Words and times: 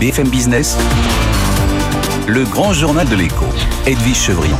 BFM 0.00 0.30
Business, 0.30 0.78
le 2.26 2.44
grand 2.44 2.72
journal 2.72 3.06
de 3.06 3.16
l'écho, 3.16 3.44
Edwige 3.86 4.16
Chevrillon. 4.16 4.56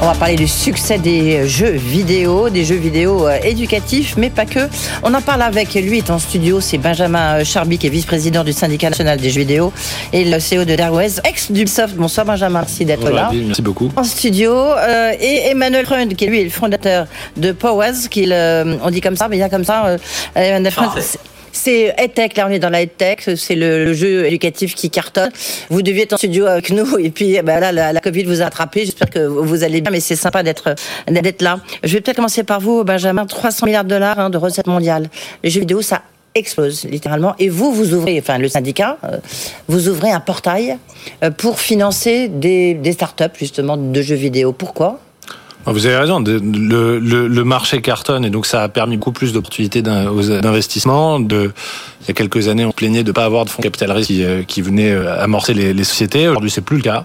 On 0.00 0.06
va 0.06 0.14
parler 0.14 0.36
du 0.36 0.48
succès 0.48 0.96
des 0.96 1.46
jeux 1.46 1.72
vidéo, 1.72 2.48
des 2.48 2.64
jeux 2.64 2.76
vidéo 2.76 3.28
euh, 3.28 3.36
éducatifs, 3.44 4.14
mais 4.16 4.30
pas 4.30 4.46
que. 4.46 4.60
On 5.02 5.12
en 5.12 5.20
parle 5.20 5.42
avec 5.42 5.74
lui, 5.74 5.98
est 5.98 6.08
en 6.08 6.18
studio, 6.18 6.62
c'est 6.62 6.78
Benjamin 6.78 7.40
euh, 7.40 7.44
Charby, 7.44 7.76
qui 7.76 7.88
est 7.88 7.90
vice-président 7.90 8.42
du 8.42 8.54
syndicat 8.54 8.88
national 8.88 9.20
des 9.20 9.28
jeux 9.28 9.40
vidéo 9.40 9.70
et 10.14 10.24
le 10.24 10.38
CEO 10.38 10.64
de 10.64 10.74
Darwez, 10.74 11.20
ex 11.22 11.52
d'Ubisoft. 11.52 11.94
Bonsoir 11.96 12.24
Benjamin, 12.24 12.60
merci 12.60 12.86
d'être 12.86 13.10
là. 13.10 13.30
Merci 13.34 13.60
beaucoup. 13.60 13.90
En 13.96 14.04
studio, 14.04 14.50
euh, 14.54 15.12
et 15.20 15.50
Emmanuel 15.50 15.84
Freund, 15.84 16.14
qui 16.16 16.24
lui 16.26 16.40
est 16.40 16.44
le 16.44 16.50
fondateur 16.50 17.06
de 17.36 17.52
Powers, 17.52 18.08
qu'il, 18.08 18.34
on 18.82 18.90
dit 18.90 19.02
comme 19.02 19.16
ça, 19.16 19.28
mais 19.28 19.36
il 19.36 19.40
y 19.40 19.42
a 19.42 19.50
comme 19.50 19.64
ça. 19.64 19.98
Emmanuel 20.34 20.72
Freund, 20.72 20.92
c'est 21.52 21.94
EdTech, 21.98 22.36
là 22.36 22.46
on 22.48 22.50
est 22.50 22.58
dans 22.58 22.70
la 22.70 22.82
EdTech, 22.82 23.30
c'est 23.36 23.54
le, 23.54 23.92
jeu 23.92 24.26
éducatif 24.26 24.74
qui 24.74 24.90
cartonne. 24.90 25.30
Vous 25.70 25.82
deviez 25.82 26.02
être 26.02 26.14
en 26.14 26.16
studio 26.16 26.46
avec 26.46 26.70
nous 26.70 26.98
et 27.02 27.10
puis 27.10 27.36
eh 27.36 27.42
ben 27.42 27.60
la, 27.70 28.00
Covid 28.00 28.24
vous 28.24 28.42
a 28.42 28.46
attrapé. 28.46 28.84
J'espère 28.84 29.10
que 29.10 29.20
vous 29.20 29.62
allez 29.62 29.80
bien, 29.80 29.92
mais 29.92 30.00
c'est 30.00 30.16
sympa 30.16 30.42
d'être 30.42 30.74
d'être 31.08 31.42
là. 31.42 31.60
Je 31.84 31.92
vais 31.92 32.00
peut-être 32.00 32.16
commencer 32.16 32.42
par 32.42 32.60
vous, 32.60 32.84
Benjamin. 32.84 33.26
300 33.26 33.66
milliards 33.66 33.84
de 33.84 33.90
dollars 33.90 34.18
hein, 34.18 34.30
de 34.30 34.38
recettes 34.38 34.66
mondiales. 34.66 35.08
Les 35.44 35.50
jeux 35.50 35.60
vidéo, 35.60 35.82
ça 35.82 36.02
explose 36.34 36.84
littéralement. 36.84 37.34
Et 37.38 37.48
vous, 37.48 37.72
vous 37.72 37.94
ouvrez, 37.94 38.18
enfin 38.18 38.38
le 38.38 38.48
syndicat, 38.48 38.98
euh, 39.04 39.18
vous 39.68 39.88
ouvrez 39.88 40.10
un 40.10 40.20
portail 40.20 40.78
euh, 41.22 41.30
pour 41.30 41.60
financer 41.60 42.28
des, 42.28 42.74
des 42.74 42.92
startups 42.92 43.38
justement 43.38 43.76
de 43.76 44.02
jeux 44.02 44.14
vidéo. 44.14 44.52
Pourquoi? 44.52 45.00
Vous 45.66 45.86
avez 45.86 45.96
raison. 45.96 46.20
Le, 46.20 46.98
le, 46.98 47.28
le, 47.28 47.44
marché 47.44 47.80
cartonne 47.80 48.24
et 48.24 48.30
donc 48.30 48.46
ça 48.46 48.62
a 48.62 48.68
permis 48.68 48.96
beaucoup 48.96 49.12
plus 49.12 49.32
d'opportunités 49.32 49.82
d'investissement. 49.82 51.20
De, 51.20 51.52
il 52.02 52.08
y 52.08 52.10
a 52.10 52.14
quelques 52.14 52.48
années, 52.48 52.64
on 52.64 52.72
plaignait 52.72 53.04
de 53.04 53.08
ne 53.08 53.12
pas 53.12 53.24
avoir 53.24 53.44
de 53.44 53.50
fonds 53.50 53.62
capital 53.62 53.92
risque 53.92 54.08
qui, 54.08 54.24
euh, 54.24 54.42
qui 54.42 54.60
venaient 54.60 54.90
euh, 54.90 55.22
amorcer 55.22 55.54
les, 55.54 55.84
sociétés. 55.84 56.26
Aujourd'hui, 56.26 56.50
c'est 56.50 56.60
plus 56.60 56.76
le 56.76 56.82
cas. 56.82 57.04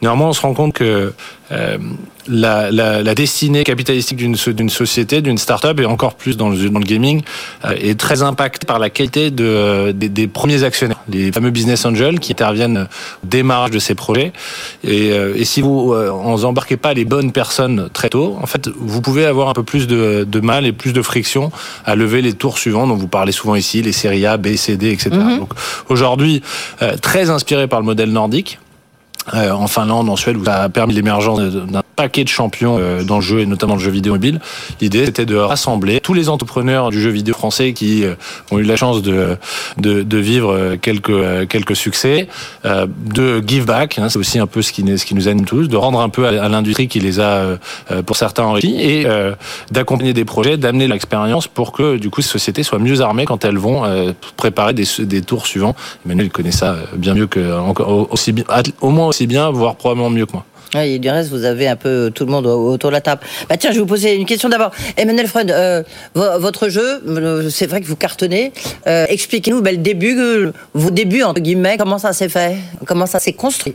Néanmoins, 0.00 0.28
on 0.28 0.32
se 0.32 0.40
rend 0.40 0.54
compte 0.54 0.72
que 0.72 1.12
euh, 1.52 1.78
la, 2.26 3.14
destinée 3.14 3.64
capitalistique 3.64 4.16
d'une 4.16 4.70
société, 4.70 5.20
d'une 5.20 5.36
start-up, 5.36 5.78
et 5.80 5.84
encore 5.84 6.14
plus 6.14 6.38
dans 6.38 6.48
le, 6.48 6.68
gaming, 6.80 7.22
est 7.64 7.98
très 7.98 8.22
impactée 8.22 8.66
par 8.66 8.78
la 8.78 8.88
qualité 8.88 9.30
de, 9.30 9.92
des, 9.92 10.26
premiers 10.26 10.62
actionnaires, 10.62 11.00
les 11.08 11.32
fameux 11.32 11.50
business 11.50 11.84
angels 11.84 12.20
qui 12.20 12.32
interviennent 12.32 12.86
au 13.22 13.26
démarrage 13.26 13.72
de 13.72 13.78
ces 13.78 13.94
projets. 13.94 14.32
Et, 14.84 15.44
si 15.44 15.60
vous 15.60 15.92
en 15.92 16.44
embarquez 16.44 16.76
pas 16.76 16.94
les 16.94 17.04
bonnes 17.04 17.32
personnes 17.32 17.90
très 17.92 18.08
tôt, 18.08 18.38
en 18.40 18.46
fait, 18.46 18.68
vous 18.68 19.02
pouvez 19.02 19.26
avoir 19.26 19.48
un 19.48 19.54
peu 19.54 19.64
plus 19.64 19.86
de, 19.86 20.24
de, 20.26 20.40
mal 20.40 20.64
et 20.66 20.72
plus 20.72 20.92
de 20.92 21.02
friction 21.02 21.50
à 21.84 21.96
lever 21.96 22.22
les 22.22 22.32
tours 22.32 22.58
suivants 22.58 22.86
dont 22.86 22.96
vous 22.96 23.08
parlez 23.08 23.32
souvent 23.32 23.56
ici, 23.56 23.82
les 23.82 23.92
séries 23.92 24.24
A, 24.24 24.29
B, 24.36 24.56
C, 24.56 24.76
D, 24.76 24.90
etc. 24.90 25.10
Mm-hmm. 25.10 25.38
Donc 25.38 25.52
aujourd'hui, 25.88 26.42
très 27.02 27.30
inspiré 27.30 27.66
par 27.68 27.80
le 27.80 27.86
modèle 27.86 28.12
nordique. 28.12 28.58
Euh, 29.34 29.50
en 29.50 29.66
Finlande, 29.66 30.08
en 30.08 30.16
Suède, 30.16 30.36
où 30.36 30.44
ça 30.44 30.62
a 30.62 30.68
permis 30.68 30.94
l'émergence 30.94 31.38
d'un 31.40 31.82
paquet 31.94 32.24
de 32.24 32.28
champions 32.28 32.78
euh, 32.80 33.02
dans 33.02 33.16
le 33.16 33.20
jeu 33.20 33.40
et 33.40 33.46
notamment 33.46 33.74
le 33.74 33.80
jeu 33.80 33.90
vidéo 33.90 34.14
mobile. 34.14 34.40
L'idée 34.80 35.04
c'était 35.04 35.26
de 35.26 35.36
rassembler 35.36 36.00
tous 36.00 36.14
les 36.14 36.28
entrepreneurs 36.28 36.90
du 36.90 37.00
jeu 37.00 37.10
vidéo 37.10 37.34
français 37.34 37.72
qui 37.72 38.04
euh, 38.04 38.14
ont 38.50 38.58
eu 38.58 38.62
la 38.62 38.76
chance 38.76 39.02
de 39.02 39.36
de, 39.76 40.02
de 40.02 40.18
vivre 40.18 40.76
quelques 40.76 41.48
quelques 41.48 41.76
succès, 41.76 42.28
de 42.64 43.42
give 43.46 43.66
back, 43.66 43.98
hein, 43.98 44.08
c'est 44.08 44.18
aussi 44.18 44.38
un 44.38 44.46
peu 44.46 44.62
ce 44.62 44.72
qui 44.72 44.84
ce 44.98 45.04
qui 45.04 45.14
nous 45.14 45.28
anime 45.28 45.44
tous, 45.44 45.68
de 45.68 45.76
rendre 45.76 46.00
un 46.00 46.08
peu 46.08 46.26
à, 46.26 46.48
l'industrie 46.48 46.88
qui 46.88 47.00
les 47.00 47.20
a 47.20 47.58
pour 48.06 48.16
certains 48.16 48.44
enrichis 48.44 48.76
et 48.80 49.06
d'accompagner 49.70 50.12
des 50.12 50.24
projets, 50.24 50.56
d'amener 50.56 50.88
l'expérience 50.88 51.46
pour 51.46 51.72
que 51.72 51.96
du 51.96 52.10
coup 52.10 52.22
ces 52.22 52.28
sociétés 52.28 52.62
soient 52.62 52.78
mieux 52.78 53.00
armées 53.00 53.26
quand 53.26 53.44
elles 53.44 53.58
vont 53.58 53.84
préparer 54.36 54.72
des, 54.72 54.86
des 55.00 55.22
tours 55.22 55.46
suivants. 55.46 55.76
Emmanuel 56.04 56.30
connaît 56.30 56.52
ça 56.52 56.76
bien 56.96 57.14
mieux 57.14 57.26
que 57.26 57.58
encore 57.58 58.12
aussi 58.12 58.34
au 58.80 58.90
moins 58.90 59.06
aussi 59.10 59.19
bien, 59.26 59.50
voire 59.50 59.76
probablement 59.76 60.10
mieux 60.10 60.26
que 60.26 60.32
moi. 60.32 60.44
Oui, 60.74 61.00
du 61.00 61.10
reste, 61.10 61.30
vous 61.30 61.44
avez 61.44 61.66
un 61.66 61.74
peu 61.74 62.12
tout 62.14 62.24
le 62.24 62.30
monde 62.30 62.46
autour 62.46 62.90
de 62.90 62.94
la 62.94 63.00
table. 63.00 63.22
Bah 63.48 63.56
tiens, 63.56 63.70
je 63.70 63.76
vais 63.76 63.80
vous 63.80 63.86
poser 63.86 64.14
une 64.14 64.26
question 64.26 64.48
d'abord. 64.48 64.70
Emmanuel 64.96 65.26
Freud, 65.26 65.50
euh, 65.50 65.82
votre 66.14 66.68
jeu, 66.68 67.02
euh, 67.08 67.50
c'est 67.50 67.66
vrai 67.66 67.80
que 67.80 67.86
vous 67.86 67.96
cartonnez. 67.96 68.52
Euh, 68.86 69.04
expliquez-nous 69.08 69.62
bah, 69.62 69.72
le 69.72 69.78
début, 69.78 70.16
vos 70.74 70.90
débuts 70.90 71.24
entre 71.24 71.40
guillemets, 71.40 71.76
comment 71.76 71.98
ça 71.98 72.12
s'est 72.12 72.28
fait, 72.28 72.56
comment 72.86 73.06
ça 73.06 73.18
s'est 73.18 73.32
construit? 73.32 73.74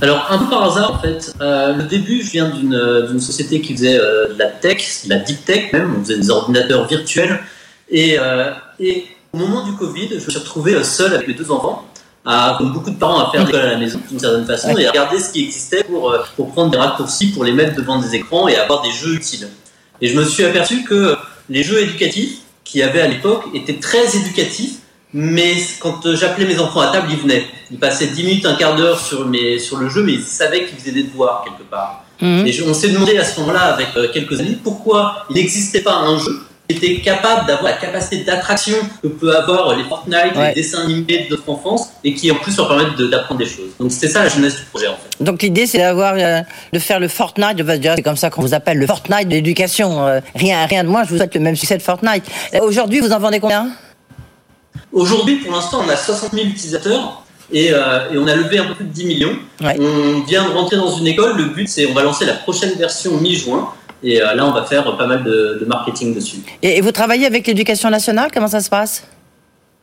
Alors, 0.00 0.26
un 0.30 0.38
peu 0.38 0.48
par 0.48 0.64
hasard, 0.64 0.94
en 0.94 0.98
fait, 0.98 1.32
le 1.38 1.82
début, 1.82 2.22
je 2.22 2.30
viens 2.32 2.50
d'une 2.50 3.20
société 3.20 3.60
qui 3.60 3.74
faisait 3.74 3.98
de 3.98 4.34
la 4.38 4.46
tech, 4.46 5.04
de 5.04 5.10
la 5.10 5.18
deep 5.18 5.44
tech 5.44 5.72
même, 5.72 5.94
on 5.96 6.02
faisait 6.02 6.18
des 6.18 6.30
ordinateurs 6.30 6.88
virtuels. 6.88 7.38
Et, 7.88 8.16
et 8.80 9.04
au 9.32 9.38
moment 9.38 9.64
du 9.64 9.74
Covid, 9.74 10.08
je 10.08 10.14
me 10.14 10.30
suis 10.30 10.38
retrouvé 10.38 10.82
seul 10.82 11.14
avec 11.14 11.28
mes 11.28 11.34
deux 11.34 11.52
enfants 11.52 11.84
à, 12.24 12.54
comme 12.58 12.72
beaucoup 12.72 12.90
de 12.90 12.96
parents, 12.96 13.26
à 13.26 13.30
faire 13.30 13.44
l'école 13.44 13.60
à 13.60 13.70
la 13.72 13.78
maison 13.78 14.00
d'une 14.08 14.18
certaine 14.18 14.46
façon 14.46 14.76
et 14.76 14.86
à 14.86 14.90
regarder 14.90 15.18
ce 15.18 15.32
qui 15.32 15.44
existait 15.44 15.84
pour, 15.84 16.10
euh, 16.10 16.18
pour 16.36 16.52
prendre 16.52 16.70
des 16.70 16.78
raccourcis, 16.78 17.32
pour 17.32 17.44
les 17.44 17.52
mettre 17.52 17.74
devant 17.74 17.98
des 17.98 18.14
écrans 18.14 18.48
et 18.48 18.56
avoir 18.56 18.82
des 18.82 18.92
jeux 18.92 19.14
utiles. 19.14 19.48
Et 20.00 20.08
je 20.08 20.16
me 20.16 20.24
suis 20.24 20.44
aperçu 20.44 20.84
que 20.84 21.16
les 21.48 21.62
jeux 21.62 21.80
éducatifs 21.80 22.38
qu'il 22.64 22.80
y 22.80 22.82
avait 22.82 23.00
à 23.00 23.08
l'époque 23.08 23.44
étaient 23.54 23.78
très 23.78 24.16
éducatifs, 24.16 24.76
mais 25.12 25.56
quand 25.80 26.14
j'appelais 26.14 26.46
mes 26.46 26.58
enfants 26.58 26.80
à 26.80 26.88
table, 26.88 27.08
ils 27.10 27.18
venaient. 27.18 27.44
Ils 27.70 27.78
passaient 27.78 28.06
10 28.06 28.24
minutes, 28.24 28.46
un 28.46 28.54
quart 28.54 28.76
d'heure 28.76 28.98
sur, 28.98 29.28
sur 29.58 29.76
le 29.76 29.88
jeu, 29.88 30.02
mais 30.02 30.12
ils 30.12 30.22
savaient 30.22 30.66
qu'ils 30.66 30.78
faisaient 30.78 30.92
des 30.92 31.02
devoirs 31.02 31.44
quelque 31.44 31.68
part. 31.68 32.04
Mhm. 32.20 32.46
Et 32.46 32.62
on 32.62 32.72
s'est 32.72 32.88
demandé 32.88 33.18
à 33.18 33.24
ce 33.24 33.40
moment-là, 33.40 33.74
avec 33.74 33.88
euh, 33.96 34.08
quelques 34.12 34.40
amis, 34.40 34.56
pourquoi 34.62 35.26
il 35.28 35.36
n'existait 35.36 35.80
pas 35.80 35.96
un 35.96 36.18
jeu 36.18 36.40
était 36.68 37.00
capable 37.00 37.46
d'avoir 37.46 37.72
la 37.72 37.76
capacité 37.78 38.24
d'attraction 38.24 38.76
que 39.02 39.08
peut 39.08 39.34
avoir 39.34 39.76
les 39.76 39.84
Fortnite, 39.84 40.34
les 40.36 40.54
dessins 40.54 40.82
animés 40.82 41.26
de 41.26 41.30
notre 41.30 41.48
enfance, 41.48 41.90
et 42.04 42.14
qui 42.14 42.30
en 42.30 42.36
plus 42.36 42.56
leur 42.56 42.68
permettent 42.68 42.96
d'apprendre 43.10 43.40
des 43.40 43.46
choses. 43.46 43.70
Donc 43.78 43.92
c'était 43.92 44.08
ça 44.08 44.22
la 44.22 44.28
jeunesse 44.28 44.56
du 44.56 44.62
projet 44.64 44.88
en 44.88 44.94
fait. 44.94 45.24
Donc 45.24 45.42
l'idée 45.42 45.66
c'est 45.66 45.78
d'avoir 45.78 46.14
euh, 46.16 46.40
de 46.72 46.78
faire 46.78 47.00
le 47.00 47.08
Fortnite, 47.08 47.62
c'est 47.96 48.02
comme 48.02 48.16
ça 48.16 48.30
qu'on 48.30 48.42
vous 48.42 48.54
appelle 48.54 48.78
le 48.78 48.86
Fortnite 48.86 49.28
de 49.28 49.34
l'éducation. 49.34 50.06
Euh, 50.06 50.20
rien, 50.34 50.64
rien 50.66 50.84
de 50.84 50.88
moins, 50.88 51.04
je 51.04 51.10
vous 51.10 51.16
souhaite 51.16 51.34
le 51.34 51.40
même 51.40 51.56
succès 51.56 51.76
de 51.76 51.82
Fortnite. 51.82 52.24
Euh, 52.54 52.60
aujourd'hui, 52.60 53.00
vous 53.00 53.12
en 53.12 53.18
vendez 53.18 53.40
combien? 53.40 53.68
Aujourd'hui, 54.92 55.36
pour 55.36 55.52
l'instant, 55.52 55.82
on 55.86 55.88
a 55.88 55.96
60 55.96 56.32
000 56.32 56.46
utilisateurs. 56.46 57.24
Et, 57.54 57.66
et, 57.66 57.74
on 58.16 58.26
a 58.26 58.34
levé 58.34 58.58
un 58.58 58.64
peu 58.64 58.74
plus 58.74 58.86
de 58.86 58.92
10 58.92 59.04
millions. 59.04 59.36
On 59.60 60.20
vient 60.26 60.48
de 60.48 60.54
rentrer 60.54 60.76
dans 60.76 60.96
une 60.96 61.06
école. 61.06 61.36
Le 61.36 61.44
but, 61.44 61.68
c'est 61.68 61.86
on 61.86 61.92
va 61.92 62.02
lancer 62.02 62.24
la 62.24 62.32
prochaine 62.32 62.72
version 62.78 63.18
mi-juin. 63.18 63.68
Et 64.02 64.20
euh, 64.20 64.34
là, 64.34 64.46
on 64.46 64.52
va 64.52 64.64
faire 64.64 64.96
pas 64.96 65.06
mal 65.06 65.22
de, 65.22 65.64
marketing 65.66 66.14
dessus. 66.14 66.38
Et, 66.62 66.80
vous 66.80 66.92
travaillez 66.92 67.26
avec 67.26 67.46
l'éducation 67.46 67.90
nationale? 67.90 68.30
Comment 68.32 68.48
ça 68.48 68.60
se 68.60 68.70
passe? 68.70 69.04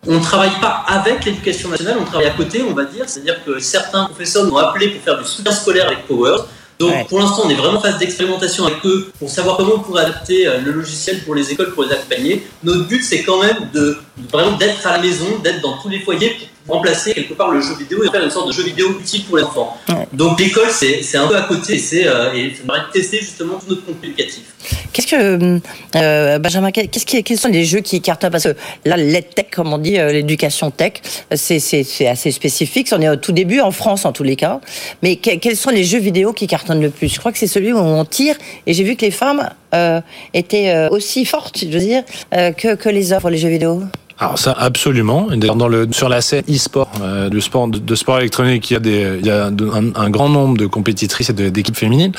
On 0.08 0.14
ne 0.14 0.24
travaille 0.24 0.58
pas 0.62 0.84
avec 0.88 1.26
l'éducation 1.26 1.70
nationale, 1.70 1.98
on 2.00 2.06
travaille 2.06 2.28
à 2.28 2.32
côté, 2.32 2.64
on 2.64 2.74
va 2.74 2.86
dire. 2.86 3.06
C'est-à-dire 3.08 3.44
que 3.44 3.60
certains 3.60 4.06
professeurs 4.06 4.46
nous 4.46 4.52
ont 4.52 4.58
appelés 4.58 4.90
pour 4.90 5.04
faire 5.04 5.18
du 5.20 5.26
soutien 5.26 5.52
scolaire 5.52 5.88
avec 5.88 6.08
Powers. 6.08 6.46
Donc 6.80 7.10
pour 7.10 7.20
l'instant, 7.20 7.42
on 7.44 7.50
est 7.50 7.56
vraiment 7.56 7.80
en 7.80 7.82
phase 7.82 7.98
d'expérimentation 7.98 8.66
avec 8.66 8.86
eux 8.86 9.12
pour 9.20 9.30
savoir 9.30 9.58
comment 9.58 9.74
on 9.76 9.80
pourrait 9.80 10.04
adapter 10.04 10.48
euh, 10.48 10.60
le 10.64 10.72
logiciel 10.72 11.22
pour 11.26 11.36
les 11.36 11.52
écoles, 11.52 11.74
pour 11.74 11.84
les 11.84 11.92
accompagner. 11.92 12.48
Notre 12.64 12.88
but, 12.88 13.04
c'est 13.04 13.22
quand 13.24 13.42
même 13.42 13.70
de 13.74 13.98
vraiment 14.32 14.56
d'être 14.56 14.88
à 14.88 14.94
la 14.94 15.00
maison, 15.00 15.40
d'être 15.44 15.60
dans 15.62 15.78
tous 15.78 15.90
les 15.90 16.00
foyers 16.00 16.30
pour 16.30 16.48
remplacer 16.70 17.14
quelque 17.14 17.34
part 17.34 17.52
le 17.52 17.62
jeu 17.62 17.76
vidéo 17.78 18.04
et 18.04 18.10
faire 18.10 18.24
une 18.24 18.30
sorte 18.30 18.48
de 18.48 18.54
jeu 18.54 18.64
vidéo 18.64 18.98
utile 19.00 19.26
pour 19.26 19.38
les 19.38 19.44
enfants. 19.44 19.78
Donc 20.14 20.40
l'école, 20.40 20.70
c'est 20.72 21.18
un 21.18 21.28
peu 21.28 21.36
à 21.36 21.42
côté 21.44 21.76
et, 21.76 21.78
c'est 21.80 22.08
euh, 22.08 22.34
et 22.34 22.54
ça 22.56 22.64
permet 22.66 22.88
de 22.88 22.92
tester 22.92 23.20
justement 23.20 23.56
tout 23.56 23.66
notre 23.70 23.86
contenu 23.86 24.10
éducatif. 24.10 24.44
Qu'est-ce 24.92 25.08
que, 25.08 25.60
euh, 25.96 26.40
Benjamin, 26.40 26.72
qu'est-ce 26.72 27.06
qui, 27.06 27.24
quels 27.24 27.38
sont 27.38 27.50
les 27.50 27.64
jeux 27.66 27.80
qui 27.80 28.02
cartonnent 28.02 28.32
Parce 28.32 28.46
que 28.46 28.56
là, 28.86 28.98
tech, 29.22 29.48
comme 29.52 29.72
on 29.74 29.78
dit, 29.78 29.98
euh, 29.98 30.12
l'éducation 30.12 30.72
tech, 30.72 30.94
c'est 31.34 32.08
assez 32.08 32.32
spécifique. 32.32 32.90
On 32.92 33.02
est 33.02 33.10
au 33.10 33.16
tout 33.16 33.32
début, 33.32 33.62
en 33.62 33.72
France 33.72 34.06
en 34.06 34.12
tous 34.12 34.24
les 34.24 34.36
cas. 34.36 34.60
Mais 35.02 35.16
quels 35.16 35.56
sont 35.56 35.70
les 35.70 35.84
jeux 35.84 36.00
vidéo 36.00 36.34
qui 36.34 36.48
cartonnent 36.48 36.82
le 36.82 36.90
plus? 36.90 37.08
Je 37.08 37.20
crois 37.20 37.32
que 37.32 37.38
c'est 37.38 37.48
celui 37.48 37.72
où 37.72 37.78
on 37.78 38.04
tire. 38.06 38.36
Et 38.66 38.74
j'ai 38.74 38.84
vu 38.84 38.96
que 38.96 39.06
les 39.06 39.12
femmes 39.12 39.50
euh, 39.74 40.02
étaient 40.34 40.88
aussi 40.90 41.26
fortes, 41.26 41.60
je 41.60 41.68
veux 41.68 41.80
dire, 41.80 42.04
que, 42.32 42.76
que 42.76 42.90
les 42.90 43.14
offres, 43.14 43.30
les 43.30 43.38
jeux 43.38 43.50
vidéo. 43.50 43.84
Alors 44.20 44.38
ça 44.38 44.52
absolument. 44.52 45.28
Dans 45.36 45.68
le 45.68 45.88
sur 45.92 46.10
la 46.10 46.22
scène 46.22 46.44
e-sport, 46.50 46.92
euh, 47.02 47.30
de 47.30 47.40
sport 47.40 47.68
de, 47.70 47.96
sport 47.96 48.20
électronique, 48.20 48.70
il 48.70 48.74
y 48.74 48.78
a 48.78 48.80
des 48.80 49.18
il 49.20 49.26
y 49.26 49.32
a 49.32 49.46
un, 49.46 50.10
grand 50.10 50.30
nombre 50.30 50.58
de 50.58 50.66
compétitrices 50.66 51.30
et 51.30 51.34
d'équipes 51.34 51.78
féminines. 51.78 52.12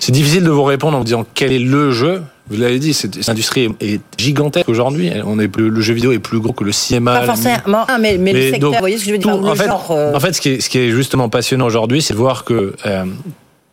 C'est 0.00 0.12
difficile 0.12 0.44
de 0.44 0.50
vous 0.50 0.64
répondre 0.64 0.96
en 0.96 1.00
vous 1.00 1.04
disant 1.04 1.24
quel 1.34 1.52
est 1.52 1.58
le 1.58 1.92
jeu. 1.92 2.22
Vous 2.48 2.60
l'avez 2.60 2.78
dit, 2.78 2.94
cette 2.94 3.28
industrie 3.28 3.68
est 3.80 4.00
gigantesque 4.16 4.68
aujourd'hui. 4.68 5.10
On 5.24 5.40
est 5.40 5.48
plus, 5.48 5.68
le 5.68 5.80
jeu 5.80 5.94
vidéo 5.94 6.12
est 6.12 6.20
plus 6.20 6.38
gros 6.38 6.52
que 6.52 6.62
le 6.62 6.70
cinéma. 6.70 7.18
Pas 7.18 7.26
forcément, 7.26 7.84
ah, 7.88 7.98
mais, 7.98 8.18
mais, 8.18 8.32
le 8.32 8.50
secteur, 8.52 8.70
vous 8.70 8.78
voyez 8.78 8.98
ce 8.98 9.02
que 9.02 9.08
je 9.08 9.12
veux 9.12 9.18
dire 9.18 9.30
en, 9.30 9.54
fait, 9.56 9.68
en 9.68 10.20
fait, 10.20 10.32
ce 10.32 10.40
qui 10.40 10.50
est, 10.50 10.60
ce 10.60 10.68
qui 10.68 10.78
est 10.78 10.90
justement 10.90 11.28
passionnant 11.28 11.66
aujourd'hui, 11.66 12.02
c'est 12.02 12.14
de 12.14 12.18
voir 12.18 12.44
que 12.44 12.74
euh, 12.86 13.04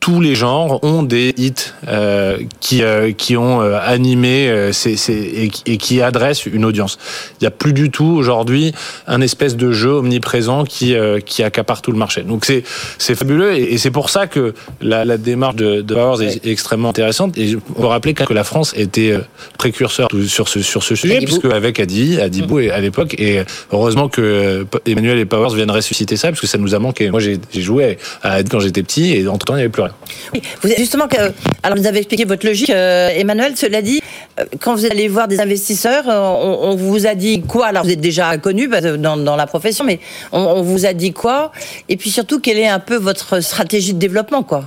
tous 0.04 0.20
les 0.20 0.36
genres 0.36 0.84
ont 0.84 1.02
des 1.02 1.34
hits 1.38 1.54
euh, 1.88 2.38
qui 2.60 2.84
euh, 2.84 3.14
qui 3.14 3.38
ont 3.38 3.62
euh, 3.62 3.80
animé 3.82 4.50
euh, 4.50 4.74
ces, 4.74 4.98
ces, 4.98 5.14
et, 5.14 5.52
et, 5.66 5.78
qui 5.78 6.02
adressent 6.02 6.46
une 6.46 6.66
audience. 6.66 6.98
Il 7.40 7.46
n'y 7.46 7.48
a 7.48 7.52
plus 7.52 7.72
du 7.72 7.90
tout 7.90 8.14
aujourd'hui 8.18 8.74
un 9.08 9.22
espèce 9.22 9.56
de 9.56 9.72
jeu 9.72 9.92
omniprésent 9.92 10.66
qui 10.66 10.94
euh, 10.94 11.22
qui 11.22 11.42
accapare 11.42 11.82
tout 11.82 11.94
le 11.94 11.98
marché. 11.98 12.24
Donc 12.24 12.44
c'est 12.44 12.66
c'est 12.98 13.16
fabuleux 13.16 13.54
et, 13.54 13.76
et 13.76 13.78
c'est 13.78 13.92
pour 13.92 14.10
ça 14.10 14.28
que 14.28 14.54
la, 14.82 15.06
la 15.06 15.18
démarche 15.18 15.56
de, 15.56 15.80
de 15.80 15.94
Powers 15.94 16.22
est, 16.22 16.46
est, 16.46 16.52
extrêmement 16.52 16.90
intéressante. 16.90 17.38
Et 17.38 17.56
on 17.56 17.82
peut 17.82 17.88
rappeler 17.88 18.14
que 18.14 18.34
la 18.34 18.44
France 18.44 18.74
était 18.76 19.18
précurseur 19.58 20.10
sur 20.28 20.50
ce 20.50 20.62
sur 20.62 20.84
ce 20.84 20.96
sujet 20.96 21.20
puisque 21.20 21.46
avec 21.46 21.80
Adi 21.80 22.20
Adibou 22.20 22.60
mmh. 22.60 22.72
à 22.72 22.80
l'époque 22.82 23.16
et 23.18 23.42
heureusement 23.72 24.10
que 24.10 24.68
Emmanuel 24.86 25.18
et 25.20 25.24
Powers 25.24 25.56
viennent 25.56 25.72
ressusciter 25.72 26.18
ça 26.18 26.28
parce 26.28 26.42
que 26.42 26.48
ça 26.48 26.58
nous 26.58 26.76
a 26.76 26.80
manqué. 26.80 27.10
Moi 27.10 27.22
j'ai 27.22 27.40
joué 27.54 27.98
à 28.22 28.34
Adi 28.34 28.50
quand 28.50 28.60
j'étais 28.60 28.84
petit 28.84 29.14
et 29.14 29.26
en 29.30 29.38
tout 29.38 29.46
temps 29.46 29.54
il 29.54 29.60
n'y 29.60 29.64
avait 29.64 29.70
plus 29.70 29.84
rien. 29.84 29.93
Oui, 30.34 30.42
vous, 30.62 30.70
justement, 30.78 31.08
que, 31.08 31.18
alors 31.64 31.78
vous 31.78 31.88
avez 31.88 32.00
expliqué 32.00 32.26
votre 32.26 32.46
logique, 32.46 32.70
euh, 32.70 33.10
Emmanuel. 33.10 33.56
Cela 33.56 33.82
dit, 33.82 34.02
euh, 34.40 34.46
quand 34.62 34.76
vous 34.76 34.86
allez 34.86 35.08
voir 35.08 35.28
des 35.28 35.40
investisseurs, 35.40 36.10
euh, 36.10 36.20
on, 36.20 36.76
vous 36.76 37.06
a 37.08 37.16
dit 37.16 37.42
quoi? 37.42 37.68
Alors 37.68 37.84
vous 37.84 37.92
êtes 37.92 38.02
déjà 38.02 38.38
connu 38.38 38.68
dans, 38.98 39.36
la 39.36 39.48
profession, 39.48 39.86
mais 39.86 40.00
on, 40.32 40.62
vous 40.62 40.86
a 40.86 40.94
dit 40.94 41.14
quoi? 41.14 41.52
Et 41.90 41.98
puis 41.98 42.10
surtout, 42.10 42.40
quelle 42.40 42.58
est 42.58 42.68
un 42.68 42.80
peu 42.80 42.96
votre 42.96 43.40
stratégie 43.42 43.94
de 43.94 44.00
développement, 44.00 44.44
quoi? 44.44 44.66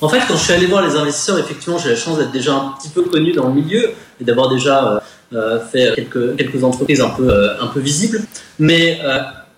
En 0.00 0.08
fait, 0.08 0.20
quand 0.28 0.36
je 0.36 0.42
suis 0.42 0.52
allé 0.52 0.66
voir 0.66 0.86
les 0.86 0.94
investisseurs, 0.96 1.38
effectivement, 1.38 1.78
j'ai 1.78 1.88
la 1.88 1.96
chance 1.96 2.18
d'être 2.18 2.32
déjà 2.32 2.54
un 2.54 2.74
petit 2.78 2.90
peu 2.90 3.02
connu 3.02 3.32
dans 3.32 3.48
le 3.48 3.54
milieu 3.54 3.92
et 4.20 4.24
d'avoir 4.24 4.50
déjà 4.50 5.02
euh, 5.32 5.60
fait 5.72 5.92
quelques, 5.94 6.36
quelques 6.36 6.62
entreprises 6.62 7.00
un 7.00 7.10
peu, 7.10 7.50
un 7.60 7.66
peu 7.68 7.80
visibles. 7.80 8.20
Mais 8.58 9.00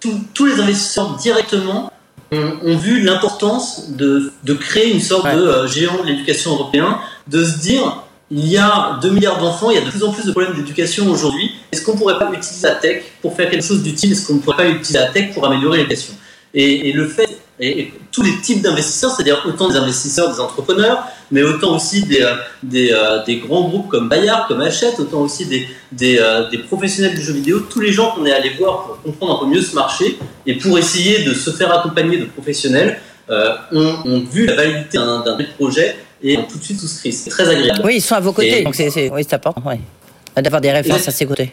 tous 0.00 0.46
les 0.46 0.60
investisseurs 0.60 1.16
directement 1.16 1.90
ont, 2.32 2.58
ont 2.62 2.76
vu 2.76 3.00
l'importance 3.00 3.90
de, 3.90 4.32
de, 4.44 4.54
créer 4.54 4.92
une 4.92 5.00
sorte 5.00 5.24
ouais. 5.24 5.36
de 5.36 5.42
euh, 5.42 5.68
géant 5.68 6.02
de 6.02 6.08
l'éducation 6.08 6.52
européen, 6.52 6.98
de 7.28 7.44
se 7.44 7.58
dire 7.58 8.02
il 8.30 8.48
y 8.48 8.58
a 8.58 8.98
2 9.02 9.10
milliards 9.10 9.38
d'enfants, 9.38 9.70
il 9.70 9.76
y 9.76 9.78
a 9.78 9.84
de 9.84 9.90
plus 9.90 10.02
en 10.02 10.12
plus 10.12 10.24
de 10.24 10.32
problèmes 10.32 10.54
d'éducation 10.54 11.08
aujourd'hui. 11.08 11.52
Est-ce 11.70 11.82
qu'on 11.82 11.92
ne 11.92 11.98
pourrait 11.98 12.18
pas 12.18 12.28
utiliser 12.32 12.66
la 12.66 12.74
tech 12.74 13.04
pour 13.22 13.36
faire 13.36 13.48
quelque 13.48 13.64
chose 13.64 13.82
d'utile? 13.82 14.12
Est-ce 14.12 14.26
qu'on 14.26 14.34
ne 14.34 14.40
pourrait 14.40 14.56
pas 14.56 14.68
utiliser 14.68 14.98
la 14.98 15.06
tech 15.06 15.32
pour 15.32 15.46
améliorer 15.46 15.78
l'éducation? 15.78 16.14
Et, 16.52 16.88
et, 16.88 16.92
le 16.92 17.06
fait, 17.06 17.38
et, 17.58 17.80
et 17.80 17.94
tous 18.12 18.22
les 18.22 18.38
types 18.40 18.62
d'investisseurs, 18.62 19.10
c'est-à-dire 19.10 19.42
autant 19.46 19.68
des 19.68 19.76
investisseurs, 19.76 20.32
des 20.32 20.40
entrepreneurs, 20.40 21.04
mais 21.30 21.42
autant 21.42 21.76
aussi 21.76 22.04
des, 22.04 22.22
euh, 22.22 22.34
des, 22.62 22.92
euh, 22.92 23.24
des 23.24 23.36
grands 23.38 23.68
groupes 23.68 23.88
comme 23.88 24.08
Bayard, 24.08 24.46
comme 24.48 24.60
Hachette, 24.60 24.98
autant 25.00 25.20
aussi 25.20 25.46
des, 25.46 25.66
des, 25.92 26.18
euh, 26.18 26.48
des 26.50 26.58
professionnels 26.58 27.14
du 27.14 27.22
jeu 27.22 27.32
vidéo, 27.32 27.60
tous 27.60 27.80
les 27.80 27.92
gens 27.92 28.12
qu'on 28.12 28.26
est 28.26 28.32
allé 28.32 28.50
voir 28.50 28.84
pour 28.84 29.02
comprendre 29.02 29.36
un 29.36 29.44
peu 29.44 29.54
mieux 29.54 29.62
ce 29.62 29.74
marché 29.74 30.18
et 30.46 30.54
pour 30.54 30.78
essayer 30.78 31.24
de 31.24 31.32
se 31.34 31.50
faire 31.50 31.72
accompagner 31.72 32.18
de 32.18 32.26
professionnels 32.26 33.00
euh, 33.30 33.54
ont, 33.72 33.96
ont 34.04 34.20
vu 34.20 34.46
la 34.46 34.54
validité 34.54 34.98
d'un 34.98 35.36
projet 35.58 35.96
et 36.22 36.36
ont 36.38 36.44
tout 36.44 36.58
de 36.58 36.64
suite 36.64 36.80
souscrit. 36.80 37.12
C'est 37.12 37.30
très 37.30 37.48
agréable. 37.48 37.80
Oui, 37.84 37.96
ils 37.96 38.00
sont 38.00 38.14
à 38.14 38.20
vos 38.20 38.32
côtés, 38.32 38.60
et, 38.60 38.64
donc 38.64 38.74
c'est 38.74 39.10
oui, 39.10 39.26
important 39.30 39.62
oui. 39.66 40.42
d'avoir 40.42 40.60
des 40.60 40.70
références 40.70 41.08
à 41.08 41.10
ses 41.10 41.26
côtés. 41.26 41.52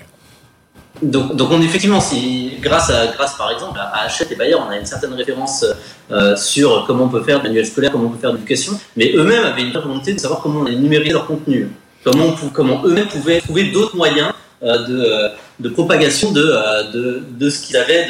Donc, 1.03 1.35
donc 1.35 1.51
on, 1.51 1.61
effectivement, 1.61 1.99
si, 1.99 2.53
grâce, 2.61 2.89
à, 2.89 3.07
grâce 3.07 3.35
par 3.35 3.51
exemple 3.51 3.79
à 3.79 4.03
Hachette 4.03 4.31
et 4.31 4.35
Bayer, 4.35 4.55
on 4.55 4.69
a 4.69 4.77
une 4.77 4.85
certaine 4.85 5.13
référence 5.13 5.65
euh, 6.11 6.35
sur 6.35 6.85
comment 6.87 7.05
on 7.05 7.09
peut 7.09 7.23
faire 7.23 7.39
de 7.39 7.47
manuel 7.47 7.65
scolaire, 7.65 7.91
comment 7.91 8.05
on 8.05 8.11
peut 8.11 8.19
faire 8.19 8.31
de 8.31 8.37
l'éducation, 8.37 8.79
mais 8.95 9.13
eux-mêmes 9.15 9.43
avaient 9.43 9.63
une 9.63 9.73
volonté 9.73 10.13
de 10.13 10.19
savoir 10.19 10.41
comment 10.41 10.61
on 10.61 10.63
numériser 10.63 11.11
leur 11.11 11.27
contenu, 11.27 11.69
comment, 12.03 12.33
comment 12.53 12.81
eux-mêmes 12.85 13.07
pouvaient 13.07 13.41
trouver 13.41 13.71
d'autres 13.71 13.95
moyens 13.95 14.31
euh, 14.63 14.87
de, 14.87 15.31
de, 15.59 15.69
propagation 15.69 16.31
de, 16.31 16.41
euh, 16.41 17.21
de, 17.37 17.49
ce 17.49 17.65
qu'ils 17.65 17.75
avaient, 17.75 18.07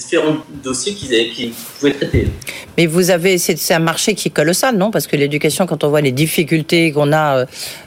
différents 0.00 0.38
dossiers 0.64 0.94
qu'ils 0.94 1.30
qu 1.32 1.52
pouvaient 1.78 1.92
traiter. 1.92 2.28
Mais 2.76 2.86
vous 2.86 3.10
avez, 3.10 3.38
c'est 3.38 3.74
un 3.74 3.78
marché 3.78 4.14
qui 4.14 4.28
est 4.28 4.30
colossal, 4.30 4.76
non? 4.76 4.90
Parce 4.90 5.06
que 5.06 5.16
l'éducation, 5.16 5.66
quand 5.66 5.84
on 5.84 5.88
voit 5.88 6.00
les 6.00 6.12
difficultés 6.12 6.92
qu'on 6.92 7.12
a 7.12 7.44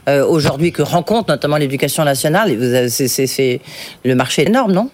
euh, 0.08 0.26
aujourd'hui, 0.26 0.72
que 0.72 0.82
rencontre 0.82 1.30
notamment 1.30 1.58
l'éducation 1.58 2.04
nationale, 2.04 2.50
c'est 2.90 3.62
le 4.04 4.16
marché 4.16 4.44
est 4.44 4.48
énorme, 4.48 4.72
non? 4.72 4.90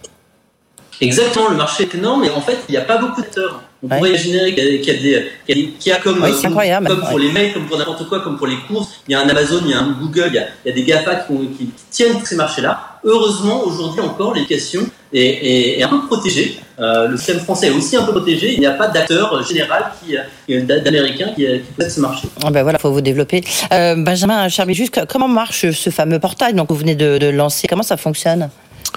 Exactement, 1.00 1.48
le 1.48 1.56
marché 1.56 1.84
est 1.84 1.94
énorme, 1.94 2.24
et 2.24 2.30
en 2.30 2.40
fait, 2.40 2.58
il 2.68 2.72
n'y 2.72 2.78
a 2.78 2.82
pas 2.82 2.98
beaucoup 2.98 3.22
d'acteurs. 3.22 3.62
On 3.82 3.88
ouais. 3.88 3.96
pourrait 3.96 4.10
imaginer 4.10 4.54
qu'il 4.54 4.74
y, 4.74 4.80
qu, 4.82 4.92
qu, 4.92 5.72
qu, 5.78 5.88
y, 5.88 5.92
a 5.92 5.96
comme, 5.96 6.22
incroyable. 6.22 6.86
comme 6.86 7.00
pour 7.00 7.18
les 7.18 7.32
mails, 7.32 7.54
comme 7.54 7.66
pour 7.66 7.78
n'importe 7.78 8.06
quoi, 8.06 8.20
comme 8.20 8.36
pour 8.36 8.46
les 8.46 8.58
courses. 8.68 8.90
Il 9.08 9.12
y 9.12 9.14
a 9.14 9.20
un 9.20 9.28
Amazon, 9.28 9.60
il 9.64 9.70
y 9.70 9.74
a 9.74 9.80
un 9.80 9.92
Google, 9.92 10.26
il 10.28 10.34
y 10.34 10.38
a, 10.38 10.48
il 10.64 10.68
y 10.68 10.72
a 10.72 10.74
des 10.74 10.82
GAFA 10.82 11.14
qui, 11.26 11.34
qui, 11.56 11.70
tiennent 11.90 12.18
tous 12.18 12.26
ces 12.26 12.36
marchés-là. 12.36 13.00
Heureusement, 13.04 13.64
aujourd'hui 13.64 14.00
encore, 14.02 14.34
l'éducation 14.34 14.82
est, 15.12 15.82
un 15.82 15.88
peu 15.88 16.06
protégée. 16.06 16.58
Euh, 16.78 17.08
le 17.08 17.16
système 17.16 17.40
français 17.40 17.68
est 17.68 17.70
aussi 17.70 17.96
un 17.96 18.04
peu 18.04 18.12
protégé. 18.12 18.54
Il 18.54 18.60
n'y 18.60 18.66
a 18.66 18.72
pas 18.72 18.88
d'acteur 18.88 19.42
général 19.46 19.92
qui, 20.00 20.16
d'américain 20.64 21.32
qui, 21.34 21.44
qui 21.44 21.72
possède 21.76 21.90
ce 21.90 22.00
marché. 22.00 22.28
Ah 22.44 22.50
ben 22.50 22.62
voilà, 22.62 22.78
faut 22.78 22.92
vous 22.92 23.00
développer. 23.00 23.42
Euh, 23.72 23.96
Benjamin 23.96 24.48
Charmy, 24.48 24.74
juste 24.74 25.00
comment 25.08 25.28
marche 25.28 25.70
ce 25.70 25.90
fameux 25.90 26.18
portail? 26.18 26.54
Donc 26.54 26.68
vous 26.70 26.76
venez 26.76 26.94
de, 26.94 27.18
de 27.18 27.26
lancer 27.28 27.66
Comment 27.68 27.82
ça 27.82 27.96
fonctionne? 27.96 28.48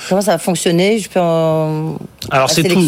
Comment 0.09 0.21
ça 0.21 0.37
Je 0.37 1.09
peux 1.09 1.19
en... 1.19 1.97
Alors 2.31 2.49
c'est 2.49 2.63
tout, 2.63 2.81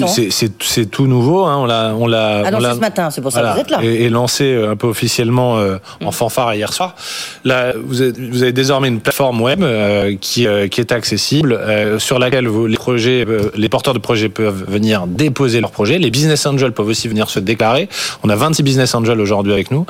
c'est 0.62 0.86
tout 0.86 1.08
nouveau. 1.08 1.44
Hein. 1.46 1.58
On 1.60 1.66
l'a, 1.66 1.94
on 1.98 2.08
l'a, 2.08 2.48
annoncé 2.48 2.76
ce 2.76 2.80
matin. 2.80 3.10
C'est 3.12 3.22
pour 3.22 3.32
ça 3.32 3.42
voilà, 3.42 3.54
que 3.54 3.56
vous 3.56 3.62
êtes 3.62 3.72
là. 3.72 3.80
Et, 3.84 4.06
et 4.06 4.10
lancé 4.10 4.46
euh, 4.46 4.72
un 4.72 4.76
peu 4.76 4.88
officiellement 4.88 5.58
euh, 5.58 5.78
en 6.04 6.12
fanfare 6.12 6.54
hier 6.54 6.72
soir. 6.72 6.96
Là, 7.44 7.74
vous, 7.76 8.02
êtes, 8.02 8.18
vous 8.18 8.44
avez 8.44 8.54
désormais 8.54 8.88
une 8.88 9.02
plateforme 9.02 9.42
web 9.42 9.62
euh, 9.62 10.16
qui, 10.20 10.48
euh, 10.48 10.68
qui 10.68 10.82
est 10.82 10.92
accessible, 10.92 11.60
sur 12.00 12.20
laquelle 12.20 12.48
vous, 12.48 12.68
les 12.68 12.78
projets, 12.78 13.26
les 13.56 13.70
porteurs 13.70 13.94
de 13.94 14.00
projets 14.00 14.30
peuvent 14.30 14.66
venir 14.68 15.08
déposer 15.08 15.62
leurs 15.62 15.72
projets. 15.72 16.00
Les 16.00 16.12
business 16.12 16.46
angels 16.46 16.72
peuvent 16.72 16.88
aussi 16.88 17.08
venir 17.08 17.30
se 17.30 17.40
déclarer. 17.40 17.90
On 18.24 18.30
a 18.30 18.36
26 18.36 18.64
business 18.64 18.96
angels 18.96 19.20
aujourd'hui 19.20 19.54
avec 19.54 19.72
nous. 19.72 19.86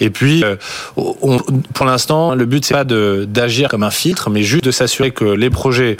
Et 0.00 0.10
puis, 0.10 0.44
on, 0.96 1.38
pour 1.74 1.86
l'instant, 1.86 2.34
le 2.34 2.44
but 2.44 2.64
c'est 2.64 2.74
pas 2.74 2.84
d'agir 2.84 3.68
comme 3.68 3.82
un 3.82 3.90
filtre, 3.90 4.30
mais 4.30 4.42
juste 4.42 4.64
de 4.64 4.70
s'assurer 4.70 5.10
que 5.10 5.24
les 5.24 5.50
projets 5.50 5.96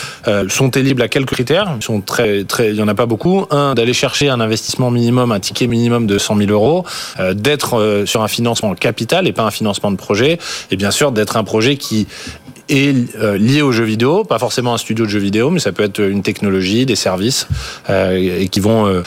sont 0.51 0.71
éligibles 0.71 1.03
à 1.03 1.09
quelques 1.09 1.31
critères. 1.31 1.75
Ils 1.77 1.83
sont 1.83 2.01
très, 2.01 2.45
très, 2.45 2.71
il 2.71 2.77
y 2.77 2.83
en 2.83 2.89
a 2.89 2.95
pas 2.95 3.07
beaucoup. 3.07 3.47
Un, 3.51 3.75
d'aller 3.75 3.93
chercher 3.93 4.29
un 4.29 4.41
investissement 4.41 4.91
minimum, 4.91 5.33
un 5.33 5.41
ticket 5.41 5.67
minimum 5.67 6.07
de 6.07 6.19
100 6.19 6.37
000 6.37 6.51
euros, 6.51 6.85
euh, 7.19 7.35
d'être 7.35 7.79
euh, 7.79 8.07
sur 8.07 8.23
un 8.23 8.29
financement 8.29 8.75
capital 8.75 9.27
et 9.27 9.33
pas 9.33 9.45
un 9.45 9.51
financement 9.51 9.91
de 9.91 9.97
projet, 9.97 10.39
et 10.71 10.77
bien 10.77 10.91
sûr 10.91 11.13
d'être 11.13 11.37
un 11.37 11.45
projet 11.45 11.77
qui 11.77 12.07
est 12.71 13.17
euh, 13.17 13.37
lié 13.37 13.63
aux 13.63 13.73
jeux 13.73 13.85
vidéo, 13.85 14.25
pas 14.25 14.39
forcément 14.39 14.75
un 14.75 14.79
studio 14.79 15.05
de 15.05 15.11
jeux 15.11 15.19
vidéo, 15.19 15.51
mais 15.51 15.61
ça 15.61 15.73
peut 15.73 15.83
être 15.83 16.01
une 16.01 16.23
technologie, 16.23 16.87
des 16.87 16.97
services, 16.97 17.47
euh, 17.89 18.41
et 18.41 18.49
qui 18.49 18.61
vont 18.61 18.87
euh, 18.87 19.03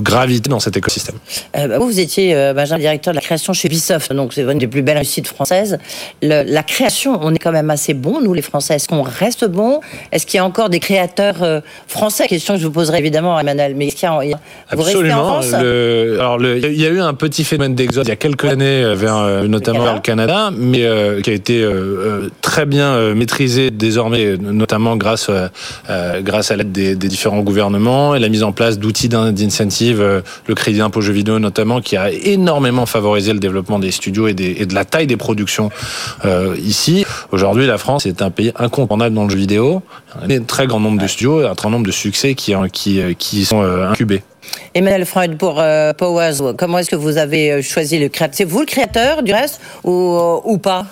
graviter 0.00 0.48
dans 0.48 0.60
cet 0.60 0.76
écosystème. 0.76 1.16
Bah, 1.54 1.78
vous, 1.78 1.86
vous 1.86 2.00
étiez 2.00 2.34
Benjamin, 2.54 2.80
directeur 2.80 3.12
de 3.12 3.16
la 3.16 3.22
création 3.22 3.52
chez 3.52 3.68
Ubisoft, 3.68 4.12
donc 4.12 4.32
c'est 4.32 4.42
une 4.42 4.58
des 4.58 4.66
plus 4.66 4.82
belles 4.82 4.96
réussites 4.96 5.28
françaises. 5.28 5.78
Le, 6.22 6.42
la 6.42 6.62
création, 6.62 7.18
on 7.22 7.34
est 7.34 7.38
quand 7.38 7.52
même 7.52 7.70
assez 7.70 7.94
bon, 7.94 8.20
nous 8.20 8.34
les 8.34 8.42
Français. 8.42 8.76
Est-ce 8.76 8.88
qu'on 8.88 9.02
reste 9.02 9.44
bon 9.46 9.80
Est-ce 10.10 10.26
qu'il 10.26 10.38
y 10.38 10.40
a 10.40 10.44
encore 10.44 10.70
des 10.70 10.80
créateurs 10.80 11.62
français? 11.86 12.26
Question 12.26 12.54
que 12.54 12.60
je 12.60 12.66
vous 12.66 12.72
poserai 12.72 12.98
évidemment, 12.98 13.38
Emmanuel. 13.38 13.74
Mais 13.76 13.88
est-ce 13.88 13.96
qu'il 13.96 14.08
y 14.08 14.32
a, 14.32 14.38
vous 14.72 14.82
Absolument. 14.82 15.20
en 15.20 15.42
France? 15.42 15.52
Le, 15.60 16.16
alors, 16.18 16.38
le, 16.38 16.58
il 16.58 16.80
y 16.80 16.86
a 16.86 16.90
eu 16.90 17.00
un 17.00 17.14
petit 17.14 17.44
phénomène 17.44 17.74
d'exode 17.74 18.06
il 18.06 18.10
y 18.10 18.12
a 18.12 18.16
quelques 18.16 18.44
années, 18.44 18.94
vers, 18.94 19.48
notamment 19.48 19.84
vers 19.84 19.94
le 19.94 20.00
Canada, 20.00 20.50
mais 20.56 20.86
qui 21.22 21.30
a 21.30 21.34
été 21.34 21.66
très 22.40 22.61
très 22.62 22.68
bien 22.68 22.94
euh, 22.94 23.16
maîtrisé 23.16 23.72
désormais, 23.72 24.36
notamment 24.36 24.96
grâce 24.96 25.28
euh, 25.28 26.20
grâce 26.20 26.52
à 26.52 26.56
l'aide 26.56 26.70
des, 26.70 26.94
des, 26.94 27.08
différents 27.08 27.40
gouvernements 27.40 28.14
et 28.14 28.20
la 28.20 28.28
mise 28.28 28.44
en 28.44 28.52
place 28.52 28.78
d'outils 28.78 29.08
d'incentive, 29.08 30.00
euh, 30.00 30.20
le 30.46 30.54
crédit 30.54 30.78
d'impôt 30.78 31.00
jeux 31.00 31.12
vidéo 31.12 31.40
notamment, 31.40 31.80
qui 31.80 31.96
a 31.96 32.12
énormément 32.12 32.86
favorisé 32.86 33.32
le 33.32 33.40
développement 33.40 33.80
des 33.80 33.90
studios 33.90 34.28
et, 34.28 34.34
des, 34.34 34.54
et 34.60 34.66
de 34.66 34.74
la 34.76 34.84
taille 34.84 35.08
des 35.08 35.16
productions 35.16 35.70
euh, 36.24 36.54
ici. 36.62 37.04
Aujourd'hui, 37.32 37.66
la 37.66 37.78
France 37.78 38.06
est 38.06 38.22
un 38.22 38.30
pays 38.30 38.52
incontournable 38.54 39.16
dans 39.16 39.24
le 39.24 39.30
jeu 39.30 39.38
vidéo. 39.38 39.82
Un 40.22 40.42
très 40.44 40.68
grand 40.68 40.78
nombre 40.78 41.02
de 41.02 41.08
studios 41.08 41.40
un 41.40 41.56
très 41.56 41.64
grand 41.64 41.70
nombre 41.70 41.86
de 41.86 41.90
succès 41.90 42.36
qui, 42.36 42.54
qui, 42.72 43.00
qui 43.18 43.44
sont 43.44 43.60
incubés. 43.60 44.22
Emmanuel 44.72 45.04
Freud 45.04 45.36
pour 45.36 45.58
euh, 45.58 45.92
Powers, 45.94 46.54
comment 46.56 46.78
est-ce 46.78 46.90
que 46.90 46.96
vous 46.96 47.18
avez 47.18 47.60
choisi 47.60 47.98
le 47.98 48.08
créateur? 48.08 48.36
C'est 48.36 48.44
vous 48.44 48.60
le 48.60 48.66
créateur 48.66 49.24
du 49.24 49.32
reste 49.32 49.60
ou, 49.82 50.40
ou 50.44 50.58
pas? 50.58 50.86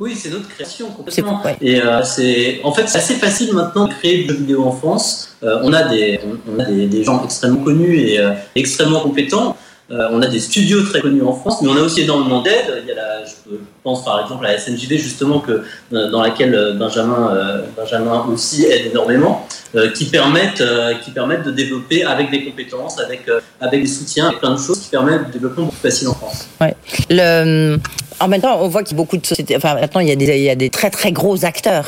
Oui, 0.00 0.14
c'est 0.16 0.30
notre 0.30 0.48
création 0.48 0.88
complètement. 0.88 1.40
Ouais. 1.44 1.56
Et 1.60 1.80
euh, 1.80 2.02
c'est, 2.02 2.60
en 2.64 2.72
fait, 2.72 2.88
c'est 2.88 2.98
assez 2.98 3.14
facile 3.14 3.52
maintenant 3.52 3.86
de 3.86 3.94
créer 3.94 4.22
des 4.22 4.28
jeux 4.28 4.34
vidéo 4.34 4.64
en 4.64 4.72
France. 4.72 5.36
Euh, 5.44 5.60
on 5.62 5.72
a 5.72 5.84
des, 5.84 6.20
on, 6.52 6.58
a 6.58 6.64
des, 6.64 6.86
des, 6.86 7.04
gens 7.04 7.22
extrêmement 7.22 7.62
connus 7.62 7.96
et 8.00 8.18
euh, 8.18 8.32
extrêmement 8.56 9.00
compétents. 9.00 9.56
On 9.90 10.22
a 10.22 10.26
des 10.26 10.40
studios 10.40 10.82
très 10.82 11.00
connus 11.02 11.22
en 11.22 11.34
France, 11.34 11.62
mais 11.62 11.68
on 11.68 11.76
a 11.76 11.80
aussi 11.80 12.00
énormément 12.00 12.40
d'aide. 12.40 12.82
Il 12.82 12.88
y 12.88 12.90
a 12.90 12.96
la, 12.96 13.24
je 13.24 13.54
pense 13.84 14.04
par 14.04 14.20
exemple 14.22 14.44
à 14.44 14.52
la 14.52 14.58
SNJV 14.58 14.96
justement 14.96 15.38
que 15.38 15.62
dans 15.92 16.20
laquelle 16.20 16.74
Benjamin, 16.76 17.62
Benjamin 17.76 18.24
aussi 18.26 18.64
aide 18.64 18.86
énormément, 18.86 19.46
qui 19.94 20.06
permettent, 20.06 20.64
qui 21.04 21.10
permettent 21.12 21.44
de 21.44 21.52
développer 21.52 22.02
avec 22.02 22.30
des 22.30 22.44
compétences, 22.44 22.98
avec 22.98 23.28
avec 23.60 23.82
des 23.82 23.86
soutiens, 23.86 24.28
avec 24.28 24.40
plein 24.40 24.54
de 24.54 24.58
choses 24.58 24.80
qui 24.80 24.88
permettent 24.88 25.28
de 25.28 25.32
développement 25.32 25.64
beaucoup 25.66 25.76
plus 25.76 25.90
facile 25.90 26.08
en 26.08 26.14
France. 26.14 26.48
Ouais. 26.60 26.74
Le, 27.10 27.78
en 28.20 28.28
même 28.28 28.40
temps, 28.40 28.58
on 28.60 28.68
voit 28.68 28.82
qu'il 28.82 28.96
y 28.96 29.00
a 29.00 29.02
beaucoup 29.02 29.16
de 29.16 29.26
sociétés. 29.26 29.56
Enfin, 29.56 29.74
maintenant, 29.74 30.00
il 30.00 30.08
y 30.08 30.50
a 30.50 30.54
des, 30.54 30.70
très 30.70 30.90
très 30.90 31.12
gros 31.12 31.44
acteurs. 31.44 31.86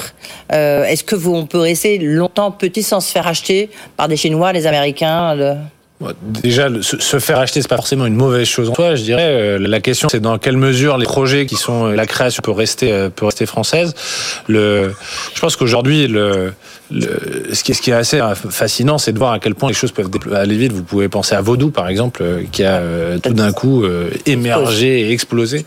Euh, 0.53 0.85
Est-ce 0.85 1.05
que 1.05 1.15
vous, 1.15 1.35
on 1.35 1.47
peut 1.47 1.59
rester 1.59 1.99
longtemps 1.99 2.51
petit 2.51 2.83
sans 2.83 3.01
se 3.01 3.13
faire 3.13 3.27
acheter 3.27 3.71
par 3.97 4.09
des 4.09 4.17
Chinois, 4.17 4.53
les 4.53 4.67
Américains. 4.67 5.37
Déjà, 6.43 6.69
se 6.83 7.19
faire 7.19 7.39
acheter, 7.39 7.63
c'est 7.63 7.69
pas 7.69 7.77
forcément 7.77 8.05
une 8.05 8.17
mauvaise 8.17 8.47
chose 8.47 8.69
en 8.69 8.75
soi. 8.75 8.97
Je 8.97 9.03
dirais. 9.03 9.23
Euh, 9.25 9.59
la 9.59 9.81
question, 9.81 10.09
c'est 10.11 10.21
dans 10.21 10.37
quelle 10.37 10.59
mesure 10.59 10.99
les 10.99 11.07
projets 11.07 11.47
qui 11.47 11.55
sont 11.55 11.87
la 11.87 12.07
création 12.07 12.43
peut 12.43 12.51
rester 12.51 12.93
euh, 12.93 13.09
peut 13.09 13.25
rester 13.25 13.47
française. 13.47 13.95
Je 14.49 14.91
pense 15.41 15.57
qu'aujourd'hui, 15.57 16.07
ce 16.91 17.63
qui 17.63 17.91
est 17.91 17.95
assez 17.95 18.21
fascinant, 18.51 18.99
c'est 18.99 19.13
de 19.13 19.19
voir 19.19 19.33
à 19.33 19.39
quel 19.39 19.55
point 19.55 19.71
les 19.71 19.75
choses 19.75 19.93
peuvent 19.93 20.11
aller 20.35 20.57
vite. 20.57 20.73
Vous 20.73 20.83
pouvez 20.83 21.09
penser 21.09 21.35
à 21.35 21.41
Vaudou, 21.41 21.71
par 21.71 21.89
exemple, 21.89 22.23
qui 22.53 22.63
a 22.63 22.83
tout 23.23 23.33
d'un 23.33 23.53
coup 23.53 23.85
émergé 24.27 25.01
et 25.01 25.13
explosé 25.13 25.65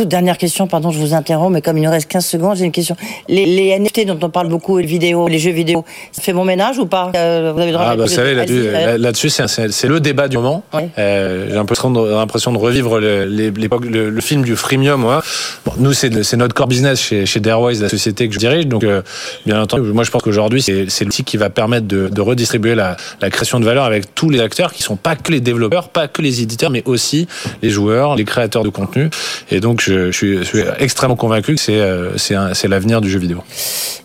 toute 0.00 0.08
dernière 0.08 0.38
question, 0.38 0.66
pardon, 0.66 0.90
je 0.90 0.98
vous 0.98 1.12
interromps, 1.12 1.52
mais 1.52 1.60
comme 1.60 1.76
il 1.76 1.84
nous 1.84 1.90
reste 1.90 2.08
15 2.08 2.24
secondes, 2.24 2.56
j'ai 2.56 2.64
une 2.64 2.72
question. 2.72 2.96
Les, 3.28 3.44
les, 3.44 3.78
NFT 3.78 4.06
dont 4.06 4.18
on 4.22 4.30
parle 4.30 4.48
beaucoup, 4.48 4.78
les 4.78 4.86
vidéos, 4.86 5.28
les 5.28 5.38
jeux 5.38 5.50
vidéo, 5.50 5.84
ça 6.10 6.22
fait 6.22 6.32
bon 6.32 6.46
ménage 6.46 6.78
ou 6.78 6.86
pas? 6.86 7.12
Euh, 7.14 7.52
Vous 7.54 7.60
avez 7.60 7.74
ah, 7.74 7.96
bah, 7.96 8.04
vous 8.04 8.08
savez, 8.08 8.34
là-dessus, 8.34 9.28
c'est 9.28 9.88
le 9.88 10.00
débat 10.00 10.28
du 10.28 10.38
moment. 10.38 10.62
Euh, 10.98 11.48
j'ai 11.50 11.54
l'impression 11.54 11.90
de 11.90 12.56
revivre 12.56 12.98
l'époque, 12.98 13.84
le, 13.84 14.08
le, 14.08 14.20
film 14.22 14.42
du 14.42 14.56
freemium. 14.56 15.02
Moi. 15.02 15.22
Bon, 15.66 15.72
nous, 15.76 15.92
c'est 15.92 16.36
notre 16.36 16.54
core 16.54 16.66
business 16.66 16.98
chez, 16.98 17.26
chez 17.26 17.40
Darewise, 17.40 17.82
la 17.82 17.90
société 17.90 18.26
que 18.26 18.32
je 18.32 18.38
dirige. 18.38 18.66
Donc, 18.68 18.84
euh, 18.84 19.02
bien 19.44 19.60
entendu, 19.60 19.92
moi, 19.92 20.04
je 20.04 20.10
pense 20.10 20.22
qu'aujourd'hui, 20.22 20.62
c'est 20.62 21.04
l'outil 21.04 21.24
qui 21.24 21.36
va 21.36 21.50
permettre 21.50 21.86
de, 21.86 22.08
de 22.08 22.20
redistribuer 22.22 22.74
la, 22.74 22.96
la, 23.20 23.28
création 23.28 23.60
de 23.60 23.66
valeur 23.66 23.84
avec 23.84 24.14
tous 24.14 24.30
les 24.30 24.40
acteurs 24.40 24.72
qui 24.72 24.82
sont 24.82 24.96
pas 24.96 25.14
que 25.14 25.30
les 25.30 25.40
développeurs, 25.40 25.90
pas 25.90 26.08
que 26.08 26.22
les 26.22 26.40
éditeurs, 26.40 26.70
mais 26.70 26.82
aussi 26.86 27.28
les 27.60 27.68
joueurs, 27.68 28.16
les 28.16 28.24
créateurs 28.24 28.64
de 28.64 28.70
contenu. 28.70 29.10
Et 29.50 29.60
donc, 29.60 29.82
je, 29.82 29.89
suis, 30.10 30.38
extrêmement 30.78 31.16
convaincu 31.16 31.54
que 31.54 31.60
c'est 31.60 31.80
euh, 31.80 32.16
c'est 32.16 32.68
l'avenir 32.68 33.00
du 33.00 33.10
jeu 33.10 33.18
vidéo. 33.18 33.42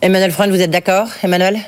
Emmanuel 0.01 0.31
Freund, 0.31 0.51
vous 0.51 0.61
êtes 0.61 0.71
d'accord 0.71 1.07
Emmanuel? 1.23 1.59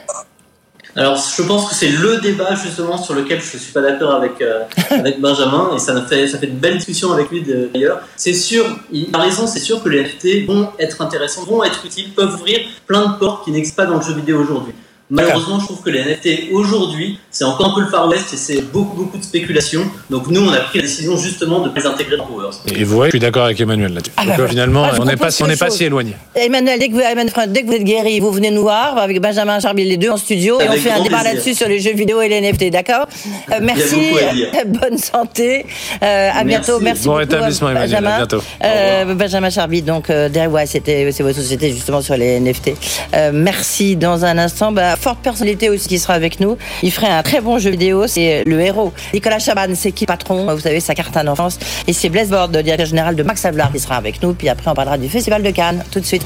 Alors, 0.98 1.16
je 1.16 1.44
pense 1.44 1.70
que 1.70 1.76
c'est 1.76 1.90
le 1.90 2.20
débat 2.22 2.56
justement 2.56 2.98
sur 2.98 3.14
lequel 3.14 3.40
je 3.40 3.56
ne 3.56 3.62
suis 3.62 3.72
pas 3.72 3.82
d'accord 3.82 4.16
avec, 4.16 4.42
euh, 4.42 4.64
avec 4.90 5.22
Benjamin, 5.22 5.70
et 5.76 5.80
ça 5.80 6.02
fait, 6.08 6.28
ça 6.28 6.40
fait 6.40 6.48
de 6.48 6.54
belles 6.54 6.78
discussions 6.78 7.14
avec 7.14 7.30
lui 7.30 7.44
d'ailleurs. 7.44 8.02
C'est 8.16 8.34
sûr, 8.34 8.66
il 8.92 9.08
a 9.14 9.20
raison, 9.20 9.46
c'est 9.46 9.60
sûr 9.60 9.84
que 9.84 9.90
les 9.90 10.02
NFT 10.02 10.48
vont 10.48 10.70
être 10.80 11.00
intéressants, 11.02 11.44
vont 11.46 11.64
être 11.64 11.86
utiles, 11.86 12.14
peuvent 12.16 12.34
ouvrir 12.34 12.62
plein 12.88 13.10
de 13.10 13.18
portes 13.20 13.46
qui 13.46 13.52
n'existent 13.52 13.84
pas 13.84 13.88
dans 13.88 13.98
le 13.98 14.04
jeu 14.04 14.14
vidéo 14.14 14.42
aujourd'hui. 14.42 14.74
Malheureusement, 15.10 15.60
je 15.60 15.66
trouve 15.66 15.82
que 15.82 15.90
les 15.90 16.04
NFT 16.04 16.52
aujourd'hui, 16.52 17.20
c'est 17.32 17.46
encore 17.46 17.72
un 17.72 17.76
peu 17.76 17.82
le 17.82 17.88
Far 17.88 18.10
West 18.10 18.34
et 18.34 18.38
c'est 18.38 18.62
beaucoup, 18.62 18.98
beaucoup 18.98 19.18
de 19.18 19.24
spéculation. 19.24 19.82
Donc 20.10 20.28
nous, 20.28 20.42
on 20.46 20.52
a 20.52 20.58
pris 20.58 20.80
la 20.80 20.86
décision 20.86 21.16
justement 21.16 21.62
de 21.62 21.72
les 21.74 21.86
intégrer 21.86 22.18
dans 22.18 22.26
Powers. 22.26 22.52
Et 22.76 22.84
vous 22.84 22.96
voyez, 22.96 23.12
je 23.12 23.18
suis 23.18 23.20
d'accord 23.20 23.46
avec 23.46 23.60
Emmanuel 23.62 23.94
là-dessus. 23.94 24.12
Ah, 24.18 24.26
Donc, 24.26 24.48
finalement, 24.48 24.88
on 25.00 25.06
n'est 25.06 25.16
pas, 25.16 25.30
on 25.42 25.56
pas 25.56 25.70
si 25.70 25.86
éloigné. 25.86 26.14
Emmanuel, 26.36 26.80
dès 26.80 26.90
que, 26.90 26.94
vous, 26.94 27.52
dès 27.54 27.62
que 27.62 27.68
vous 27.68 27.74
êtes 27.74 27.84
guéri, 27.84 28.20
vous 28.20 28.32
venez 28.32 28.52
nous 28.52 28.64
voir 28.64 28.98
avec 28.98 29.22
Benjamin 29.22 29.60
Charbier, 29.60 29.86
les 29.86 29.98
deux 29.98 30.10
en 30.10 30.18
studio, 30.18 30.60
et 30.60 30.68
on 30.68 30.74
fait 30.74 30.92
un 30.92 31.02
débat 31.02 31.24
là-dessus 31.24 31.54
sur 31.54 31.70
les 31.70 31.80
jeux 31.80 31.94
vidéo 31.94 32.22
et 32.22 32.28
les 32.28 32.42
NFT, 32.42 32.70
d'accord? 32.70 33.08
Euh, 33.52 33.60
Merci, 33.62 34.12
bonne 34.68 34.98
santé, 34.98 35.66
euh, 36.04 36.30
à 36.34 36.44
bientôt. 36.44 36.80
Merci 36.82 37.06
bon 37.06 37.12
beaucoup, 37.12 37.20
rétablissement, 37.20 37.70
Emmanuel, 37.70 37.90
Benjamin. 37.90 38.14
à 38.14 38.18
bientôt. 38.18 38.44
Euh, 38.64 39.14
Benjamin 39.16 39.50
Charby, 39.50 39.82
donc 39.82 40.10
euh, 40.10 40.30
derrière, 40.30 40.68
c'était 40.68 41.10
c'est 41.12 41.24
votre 41.24 41.38
société 41.38 41.72
justement 41.72 42.02
sur 42.02 42.18
les 42.18 42.40
NFT. 42.40 42.72
Euh, 43.14 43.32
merci. 43.34 43.96
Dans 43.96 44.26
un 44.26 44.38
instant, 44.38 44.72
bah, 44.72 44.97
forte 44.98 45.20
personnalité 45.20 45.70
aussi 45.70 45.88
qui 45.88 46.00
sera 46.00 46.14
avec 46.14 46.40
nous. 46.40 46.58
Il 46.84 46.92
ferait 46.92 47.08
un 47.10 47.24
très 47.24 47.42
bon 47.42 47.60
jeu 47.60 47.70
vidéo, 47.72 48.08
c'est 48.08 48.44
le 48.46 48.60
héros. 48.60 48.94
Nicolas 49.14 49.40
Chaban, 49.40 49.74
c'est 49.76 49.92
qui 49.92 50.06
patron? 50.06 50.54
Vous 50.54 50.62
savez, 50.62 50.80
sa 50.80 50.96
carte 50.96 51.16
en 51.18 51.28
enfance. 51.28 51.60
Et 51.88 51.94
c'est 51.94 52.10
Blaise 52.10 52.30
Bord, 52.30 52.50
le 52.54 52.64
directeur 52.64 52.88
général 52.88 53.16
de 53.16 53.24
Max 53.24 53.46
Havelaar, 53.46 53.72
qui 53.72 53.80
sera 53.80 53.96
avec 53.96 54.22
nous. 54.22 54.34
Puis 54.34 54.50
après, 54.50 54.70
on 54.70 54.74
parlera 54.74 54.98
du 54.98 55.10
Festival 55.10 55.44
de 55.44 55.52
Cannes, 55.52 55.84
tout 55.92 56.00
de 56.00 56.06
suite. 56.06 56.26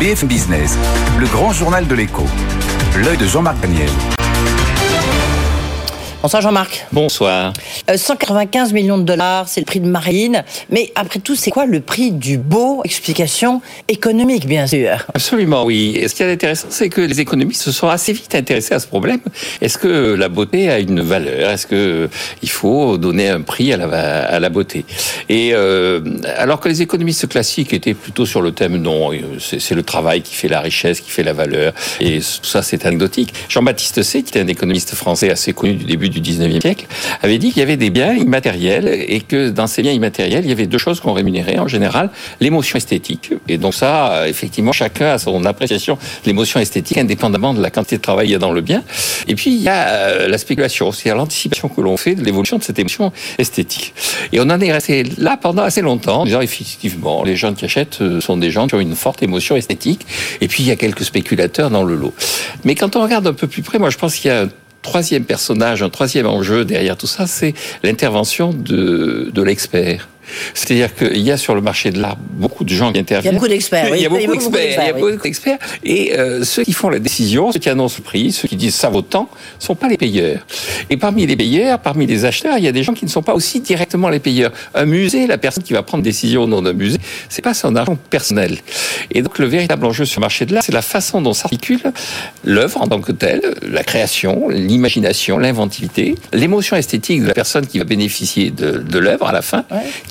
BF 0.00 0.24
Business, 0.24 0.76
le 1.18 1.26
grand 1.26 1.52
journal 1.52 1.86
de 1.86 1.94
l'écho. 1.94 2.24
L'œil 2.96 3.16
de 3.16 3.26
Jean-Marc 3.26 3.60
Daniel. 3.60 3.88
Bonsoir 6.24 6.40
Jean-Marc. 6.40 6.86
Bonsoir. 6.90 7.52
195 7.94 8.70
euh, 8.70 8.74
millions 8.74 8.96
de 8.96 9.02
dollars, 9.02 9.46
c'est 9.46 9.60
le 9.60 9.66
prix 9.66 9.80
de 9.80 9.86
Marine. 9.86 10.42
Mais 10.70 10.90
après 10.94 11.20
tout, 11.20 11.36
c'est 11.36 11.50
quoi 11.50 11.66
le 11.66 11.80
prix 11.80 12.12
du 12.12 12.38
beau? 12.38 12.80
Explication 12.82 13.60
économique, 13.88 14.46
bien 14.46 14.66
sûr. 14.66 15.04
Absolument, 15.12 15.66
oui. 15.66 15.98
Et 16.00 16.08
ce 16.08 16.14
qui 16.14 16.22
est 16.22 16.32
intéressant, 16.32 16.68
c'est 16.70 16.88
que 16.88 17.02
les 17.02 17.20
économistes 17.20 17.60
se 17.60 17.72
sont 17.72 17.88
assez 17.88 18.14
vite 18.14 18.34
intéressés 18.34 18.72
à 18.72 18.78
ce 18.78 18.86
problème. 18.86 19.20
Est-ce 19.60 19.76
que 19.76 20.14
la 20.14 20.30
beauté 20.30 20.70
a 20.70 20.78
une 20.78 21.02
valeur? 21.02 21.50
Est-ce 21.50 21.66
que 21.66 22.08
il 22.40 22.48
faut 22.48 22.96
donner 22.96 23.28
un 23.28 23.42
prix 23.42 23.74
à 23.74 23.76
la, 23.76 24.24
à 24.24 24.40
la 24.40 24.48
beauté? 24.48 24.86
Et 25.28 25.50
euh, 25.52 26.00
alors 26.38 26.58
que 26.58 26.70
les 26.70 26.80
économistes 26.80 27.28
classiques 27.28 27.74
étaient 27.74 27.92
plutôt 27.92 28.24
sur 28.24 28.40
le 28.40 28.52
thème 28.52 28.78
non, 28.78 29.10
c'est 29.38 29.74
le 29.74 29.82
travail 29.82 30.22
qui 30.22 30.34
fait 30.34 30.48
la 30.48 30.62
richesse, 30.62 31.02
qui 31.02 31.10
fait 31.10 31.22
la 31.22 31.34
valeur, 31.34 31.74
et 32.00 32.20
tout 32.20 32.46
ça 32.48 32.62
c'est 32.62 32.86
anecdotique. 32.86 33.34
Jean-Baptiste 33.50 34.02
C, 34.02 34.22
qui 34.22 34.30
était 34.30 34.40
un 34.40 34.48
économiste 34.48 34.94
français 34.94 35.30
assez 35.30 35.52
connu 35.52 35.74
du 35.74 35.84
début 35.84 36.13
du 36.14 36.32
19e 36.32 36.60
siècle, 36.60 36.86
avait 37.22 37.38
dit 37.38 37.48
qu'il 37.50 37.60
y 37.60 37.62
avait 37.62 37.76
des 37.76 37.90
biens 37.90 38.14
immatériels 38.14 38.88
et 38.88 39.20
que 39.20 39.50
dans 39.50 39.66
ces 39.66 39.82
biens 39.82 39.92
immatériels, 39.92 40.44
il 40.44 40.48
y 40.48 40.52
avait 40.52 40.66
deux 40.66 40.78
choses 40.78 41.00
qu'on 41.00 41.12
rémunérait 41.12 41.58
en 41.58 41.68
général, 41.68 42.10
l'émotion 42.40 42.76
esthétique. 42.76 43.32
Et 43.48 43.58
donc 43.58 43.74
ça, 43.74 44.28
effectivement, 44.28 44.72
chacun 44.72 45.12
a 45.12 45.18
son 45.18 45.44
appréciation 45.44 45.94
de 45.94 46.26
l'émotion 46.26 46.60
esthétique 46.60 46.98
indépendamment 46.98 47.54
de 47.54 47.62
la 47.62 47.70
quantité 47.70 47.96
de 47.96 48.02
travail 48.02 48.26
qu'il 48.26 48.32
y 48.32 48.36
a 48.36 48.38
dans 48.38 48.52
le 48.52 48.60
bien. 48.60 48.82
Et 49.28 49.34
puis, 49.34 49.50
il 49.50 49.62
y 49.62 49.68
a 49.68 49.88
euh, 49.88 50.28
la 50.28 50.38
spéculation, 50.38 50.92
c'est-à-dire 50.92 51.16
l'anticipation 51.16 51.68
que 51.68 51.80
l'on 51.80 51.96
fait 51.96 52.14
de 52.14 52.24
l'évolution 52.24 52.58
de 52.58 52.64
cette 52.64 52.78
émotion 52.78 53.12
esthétique. 53.38 53.94
Et 54.32 54.40
on 54.40 54.44
en 54.44 54.60
est 54.60 54.72
resté 54.72 55.04
là 55.18 55.36
pendant 55.36 55.62
assez 55.62 55.82
longtemps, 55.82 56.24
disant 56.24 56.40
effectivement, 56.40 57.22
les 57.24 57.36
gens 57.36 57.54
qui 57.54 57.64
achètent 57.64 58.00
euh, 58.00 58.20
sont 58.20 58.36
des 58.36 58.50
gens 58.50 58.66
qui 58.66 58.74
ont 58.74 58.80
une 58.80 58.96
forte 58.96 59.22
émotion 59.22 59.56
esthétique. 59.56 60.06
Et 60.40 60.48
puis, 60.48 60.62
il 60.62 60.66
y 60.66 60.72
a 60.72 60.76
quelques 60.76 61.04
spéculateurs 61.04 61.70
dans 61.70 61.84
le 61.84 61.94
lot. 61.94 62.14
Mais 62.64 62.74
quand 62.74 62.96
on 62.96 63.02
regarde 63.02 63.26
un 63.26 63.34
peu 63.34 63.46
plus 63.46 63.62
près, 63.62 63.78
moi, 63.78 63.90
je 63.90 63.98
pense 63.98 64.16
qu'il 64.16 64.30
y 64.30 64.34
a 64.34 64.46
troisième 64.84 65.24
personnage, 65.24 65.82
un 65.82 65.90
troisième 65.90 66.26
enjeu 66.26 66.64
derrière 66.64 66.96
tout 66.96 67.08
ça, 67.08 67.26
c'est 67.26 67.54
l'intervention 67.82 68.52
de, 68.52 69.30
de 69.32 69.42
l'expert. 69.42 70.08
C'est-à-dire 70.54 70.94
qu'il 70.94 71.18
y 71.18 71.30
a 71.30 71.36
sur 71.36 71.54
le 71.54 71.60
marché 71.60 71.90
de 71.90 72.00
l'art 72.00 72.16
beaucoup 72.18 72.64
de 72.64 72.74
gens 72.74 72.92
qui 72.92 73.00
interviennent. 73.00 73.32
Il 73.32 73.34
y 73.34 73.36
a 73.36 73.38
beaucoup 73.38 73.48
d'experts. 73.48 73.94
Il 73.94 74.02
y 74.02 74.06
a 74.06 74.08
beaucoup 74.08 74.50
d'experts. 74.50 74.82
Il 74.82 74.86
y 74.86 74.90
a 74.90 74.92
beaucoup 74.92 75.22
d'experts. 75.22 75.58
Et 75.84 76.18
euh, 76.18 76.44
ceux 76.44 76.64
qui 76.64 76.72
font 76.72 76.88
la 76.88 76.98
décision, 76.98 77.52
ceux 77.52 77.58
qui 77.58 77.68
annoncent 77.68 77.96
le 77.98 78.04
prix, 78.04 78.32
ceux 78.32 78.48
qui 78.48 78.56
disent 78.56 78.74
ça 78.74 78.88
vaut 78.88 79.02
tant, 79.02 79.28
sont 79.58 79.74
pas 79.74 79.88
les 79.88 79.96
payeurs. 79.96 80.46
Et 80.90 80.96
parmi 80.96 81.26
les 81.26 81.36
payeurs, 81.36 81.78
parmi 81.78 82.06
les 82.06 82.24
acheteurs, 82.24 82.58
il 82.58 82.64
y 82.64 82.68
a 82.68 82.72
des 82.72 82.82
gens 82.82 82.94
qui 82.94 83.04
ne 83.04 83.10
sont 83.10 83.22
pas 83.22 83.34
aussi 83.34 83.60
directement 83.60 84.08
les 84.08 84.20
payeurs. 84.20 84.52
Un 84.74 84.86
musée, 84.86 85.26
la 85.26 85.38
personne 85.38 85.62
qui 85.62 85.72
va 85.72 85.82
prendre 85.82 86.02
décision 86.02 86.44
au 86.44 86.46
nom 86.46 86.62
d'un 86.62 86.72
musée, 86.72 86.98
c'est 87.28 87.42
pas 87.42 87.54
son 87.54 87.76
argent 87.76 87.96
personnel. 88.10 88.58
Et 89.10 89.22
donc 89.22 89.38
le 89.38 89.46
véritable 89.46 89.84
enjeu 89.86 90.04
sur 90.04 90.20
le 90.20 90.24
marché 90.24 90.46
de 90.46 90.54
l'art, 90.54 90.62
c'est 90.64 90.72
la 90.72 90.82
façon 90.82 91.20
dont 91.20 91.32
s'articule 91.32 91.80
l'œuvre 92.44 92.82
en 92.82 92.88
tant 92.88 93.00
que 93.00 93.12
telle, 93.12 93.54
la 93.62 93.82
création, 93.82 94.48
l'imagination, 94.48 95.38
l'inventivité, 95.38 96.14
l'émotion 96.32 96.76
esthétique 96.76 97.22
de 97.22 97.28
la 97.28 97.34
personne 97.34 97.66
qui 97.66 97.78
va 97.78 97.84
bénéficier 97.84 98.50
de, 98.50 98.78
de 98.78 98.98
l'œuvre 98.98 99.26
à 99.28 99.32
la 99.32 99.42
fin, 99.42 99.64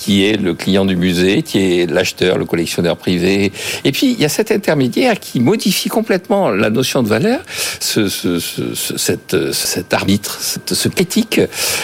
qui 0.03 0.25
est 0.25 0.36
le 0.36 0.53
client 0.53 0.83
du 0.83 0.98
musée, 0.98 1.43
qui 1.43 1.79
est 1.79 1.89
l'acheteur, 1.89 2.38
le 2.38 2.43
collectionneur 2.43 2.98
privé. 2.98 3.53
Et 3.86 3.93
puis, 3.93 4.12
il 4.12 4.19
y 4.19 4.25
a 4.25 4.29
cet 4.29 4.51
intermédiaire 4.51 5.17
qui 5.17 5.39
modifie 5.39 5.88
complètement 5.88 6.50
la 6.50 6.69
notion 6.69 7.03
de 7.03 7.07
valeur, 7.07 7.39
ce, 7.79 8.10
ce, 8.10 8.38
ce, 8.38 8.98
cette, 8.98 9.53
cet 9.53 9.93
arbitre, 9.93 10.41
ce 10.41 10.89
critique. 10.89 11.39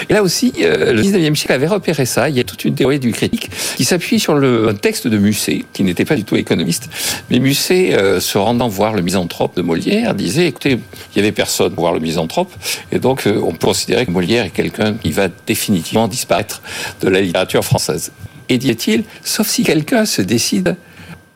Et 0.10 0.14
là 0.14 0.22
aussi, 0.22 0.52
euh, 0.60 0.92
le 0.92 1.02
19e 1.02 1.34
siècle 1.36 1.54
avait 1.54 1.68
repéré 1.68 2.06
ça. 2.06 2.28
Il 2.28 2.36
y 2.36 2.42
a 2.42 2.44
toute 2.44 2.66
une 2.66 2.76
théorie 2.76 3.00
du 3.00 3.14
critique 3.14 3.50
qui 3.78 3.86
s'appuie 3.86 4.20
sur 4.20 4.36
le, 4.36 4.74
texte 4.74 5.08
de 5.08 5.18
Musset, 5.18 5.64
qui 5.72 5.86
n'était 5.86 6.04
pas 6.04 6.18
du 6.18 6.26
tout 6.26 6.36
économiste. 6.36 6.90
Mais 7.30 7.40
Musset, 7.40 7.94
euh, 7.94 8.20
se 8.20 8.38
rendant 8.38 8.68
voir 8.68 8.96
le 8.96 9.02
misanthrope 9.02 9.56
de 9.56 9.62
Molière, 9.62 10.14
disait, 10.14 10.48
écoutez, 10.48 10.72
il 10.72 11.16
y 11.16 11.20
avait 11.20 11.32
personne 11.32 11.72
pour 11.72 11.86
voir 11.86 11.94
le 11.94 12.02
misanthrope. 12.02 12.52
Et 12.92 13.00
donc, 13.00 13.28
euh, 13.28 13.40
on 13.42 13.54
peut 13.54 13.68
considérer 13.68 14.06
que 14.06 14.12
Molière 14.12 14.44
est 14.44 14.50
quelqu'un 14.50 14.96
qui 14.96 15.12
va 15.12 15.30
définitivement 15.48 16.10
disparaître 16.10 16.62
de 17.00 17.08
la 17.08 17.22
littérature 17.22 17.64
française 17.64 18.09
et 18.50 18.58
dit-il, 18.58 19.04
sauf 19.24 19.48
si 19.48 19.64
quelqu'un 19.64 20.06
se 20.06 20.22
décide 20.22 20.76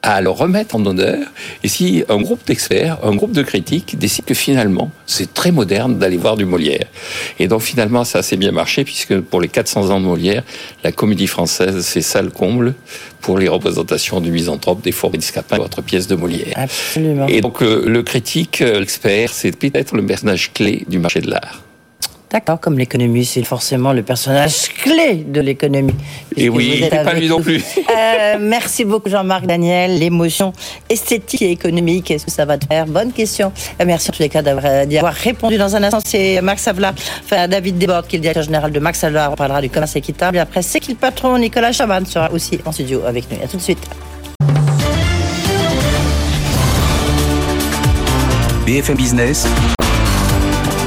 à 0.03 0.19
le 0.19 0.29
remettre 0.29 0.75
en 0.75 0.85
honneur, 0.85 1.25
et 1.63 1.69
si 1.69 2.03
un 2.09 2.17
groupe 2.17 2.45
d'experts, 2.45 2.97
un 3.03 3.15
groupe 3.15 3.31
de 3.31 3.41
critiques 3.41 3.97
décide 3.97 4.25
que 4.25 4.33
finalement, 4.33 4.91
c'est 5.05 5.33
très 5.33 5.51
moderne 5.51 5.97
d'aller 5.97 6.17
voir 6.17 6.35
du 6.35 6.43
Molière. 6.43 6.87
Et 7.39 7.47
donc 7.47 7.61
finalement, 7.61 8.03
ça 8.03 8.17
a 8.17 8.19
assez 8.19 8.35
bien 8.35 8.51
marché, 8.51 8.83
puisque 8.83 9.17
pour 9.21 9.39
les 9.39 9.47
400 9.47 9.91
ans 9.91 10.01
de 10.01 10.05
Molière, 10.05 10.43
la 10.83 10.91
comédie 10.91 11.27
française, 11.27 11.85
c'est 11.85 12.01
ça 12.01 12.21
le 12.21 12.31
comble 12.31 12.73
pour 13.21 13.39
les 13.39 13.47
représentations 13.47 14.19
du 14.19 14.29
misanthrope, 14.29 14.81
des 14.81 14.91
forêts 14.91 15.17
d'escapin, 15.17 15.57
votre 15.57 15.81
pièce 15.81 16.07
de 16.07 16.15
Molière. 16.15 16.53
Absolument. 16.57 17.27
Et 17.27 17.39
donc 17.39 17.63
euh, 17.63 17.85
le 17.87 18.03
critique, 18.03 18.61
euh, 18.61 18.81
l'expert, 18.81 19.31
c'est 19.31 19.55
peut-être 19.57 19.95
le 19.95 20.05
personnage 20.05 20.51
clé 20.51 20.83
du 20.89 20.99
marché 20.99 21.21
de 21.21 21.31
l'art. 21.31 21.63
D'accord, 22.33 22.59
comme 22.59 22.79
l'économie, 22.79 23.25
c'est 23.25 23.43
forcément 23.43 23.93
le 23.93 24.01
personnage 24.01 24.69
clé 24.69 25.17
de 25.17 25.39
l'économie. 25.39 25.93
Et 26.35 26.49
oui, 26.49 26.83
pas 26.89 27.13
lui 27.13 27.29
non 27.29 27.39
plus. 27.39 27.63
Euh, 27.95 28.37
merci 28.39 28.85
beaucoup 28.85 29.07
Jean-Marc 29.07 29.45
Daniel. 29.45 29.99
L'émotion 29.99 30.51
esthétique 30.89 31.43
et 31.43 31.51
économique, 31.51 32.09
est-ce 32.09 32.25
que 32.25 32.31
ça 32.31 32.45
va 32.45 32.57
te 32.57 32.65
faire 32.65 32.87
Bonne 32.87 33.11
question. 33.11 33.51
Euh, 33.79 33.83
merci 33.85 34.09
en 34.09 34.13
tous 34.13 34.23
les 34.23 34.29
cas 34.29 34.41
euh, 34.43 34.85
d'y 34.85 34.97
avoir 34.97 35.13
répondu. 35.13 35.59
Dans 35.59 35.75
un 35.75 35.83
instant, 35.83 35.99
c'est 36.03 36.41
Max 36.41 36.67
Avla, 36.67 36.95
enfin 37.23 37.47
David 37.47 37.77
Desbordes, 37.77 38.07
qui 38.07 38.15
est 38.15 38.17
le 38.17 38.23
directeur 38.23 38.43
général 38.43 38.71
de 38.71 38.79
Max 38.79 39.03
Avla. 39.03 39.29
On 39.31 39.35
parlera 39.35 39.61
du 39.61 39.69
commerce 39.69 39.95
équitable. 39.95 40.37
Et 40.37 40.39
après, 40.39 40.63
c'est 40.63 40.79
qui 40.79 40.93
le 40.93 40.97
patron 40.97 41.37
Nicolas 41.37 41.71
Chaban 41.71 42.03
sera 42.03 42.31
aussi 42.31 42.59
en 42.65 42.71
studio 42.71 43.03
avec 43.05 43.29
nous. 43.29 43.37
À 43.43 43.47
tout 43.47 43.57
de 43.57 43.61
suite. 43.61 43.87
BFM 48.65 48.95
Business, 48.95 49.45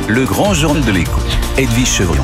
Le 0.09 0.25
grand 0.25 0.55
journal 0.55 0.85
de 0.85 0.93
l'écho. 0.93 1.21
Edwige 1.59 1.89
Chevrillon. 1.89 2.23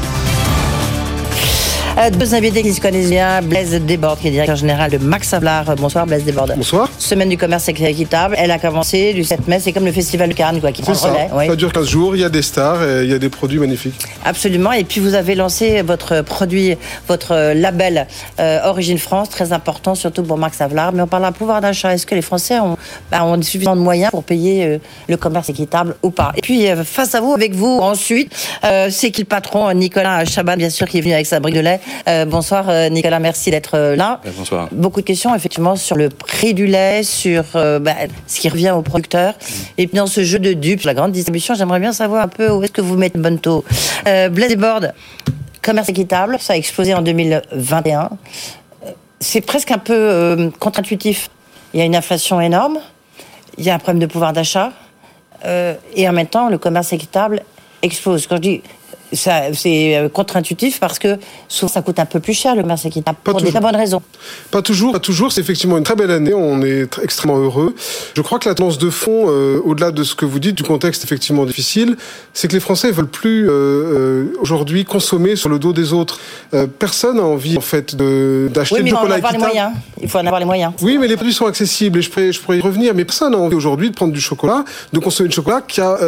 Euh, 1.99 2.09
deux 2.09 2.35
invités 2.35 2.63
qui 2.63 2.73
se 2.73 2.81
connaissent 2.81 3.11
bien, 3.11 3.43
Blaise 3.43 3.79
Desbordes, 3.83 4.19
qui 4.19 4.29
est 4.29 4.31
directeur 4.31 4.57
général 4.57 4.91
de 4.91 4.97
Max 4.97 5.35
Havelaar. 5.35 5.77
Bonsoir 5.77 6.07
Blaise 6.07 6.25
Desbordes. 6.25 6.55
Bonsoir. 6.57 6.89
Semaine 6.99 7.29
du 7.29 7.37
commerce 7.37 7.69
équitable, 7.69 8.35
elle 8.39 8.51
a 8.51 8.59
commencé 8.59 9.13
du 9.13 9.25
7 9.25 9.47
mai, 9.47 9.61
c'est 9.61 9.73
comme 9.73 9.85
le 9.85 9.93
festival 9.93 10.31
de 10.31 10.35
Cannes 10.35 10.59
quoi, 10.63 10.73
qui 10.73 10.81
prend 10.81 10.95
ça. 10.95 11.11
relais. 11.11 11.29
oui. 11.35 11.47
Ça 11.49 11.55
dure 11.57 11.71
15 11.71 11.87
jours, 11.87 12.17
il 12.17 12.23
y 12.23 12.25
a 12.25 12.31
des 12.31 12.41
stars, 12.41 12.83
et 12.83 13.05
il 13.05 13.11
y 13.11 13.13
a 13.13 13.19
des 13.19 13.29
produits 13.29 13.59
magnifiques. 13.59 14.01
Absolument. 14.25 14.73
Et 14.73 14.85
puis 14.85 15.03
vous 15.03 15.15
avez 15.15 15.35
lancé 15.35 15.83
votre 15.83 16.23
produit, 16.23 16.79
votre 17.09 17.53
label 17.53 18.07
euh, 18.41 18.61
Origine 18.65 18.97
France, 18.99 19.29
très 19.29 19.53
important, 19.53 19.95
surtout 19.95 20.23
pour 20.23 20.39
Max 20.39 20.63
Havelaar. 20.63 20.95
Mais 20.95 21.03
on 21.03 21.07
parle 21.07 21.25
d'un 21.25 21.33
pouvoir 21.33 21.61
d'achat. 21.61 21.93
Est-ce 21.93 22.07
que 22.07 22.15
les 22.15 22.23
Français 22.23 22.59
ont, 22.59 22.79
bah, 23.11 23.23
ont 23.23 23.41
suffisamment 23.43 23.77
de 23.77 23.83
moyens 23.83 24.11
pour 24.11 24.25
payer 24.25 24.65
euh, 24.65 24.79
le 25.11 25.19
commerce 25.19 25.51
équitable 25.51 25.95
ou 26.03 26.09
pas? 26.11 26.33
Et 26.37 26.41
puis 26.41 26.69
euh, 26.69 26.85
face 26.85 27.15
à 27.15 27.21
vous, 27.21 27.35
avec 27.35 27.55
vous 27.55 27.79
ensuite, 27.83 28.33
c'est 28.89 29.11
qui 29.11 29.21
le 29.21 29.27
patron? 29.27 29.71
Nicolas 29.75 30.25
Chaban, 30.25 30.57
bien 30.57 30.71
sûr, 30.71 30.89
qui 30.89 30.97
est 30.97 31.03
venu 31.03 31.13
avec 31.13 31.27
sa 31.27 31.39
brique 31.39 31.55
de 31.55 31.61
lait. 31.61 31.81
Euh, 32.09 32.25
bonsoir 32.25 32.69
euh, 32.69 32.89
Nicolas, 32.89 33.19
merci 33.19 33.51
d'être 33.51 33.77
euh, 33.77 33.97
là. 33.97 34.21
Bonsoir. 34.37 34.69
Beaucoup 34.73 35.01
de 35.01 35.07
questions 35.07 35.35
effectivement 35.35 35.77
sur 35.77 35.97
le 35.97 36.09
prix 36.09 36.55
du 36.55 36.67
lait, 36.67 37.03
sur 37.03 37.45
euh, 37.55 37.79
bah, 37.79 37.95
ce 38.27 38.41
qui 38.41 38.49
revient 38.49 38.71
aux 38.71 38.83
producteurs. 38.83 39.35
Et 39.79 39.87
puis 39.87 39.97
dans 39.97 40.07
ce 40.07 40.23
jeu 40.23 40.39
de 40.39 40.53
dupes, 40.53 40.83
la 40.83 40.95
grande 40.95 41.12
distribution, 41.12 41.55
j'aimerais 41.55 41.81
bien 41.81 41.93
savoir 41.93 42.23
un 42.23 42.29
peu 42.29 42.51
où 42.51 42.62
est-ce 42.62 42.73
que 42.73 42.81
vous 42.81 42.97
mettez 42.97 43.19
le 43.19 43.25
bon 43.25 43.39
taux. 43.39 43.65
Euh, 44.07 44.29
Blaise 44.29 44.57
commerce 45.62 45.89
équitable, 45.89 46.39
ça 46.41 46.55
a 46.55 46.57
explosé 46.57 46.93
en 46.93 47.03
2021. 47.03 48.11
Euh, 48.85 48.91
C'est 49.21 49.41
presque 49.41 49.71
un 49.71 49.79
peu 49.79 50.51
contre-intuitif. 50.59 51.31
Il 51.73 51.79
y 51.79 51.83
a 51.83 51.87
une 51.87 51.95
inflation 51.95 52.41
énorme, 52.41 52.79
il 53.59 53.65
y 53.65 53.71
a 53.71 53.75
un 53.75 53.79
problème 53.79 54.01
de 54.01 54.07
pouvoir 54.07 54.33
d'achat, 54.33 54.73
et 55.95 56.09
en 56.09 56.12
même 56.12 56.27
temps, 56.27 56.49
le 56.49 56.59
commerce 56.59 56.93
équitable 56.93 57.43
explose. 57.81 58.27
Quand 58.27 58.37
je 58.37 58.41
dis 58.41 58.62
c'est 59.12 59.97
euh, 59.97 60.09
contre-intuitif 60.09 60.81
parce 60.81 60.99
que 60.99 61.19
souvent 61.49 61.73
ça 61.73 61.83
coûte 61.83 61.99
un 61.99 62.07
peu 62.07 62.21
plus 62.21 62.35
cher 62.35 62.54
le 62.57 62.62
équitable 62.87 63.19
Pas 63.23 63.33
pour 63.33 63.40
des 63.40 63.47
toujours. 63.47 63.61
très 63.61 63.71
bonnes 63.71 63.81
raisons. 63.81 64.02
Pas 64.50 64.62
toujours, 64.62 64.92
pas 64.92 64.99
toujours. 64.99 65.33
C'est 65.33 65.40
effectivement 65.40 65.78
une 65.78 65.85
très 65.85 65.95
belle 65.97 66.11
année. 66.11 66.33
On 66.35 66.62
est 66.62 66.85
tr- 66.85 67.02
extrêmement 67.02 67.38
heureux. 67.38 67.75
Je 68.16 68.23
crois 68.23 68.38
que 68.38 68.49
la 68.49 68.54
tendance 68.54 68.78
de 68.78 68.90
fond, 68.90 69.26
euh, 69.28 69.61
au-delà 69.64 69.90
de 69.90 70.02
ce 70.04 70.14
que 70.14 70.25
vous 70.25 70.38
dites 70.38 70.57
du 70.57 70.62
contexte 70.62 71.04
effectivement 71.04 71.45
difficile, 71.45 71.97
c'est 72.33 72.49
que 72.49 72.54
les 72.54 72.61
Français 72.61 72.90
veulent 72.90 73.07
plus 73.09 73.49
euh, 73.49 74.26
aujourd'hui 74.40 74.85
consommer 74.85 75.37
sur 75.37 75.49
le 75.49 75.59
dos 75.59 75.73
des 75.73 75.92
autres. 75.92 76.19
Euh, 76.54 76.66
personne 76.66 77.16
n'a 77.16 77.23
envie 77.25 77.57
en 77.59 77.61
fait 77.62 77.95
d'acheter 77.97 78.76
Oui, 78.76 78.81
mais 78.83 78.90
du 78.90 78.97
chocolat 78.97 79.19
les 79.33 79.38
moyens. 79.38 79.71
Il 80.00 80.09
faut 80.09 80.19
en 80.19 80.26
avoir 80.26 80.40
les 80.40 80.47
moyens. 80.47 80.73
Oui, 80.81 80.99
mais 80.99 81.09
les 81.09 81.16
produits 81.16 81.35
sont 81.35 81.47
accessibles 81.47 81.99
et 81.99 82.02
je 82.02 82.11
pourrais, 82.11 82.33
je 82.33 82.40
pourrais 82.40 82.59
y 82.59 82.61
revenir. 82.61 82.95
Mais 82.95 83.04
personne 83.04 83.33
n'a 83.33 83.38
envie 83.38 83.57
aujourd'hui 83.57 83.90
de 83.90 83.95
prendre 83.95 84.12
du 84.12 84.21
chocolat, 84.21 84.64
de 84.92 84.99
consommer 84.99 85.28
du 85.28 85.35
chocolat 85.37 85.61
qui 85.66 85.81
a 85.81 85.99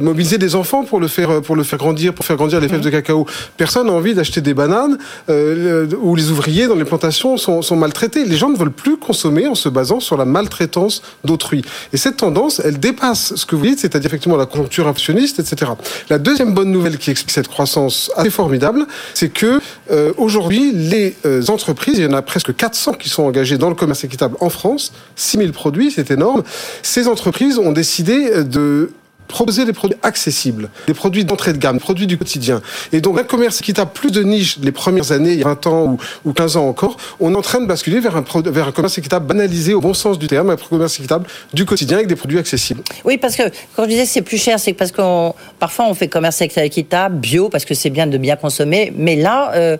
mobilisé 0.00 0.38
des 0.38 0.54
enfants 0.54 0.84
pour 0.84 1.00
le 1.00 1.08
faire, 1.08 1.40
pour 1.42 1.56
le 1.56 1.62
faire 1.62 1.78
grandir, 1.78 2.12
pour 2.14 2.24
faire 2.24 2.33
grandir 2.36 2.60
les 2.60 2.68
fèves 2.68 2.80
de 2.80 2.90
cacao. 2.90 3.26
Personne 3.56 3.86
n'a 3.86 3.92
envie 3.92 4.14
d'acheter 4.14 4.40
des 4.40 4.54
bananes 4.54 4.98
euh, 5.28 5.86
où 6.00 6.14
les 6.14 6.30
ouvriers 6.30 6.66
dans 6.66 6.74
les 6.74 6.84
plantations 6.84 7.36
sont, 7.36 7.76
maltraités. 7.76 8.24
Les 8.24 8.36
gens 8.36 8.48
ne 8.48 8.56
veulent 8.56 8.70
plus 8.70 8.96
consommer 8.96 9.46
en 9.46 9.54
se 9.54 9.68
basant 9.68 10.00
sur 10.00 10.16
la 10.16 10.24
maltraitance 10.24 11.02
d'autrui. 11.24 11.62
Et 11.92 11.96
cette 11.96 12.16
tendance, 12.16 12.60
elle 12.64 12.78
dépasse 12.78 13.34
ce 13.34 13.46
que 13.46 13.56
vous 13.56 13.66
dites, 13.66 13.80
c'est-à-dire 13.80 14.08
effectivement 14.08 14.36
la 14.36 14.46
conjoncture 14.46 14.86
inflationniste, 14.86 15.40
etc. 15.40 15.72
La 16.08 16.18
deuxième 16.18 16.54
bonne 16.54 16.70
nouvelle 16.70 16.98
qui 16.98 17.10
explique 17.10 17.32
cette 17.32 17.48
croissance 17.48 18.10
assez 18.16 18.30
formidable, 18.30 18.86
c'est 19.14 19.30
que 19.30 19.60
euh, 19.90 20.12
aujourd'hui, 20.16 20.72
les 20.72 21.16
euh, 21.26 21.42
entreprises, 21.48 21.98
il 21.98 22.04
y 22.04 22.06
en 22.06 22.12
a 22.12 22.22
presque 22.22 22.54
400 22.54 22.94
qui 22.94 23.08
sont 23.08 23.24
engagées 23.24 23.58
dans 23.58 23.68
le 23.68 23.74
commerce 23.74 24.04
équitable 24.04 24.36
en 24.40 24.50
France, 24.50 24.92
6000 25.16 25.52
produits, 25.52 25.90
c'est 25.90 26.10
énorme. 26.10 26.42
Ces 26.82 27.08
entreprises 27.08 27.58
ont 27.58 27.72
décidé 27.72 28.44
de 28.44 28.90
proposer 29.28 29.64
des 29.64 29.72
produits 29.72 29.98
accessibles, 30.02 30.70
des 30.86 30.94
produits 30.94 31.24
d'entrée 31.24 31.52
de 31.52 31.58
gamme, 31.58 31.76
des 31.76 31.82
produits 31.82 32.06
du 32.06 32.18
quotidien. 32.18 32.60
Et 32.92 33.00
donc, 33.00 33.18
un 33.18 33.24
commerce 33.24 33.60
équitable 33.60 33.90
plus 33.92 34.10
de 34.10 34.22
niche 34.22 34.58
les 34.62 34.72
premières 34.72 35.12
années, 35.12 35.32
il 35.32 35.38
y 35.38 35.42
a 35.42 35.46
20 35.46 35.66
ans 35.66 35.84
ou, 35.84 35.98
ou 36.24 36.32
15 36.32 36.56
ans 36.56 36.68
encore, 36.68 36.96
on 37.20 37.32
est 37.32 37.36
en 37.36 37.42
train 37.42 37.60
de 37.60 37.66
basculer 37.66 38.00
vers 38.00 38.16
un, 38.16 38.24
vers 38.46 38.68
un 38.68 38.72
commerce 38.72 38.98
équitable 38.98 39.26
banalisé 39.26 39.74
au 39.74 39.80
bon 39.80 39.94
sens 39.94 40.18
du 40.18 40.26
terme, 40.26 40.50
un 40.50 40.56
commerce 40.56 40.98
équitable 40.98 41.26
du 41.52 41.64
quotidien 41.64 41.96
avec 41.98 42.08
des 42.08 42.16
produits 42.16 42.38
accessibles. 42.38 42.82
Oui, 43.04 43.18
parce 43.18 43.36
que 43.36 43.42
quand 43.74 43.84
je 43.84 43.88
disais 43.88 44.06
c'est 44.06 44.22
plus 44.22 44.38
cher, 44.38 44.58
c'est 44.58 44.72
parce 44.72 44.92
qu'on 44.92 45.34
parfois 45.58 45.86
on 45.88 45.94
fait 45.94 46.08
commerce 46.08 46.40
équitable, 46.40 47.16
bio, 47.16 47.48
parce 47.48 47.64
que 47.64 47.74
c'est 47.74 47.90
bien 47.90 48.06
de 48.06 48.18
bien 48.18 48.36
consommer. 48.36 48.92
Mais 48.96 49.16
là, 49.16 49.52
euh, 49.54 49.76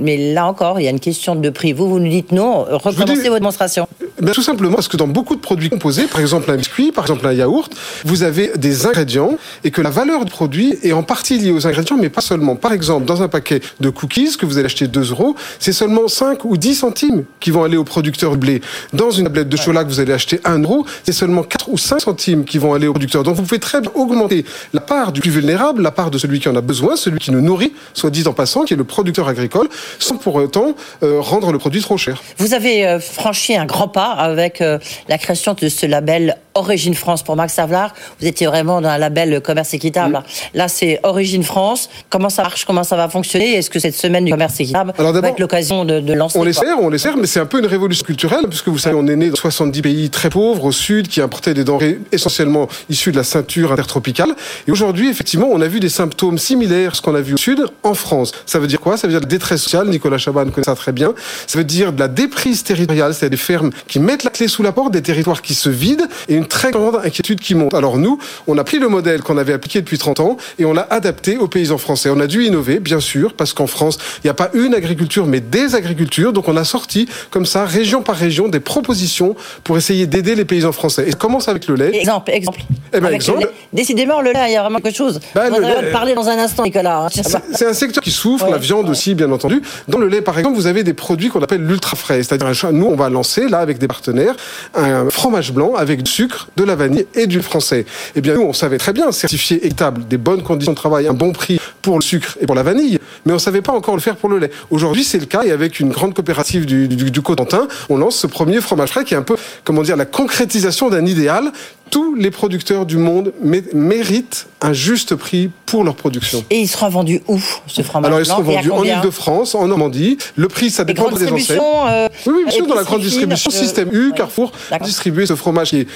mais 0.00 0.32
là 0.32 0.46
encore, 0.46 0.80
il 0.80 0.84
y 0.84 0.86
a 0.86 0.90
une 0.90 1.00
question 1.00 1.34
de 1.34 1.50
prix. 1.50 1.72
Vous, 1.72 1.88
vous 1.88 1.98
nous 1.98 2.08
dites 2.08 2.32
non. 2.32 2.64
Recommencez 2.68 3.14
dis- 3.14 3.28
votre 3.28 3.40
démonstration. 3.40 3.86
Ben, 4.20 4.32
tout 4.32 4.42
simplement 4.42 4.74
parce 4.74 4.88
que 4.88 4.96
dans 4.96 5.08
beaucoup 5.08 5.34
de 5.34 5.40
produits 5.40 5.70
composés, 5.70 6.06
par 6.06 6.20
exemple 6.20 6.50
un 6.50 6.56
biscuit, 6.56 6.92
par 6.92 7.04
exemple 7.04 7.26
un 7.26 7.32
yaourt, 7.32 7.72
vous 8.04 8.22
avez 8.22 8.52
des 8.56 8.86
ingrédients 8.86 9.36
et 9.64 9.70
que 9.70 9.82
la 9.82 9.90
valeur 9.90 10.24
du 10.24 10.30
produit 10.30 10.78
est 10.82 10.92
en 10.92 11.02
partie 11.02 11.36
liée 11.38 11.50
aux 11.50 11.66
ingrédients, 11.66 11.96
mais 12.00 12.08
pas 12.10 12.20
seulement. 12.20 12.56
Par 12.56 12.72
exemple, 12.72 13.06
dans 13.06 13.22
un 13.22 13.28
paquet 13.28 13.60
de 13.80 13.90
cookies 13.90 14.36
que 14.36 14.46
vous 14.46 14.56
allez 14.58 14.66
acheter 14.66 14.86
2 14.86 15.10
euros, 15.10 15.34
c'est 15.58 15.72
seulement 15.72 16.08
5 16.08 16.44
ou 16.44 16.56
10 16.56 16.74
centimes 16.76 17.24
qui 17.40 17.50
vont 17.50 17.64
aller 17.64 17.76
au 17.76 17.84
producteur 17.84 18.32
de 18.32 18.36
blé. 18.36 18.60
Dans 18.92 19.10
une 19.10 19.24
tablette 19.24 19.48
de 19.48 19.56
chocolat 19.56 19.84
que 19.84 19.88
vous 19.88 20.00
allez 20.00 20.12
acheter 20.12 20.40
1 20.44 20.60
euro, 20.62 20.86
c'est 21.02 21.12
seulement 21.12 21.42
4 21.42 21.68
ou 21.70 21.78
5 21.78 22.00
centimes 22.00 22.44
qui 22.44 22.58
vont 22.58 22.72
aller 22.74 22.86
au 22.86 22.92
producteur. 22.92 23.24
Donc 23.24 23.36
vous 23.36 23.42
pouvez 23.42 23.58
très 23.58 23.80
bien 23.80 23.90
augmenter 23.94 24.44
la 24.72 24.80
part 24.80 25.12
du 25.12 25.20
plus 25.20 25.30
vulnérable, 25.30 25.82
la 25.82 25.90
part 25.90 26.10
de 26.10 26.18
celui 26.18 26.40
qui 26.40 26.48
en 26.48 26.56
a 26.56 26.60
besoin, 26.60 26.96
celui 26.96 27.18
qui 27.18 27.30
nous 27.30 27.40
nourrit, 27.40 27.72
soit 27.92 28.10
dit 28.10 28.26
en 28.26 28.32
passant, 28.32 28.62
qui 28.64 28.74
est 28.74 28.76
le 28.76 28.84
producteur 28.84 29.28
agricole, 29.28 29.68
sans 29.98 30.16
pour 30.16 30.34
autant 30.36 30.74
euh, 31.02 31.20
rendre 31.20 31.52
le 31.52 31.58
produit 31.58 31.80
trop 31.82 31.96
cher. 31.96 32.22
Vous 32.38 32.54
avez 32.54 32.86
euh, 32.86 33.00
franchi 33.00 33.56
un 33.56 33.64
grand 33.66 33.88
pas 33.88 34.12
avec 34.12 34.60
euh, 34.60 34.78
la 35.08 35.18
création 35.18 35.54
de 35.54 35.68
ce 35.68 35.86
label 35.86 36.36
Origine 36.56 36.94
France 36.94 37.22
pour 37.24 37.34
Max 37.34 37.58
Havelaar. 37.58 37.92
Vous 38.20 38.26
étiez 38.26 38.46
vraiment 38.46 38.80
dans 38.80 38.88
un 38.88 38.98
label 38.98 39.40
commerce 39.40 39.74
équitable. 39.74 40.22
Là, 40.54 40.68
c'est 40.68 41.00
Origine 41.02 41.42
France. 41.42 41.88
Comment 42.10 42.28
ça 42.30 42.42
marche? 42.42 42.64
Comment 42.64 42.84
ça 42.84 42.96
va 42.96 43.08
fonctionner? 43.08 43.54
Est-ce 43.54 43.70
que 43.70 43.80
cette 43.80 43.96
semaine 43.96 44.24
du 44.24 44.30
commerce 44.30 44.60
équitable 44.60 44.92
Alors 44.98 45.12
va 45.12 45.28
être 45.28 45.40
l'occasion 45.40 45.84
de, 45.84 45.98
de 45.98 46.12
lancer 46.12 46.36
On 46.38 46.40
quoi? 46.42 46.46
l'espère, 46.46 46.80
on 46.80 46.90
l'espère, 46.90 47.16
mais 47.16 47.26
c'est 47.26 47.40
un 47.40 47.46
peu 47.46 47.58
une 47.58 47.66
révolution 47.66 48.04
culturelle, 48.06 48.46
puisque 48.48 48.68
vous 48.68 48.78
savez, 48.78 48.96
on 48.96 49.06
est 49.08 49.16
né 49.16 49.30
dans 49.30 49.36
70 49.36 49.82
pays 49.82 50.10
très 50.10 50.30
pauvres 50.30 50.64
au 50.66 50.72
sud, 50.72 51.08
qui 51.08 51.20
importaient 51.20 51.54
des 51.54 51.64
denrées 51.64 51.98
essentiellement 52.12 52.68
issues 52.88 53.10
de 53.10 53.16
la 53.16 53.24
ceinture 53.24 53.72
intertropicale. 53.72 54.34
Et 54.68 54.70
aujourd'hui, 54.70 55.08
effectivement, 55.08 55.48
on 55.50 55.60
a 55.60 55.66
vu 55.66 55.80
des 55.80 55.88
symptômes 55.88 56.38
similaires 56.38 56.92
à 56.92 56.94
ce 56.94 57.02
qu'on 57.02 57.14
a 57.16 57.20
vu 57.20 57.34
au 57.34 57.38
sud 57.38 57.64
en 57.82 57.94
France. 57.94 58.32
Ça 58.46 58.60
veut 58.60 58.66
dire 58.68 58.80
quoi? 58.80 58.96
Ça 58.96 59.06
veut 59.08 59.12
dire 59.12 59.20
la 59.20 59.26
détresse 59.26 59.64
sociale, 59.74 59.88
Nicolas 59.88 60.18
Chaban 60.18 60.46
connaît 60.50 60.64
ça 60.64 60.74
très 60.76 60.92
bien. 60.92 61.14
Ça 61.46 61.58
veut 61.58 61.64
dire 61.64 61.92
de 61.92 61.98
la 62.00 62.08
déprise 62.08 62.62
territoriale, 62.62 63.12
c'est-à-dire 63.14 63.36
des 63.38 63.42
fermes 63.42 63.70
qui 63.88 63.98
mettent 63.98 64.22
la 64.24 64.30
clé 64.30 64.46
sous 64.48 64.62
la 64.62 64.70
porte, 64.72 64.92
des 64.92 65.02
territoires 65.02 65.42
qui 65.42 65.54
se 65.54 65.68
vident, 65.68 66.04
et 66.28 66.34
une 66.34 66.46
très 66.46 66.70
grande 66.70 66.96
inquiétude 67.04 67.40
qui 67.40 67.54
monte. 67.54 67.74
Alors 67.74 67.98
nous, 67.98 68.18
on 68.46 68.56
a 68.58 68.64
pris 68.64 68.78
le 68.78 68.88
modèle 68.88 69.22
qu'on 69.22 69.36
avait 69.36 69.52
appliqué 69.52 69.80
depuis 69.80 69.98
30 69.98 70.20
ans, 70.20 70.36
et 70.58 70.64
on 70.64 70.72
l'a 70.72 70.86
adapté 70.90 71.36
aux 71.38 71.48
paysans 71.48 71.78
français. 71.78 72.08
On 72.10 72.20
a 72.20 72.26
dû 72.28 72.44
innover, 72.44 72.78
bien 72.78 73.00
sûr, 73.00 73.34
parce 73.34 73.52
qu'en 73.52 73.66
France, 73.66 73.98
il 74.22 74.26
n'y 74.26 74.30
a 74.30 74.34
pas 74.34 74.50
une 74.54 74.74
agriculture, 74.74 75.26
mais 75.26 75.40
des 75.40 75.74
agricultures. 75.74 76.32
Donc 76.32 76.48
on 76.48 76.56
a 76.56 76.64
sorti, 76.64 77.08
comme 77.30 77.46
ça, 77.46 77.64
région 77.64 78.02
par 78.02 78.16
région, 78.16 78.48
des 78.48 78.60
propositions 78.60 79.34
pour 79.64 79.76
essayer 79.76 80.06
d'aider 80.06 80.34
les 80.36 80.44
paysans 80.44 80.72
français. 80.72 81.04
Et 81.08 81.10
ça 81.10 81.16
commence 81.16 81.48
avec 81.48 81.66
le 81.66 81.74
lait. 81.74 81.96
Exemple, 81.96 82.30
exemple. 82.30 82.60
Eh 82.92 83.00
ben, 83.00 83.08
exemple. 83.12 83.40
le 83.40 83.46
lait. 83.46 83.52
Décidément, 83.72 84.20
le 84.20 84.30
lait, 84.32 84.44
il 84.48 84.52
y 84.52 84.56
a 84.56 84.62
vraiment 84.62 84.78
quelque 84.78 84.96
chose. 84.96 85.18
Bah, 85.34 85.44
on 85.50 85.60
va 85.60 85.82
parler 85.90 86.14
dans 86.14 86.28
un 86.28 86.38
instant, 86.38 86.62
Nicolas. 86.62 87.06
hein. 87.06 87.08
C'est- 87.10 87.24
C'est 87.54 87.66
un 87.66 87.74
secteur 87.74 88.02
qui 88.02 88.10
souffre, 88.12 88.44
Ouais, 88.46 88.50
la 88.52 88.58
viande 88.58 88.84
ouais. 88.86 88.90
aussi, 88.90 89.14
bien 89.14 89.30
entendu. 89.32 89.62
Dans 89.88 89.98
le 89.98 90.08
lait, 90.08 90.20
par 90.20 90.38
exemple, 90.38 90.56
vous 90.56 90.66
avez 90.66 90.84
des 90.84 90.94
produits 90.94 91.28
qu'on 91.28 91.42
appelle 91.42 91.64
l'ultra 91.64 91.96
frais. 91.96 92.22
C'est-à-dire, 92.22 92.72
nous, 92.72 92.86
on 92.86 92.96
va 92.96 93.08
lancer, 93.08 93.48
là, 93.48 93.58
avec 93.58 93.78
des 93.78 93.88
partenaires, 93.88 94.34
un 94.74 95.10
fromage 95.10 95.52
blanc 95.52 95.74
avec 95.74 96.02
du 96.02 96.10
sucre, 96.10 96.48
de 96.56 96.64
la 96.64 96.76
vanille 96.76 97.06
et 97.14 97.26
du 97.26 97.40
français. 97.42 97.86
Eh 98.14 98.20
bien, 98.20 98.34
nous, 98.34 98.42
on 98.42 98.52
savait 98.52 98.78
très 98.78 98.92
bien 98.92 99.10
certifier 99.12 99.64
équitable, 99.64 100.06
des 100.06 100.18
bonnes 100.18 100.42
conditions 100.42 100.72
de 100.72 100.76
travail, 100.76 101.06
un 101.08 101.14
bon 101.14 101.32
prix 101.32 101.60
pour 101.82 101.96
le 101.98 102.02
sucre 102.02 102.36
et 102.40 102.46
pour 102.46 102.54
la 102.54 102.62
vanille, 102.62 102.98
mais 103.26 103.32
on 103.32 103.38
savait 103.38 103.62
pas 103.62 103.72
encore 103.72 103.94
le 103.94 104.00
faire 104.00 104.16
pour 104.16 104.28
le 104.28 104.38
lait. 104.38 104.50
Aujourd'hui, 104.70 105.04
c'est 105.04 105.18
le 105.18 105.26
cas, 105.26 105.42
et 105.44 105.50
avec 105.50 105.80
une 105.80 105.90
grande 105.90 106.14
coopérative 106.14 106.66
du, 106.66 106.88
du, 106.88 107.10
du 107.10 107.20
Cotentin, 107.22 107.68
on 107.88 107.96
lance 107.96 108.16
ce 108.16 108.26
premier 108.26 108.60
fromage 108.60 108.90
frais 108.90 109.04
qui 109.04 109.14
est 109.14 109.16
un 109.16 109.22
peu, 109.22 109.36
comment 109.64 109.82
dire, 109.82 109.96
la 109.96 110.06
concrétisation 110.06 110.90
d'un 110.90 111.06
idéal. 111.06 111.52
Tous 111.90 112.14
les 112.14 112.30
producteurs 112.30 112.86
du 112.86 112.96
monde 112.96 113.32
mé- 113.44 113.64
méritent 113.72 114.46
un 114.60 114.72
juste 114.72 115.14
prix 115.14 115.50
pour 115.66 115.84
leur 115.84 115.94
production. 115.94 116.44
Et 116.50 116.60
il 116.60 116.66
sera 116.68 116.88
vendu 116.88 117.20
où, 117.28 117.38
ce 117.66 117.82
fromage 117.82 118.08
Alors, 118.08 118.18
et 118.20 118.22
à 118.30 118.34
vendus 118.42 118.70
en 118.70 118.82
Ile-de-France, 118.82 119.54
en 119.54 119.66
Normandie. 119.68 120.18
Le 120.36 120.48
prix, 120.48 120.70
ça 120.70 120.84
dépend 120.84 121.10
des 121.10 121.30
enseignes. 121.30 121.58
euh, 121.60 122.08
Oui, 122.26 122.32
oui, 122.38 122.42
bien 122.44 122.52
sûr, 122.52 122.66
dans 122.66 122.74
la 122.74 122.82
grande 122.82 123.02
distribution, 123.02 123.50
euh, 123.54 123.54
système 123.58 123.90
U, 123.92 124.10
ouais. 124.10 124.16
Carrefour, 124.16 124.50
distribuer 124.82 125.26
ce 125.26 125.36
fromage 125.36 125.70
qui 125.70 125.80
est... 125.80 125.88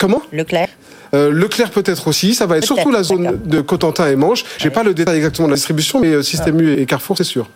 Comment? 0.00 0.22
Leclerc 0.32 0.68
euh, 1.12 1.32
Leclerc 1.32 1.70
peut-être 1.70 2.06
aussi, 2.06 2.34
ça 2.34 2.46
va 2.46 2.58
être 2.58 2.64
surtout 2.64 2.92
la 2.92 3.02
zone 3.02 3.40
de 3.44 3.60
Cotentin 3.60 4.08
et 4.08 4.14
Manche. 4.14 4.44
J'ai 4.58 4.70
pas 4.70 4.84
le 4.84 4.94
détail 4.94 5.16
exactement 5.16 5.48
de 5.48 5.52
la 5.52 5.56
distribution, 5.56 5.98
mais 5.98 6.06
euh, 6.08 6.22
Système 6.22 6.60
U 6.60 6.80
et 6.80 6.86
Carrefour, 6.86 7.16
c'est 7.16 7.24
sûr. 7.24 7.48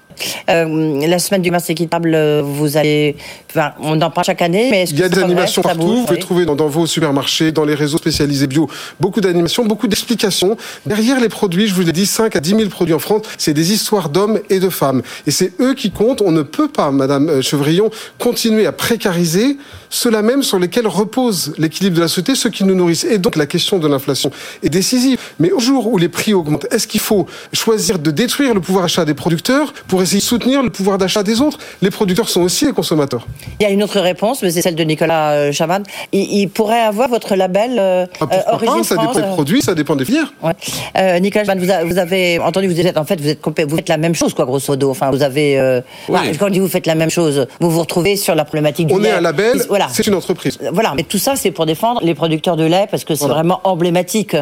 Euh, 0.49 1.07
la 1.07 1.19
semaine 1.19 1.43
du 1.43 1.51
commerce 1.51 1.71
équitable, 1.71 2.15
euh, 2.15 2.43
vous 2.45 2.77
allez, 2.77 3.17
enfin, 3.51 3.73
on 3.81 4.01
en 4.01 4.11
parle 4.11 4.25
chaque 4.27 4.43
année, 4.43 4.69
mais 4.71 4.85
Il 4.91 4.99
y 4.99 5.03
a 5.03 5.09
des 5.09 5.21
animations 5.21 5.63
partout. 5.63 5.79
bouge, 5.79 5.99
Vous 5.99 6.05
pouvez 6.05 6.17
oui. 6.19 6.23
trouver 6.23 6.45
dans, 6.45 6.57
dans 6.57 6.69
vos 6.69 6.87
supermarchés, 6.87 7.53
dans 7.53 7.65
les 7.65 7.75
réseaux 7.75 7.99
spécialisés 7.99 8.47
bio, 8.47 8.69
beaucoup 9.01 9.21
d'animations, 9.21 9.65
beaucoup 9.65 9.87
d'explications. 9.87 10.57
Derrière 10.87 11.21
les 11.21 11.29
produits, 11.29 11.67
je 11.69 11.75
vous 11.75 11.83
l'ai 11.83 11.93
dit, 11.93 12.07
5 12.07 12.35
à 12.37 12.41
10 12.41 12.51
000 12.51 12.69
produits 12.69 12.95
en 12.95 12.99
France, 12.99 13.23
c'est 13.39 13.55
des 13.55 13.73
histoires 13.73 14.09
d'hommes 14.09 14.41
et 14.51 14.61
de 14.61 14.69
femmes. 14.69 15.03
Et 15.27 15.31
c'est 15.31 15.53
eux 15.61 15.75
qui 15.75 15.91
comptent. 15.91 16.23
On 16.23 16.33
ne 16.33 16.43
peut 16.43 16.69
pas, 16.69 16.91
Madame 16.91 17.41
Chevrillon, 17.43 17.91
continuer 18.19 18.67
à 18.67 18.73
précariser 18.73 19.57
ceux-là 19.95 20.23
même 20.23 20.43
sur 20.43 20.59
lesquels 20.59 20.89
repose 20.89 21.55
l'équilibre 21.57 21.97
de 21.97 22.01
la 22.01 22.09
société, 22.09 22.35
ceux 22.35 22.51
qui 22.51 22.65
nous 22.65 22.75
nourrissent. 22.75 23.05
Et 23.05 23.19
donc 23.19 23.37
la 23.37 23.47
question 23.47 23.79
de 23.79 23.87
l'inflation 23.87 24.31
est 24.63 24.69
décisive. 24.69 25.19
Mais 25.39 25.53
au 25.53 25.61
jour 25.61 25.87
où 25.87 25.99
les 25.99 26.09
prix 26.09 26.35
augmentent, 26.35 26.67
est-ce 26.73 26.87
qu'il 26.89 27.01
faut 27.01 27.27
choisir 27.53 27.99
de 28.01 28.11
détruire 28.11 28.55
le 28.55 28.61
pouvoir 28.61 28.85
d'achat 28.85 29.05
des 29.05 29.15
producteurs 29.15 29.73
pour 29.87 30.03
essayer 30.03 30.19
de 30.19 30.25
soutenir 30.25 30.63
le 30.63 30.71
pouvoir 30.71 30.99
d'achat 30.99 31.23
des 31.23 31.41
autres? 31.41 31.59
Les 31.81 31.91
producteurs 31.91 32.29
sont 32.29 32.43
aussi 32.43 32.67
les 32.67 32.73
consommateurs. 32.73 33.27
Il 33.61 33.63
y 33.63 33.67
a 33.67 33.71
une 33.71 33.83
autre 33.85 34.01
réponse, 34.01 34.43
mais 34.43 34.51
c'est 34.51 34.63
celle 34.63 34.75
de 34.75 34.83
Nicolas 34.85 35.31
euh, 35.33 35.53
Chaban. 35.53 35.83
Il, 36.13 36.21
il 36.41 36.49
pourrait 36.49 36.81
avoir 36.81 37.09
votre 37.09 37.37
label 37.37 37.77
euh, 37.79 38.07
Ah, 38.21 38.25
euh, 38.25 38.27
pas? 38.27 38.43
Ça 38.43 38.57
France, 38.67 38.89
dépend 38.91 39.13
des 39.13 39.21
euh, 39.21 39.33
produits, 39.33 39.63
ça 39.63 39.75
dépend 39.75 39.95
des 39.97 40.05
filières. 40.05 40.33
Ouais. 40.43 40.53
Euh, 40.99 41.19
Nicolas 41.21 41.45
Chaban, 41.45 41.61
vous, 41.61 41.71
a- 41.71 41.85
vous 41.85 41.99
avez 41.99 42.39
entendu, 42.41 42.67
vous 42.67 42.81
êtes 42.81 42.97
en 42.99 43.05
fait, 43.05 43.21
vous 43.21 43.29
êtes 43.29 43.41
vous 43.69 43.77
faites 43.77 43.89
la 43.89 43.97
même 43.97 44.15
chose, 44.15 44.35
quoi, 44.35 44.45
grosso 44.45 44.73
modo. 44.73 44.91
Enfin, 44.91 45.11
vous 45.13 45.23
avez. 45.23 45.81
Oui. 46.09 46.19
quand 46.39 46.47
on 46.47 46.51
dit 46.51 46.59
vous 46.59 46.69
faites 46.69 46.87
la 46.87 46.95
même 46.97 47.11
chose, 47.11 47.47
vous 47.61 47.71
vous 47.71 47.81
retrouvez 47.81 48.17
sur 48.17 48.35
la 48.35 48.45
problématique 48.45 48.89
du 48.89 48.95
On 48.95 49.05
est 49.05 49.11
un 49.13 49.21
label, 49.21 49.63
Voilà. 49.69 49.84
C'est 49.91 50.07
une 50.07 50.15
entreprise. 50.15 50.59
Voilà, 50.73 50.93
mais 50.97 51.03
tout 51.05 51.19
ça, 51.19 51.37
c'est 51.37 51.51
pour 51.51 51.67
défendre 51.67 52.01
les 52.03 52.15
producteurs 52.15 52.57
de 52.57 52.65
lait 52.65 52.87
parce 52.91 53.05
que 53.05 53.15
c'est 53.15 53.21
Voilà. 53.25 53.35
vraiment 53.35 53.61
emblématique. 53.65 54.35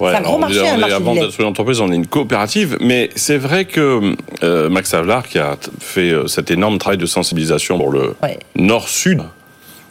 Ouais, 0.00 0.12
c'est 0.12 0.16
un 0.16 0.20
gros 0.22 0.34
on 0.34 0.38
est- 0.38 0.40
marché, 0.40 0.60
on 0.60 0.64
un 0.64 0.74
est- 0.74 0.78
marché 0.78 0.94
avant 0.94 1.14
d'être 1.14 1.38
une 1.40 1.46
entreprise, 1.46 1.80
on 1.80 1.92
est 1.92 1.94
une 1.96 2.06
coopérative, 2.06 2.78
mais 2.80 3.10
c'est 3.16 3.36
vrai 3.36 3.66
que 3.66 4.14
euh, 4.42 4.68
Max 4.70 4.94
Havelaar, 4.94 5.28
qui 5.28 5.38
a 5.38 5.56
fait 5.78 6.10
euh, 6.10 6.26
cet 6.26 6.50
énorme 6.50 6.78
travail 6.78 6.96
de 6.98 7.04
sensibilisation 7.06 7.76
pour 7.78 7.90
le 7.90 8.14
Ouais. 8.22 8.38
nord-sud, 8.56 9.20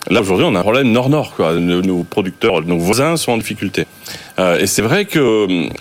là 0.10 0.21
aujourd'hui 0.21 0.45
on 0.49 0.56
a 0.56 0.60
un 0.60 0.63
problème 0.63 0.91
nord-nord. 0.91 1.36
quoi. 1.36 1.54
Nos, 1.54 1.84
nos 1.84 2.04
producteurs, 2.04 2.62
nos 2.63 2.80
voisins 2.80 3.17
sont 3.17 3.34
en 3.34 3.38
difficulté. 3.38 3.86
Euh, 4.39 4.58
et 4.58 4.65
c'est 4.65 4.82
vrai 4.82 5.06
que 5.06 5.19